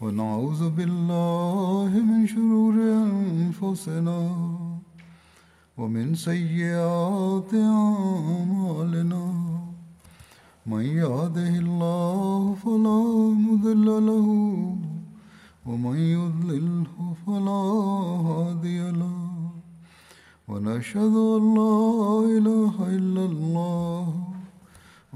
ونعوذ 0.00 0.70
بالله 0.78 1.90
من 1.90 2.26
شرور 2.26 2.74
أنفسنا 2.74 4.20
ومن 5.78 6.14
سيئات 6.14 7.54
أعمالنا. 7.54 9.24
من 10.66 10.84
يهده 11.02 11.52
الله 11.64 12.54
فلا 12.62 13.00
مضل 13.46 13.86
له 14.10 14.28
ومن 15.66 15.96
يضلله 15.96 16.94
فلا 17.26 17.62
هادي 18.28 18.80
له. 18.90 19.18
ونشهد 20.48 21.14
أن 21.38 21.44
لا 21.58 21.78
إله 22.38 22.74
إلا 22.96 23.24
الله 23.30 24.04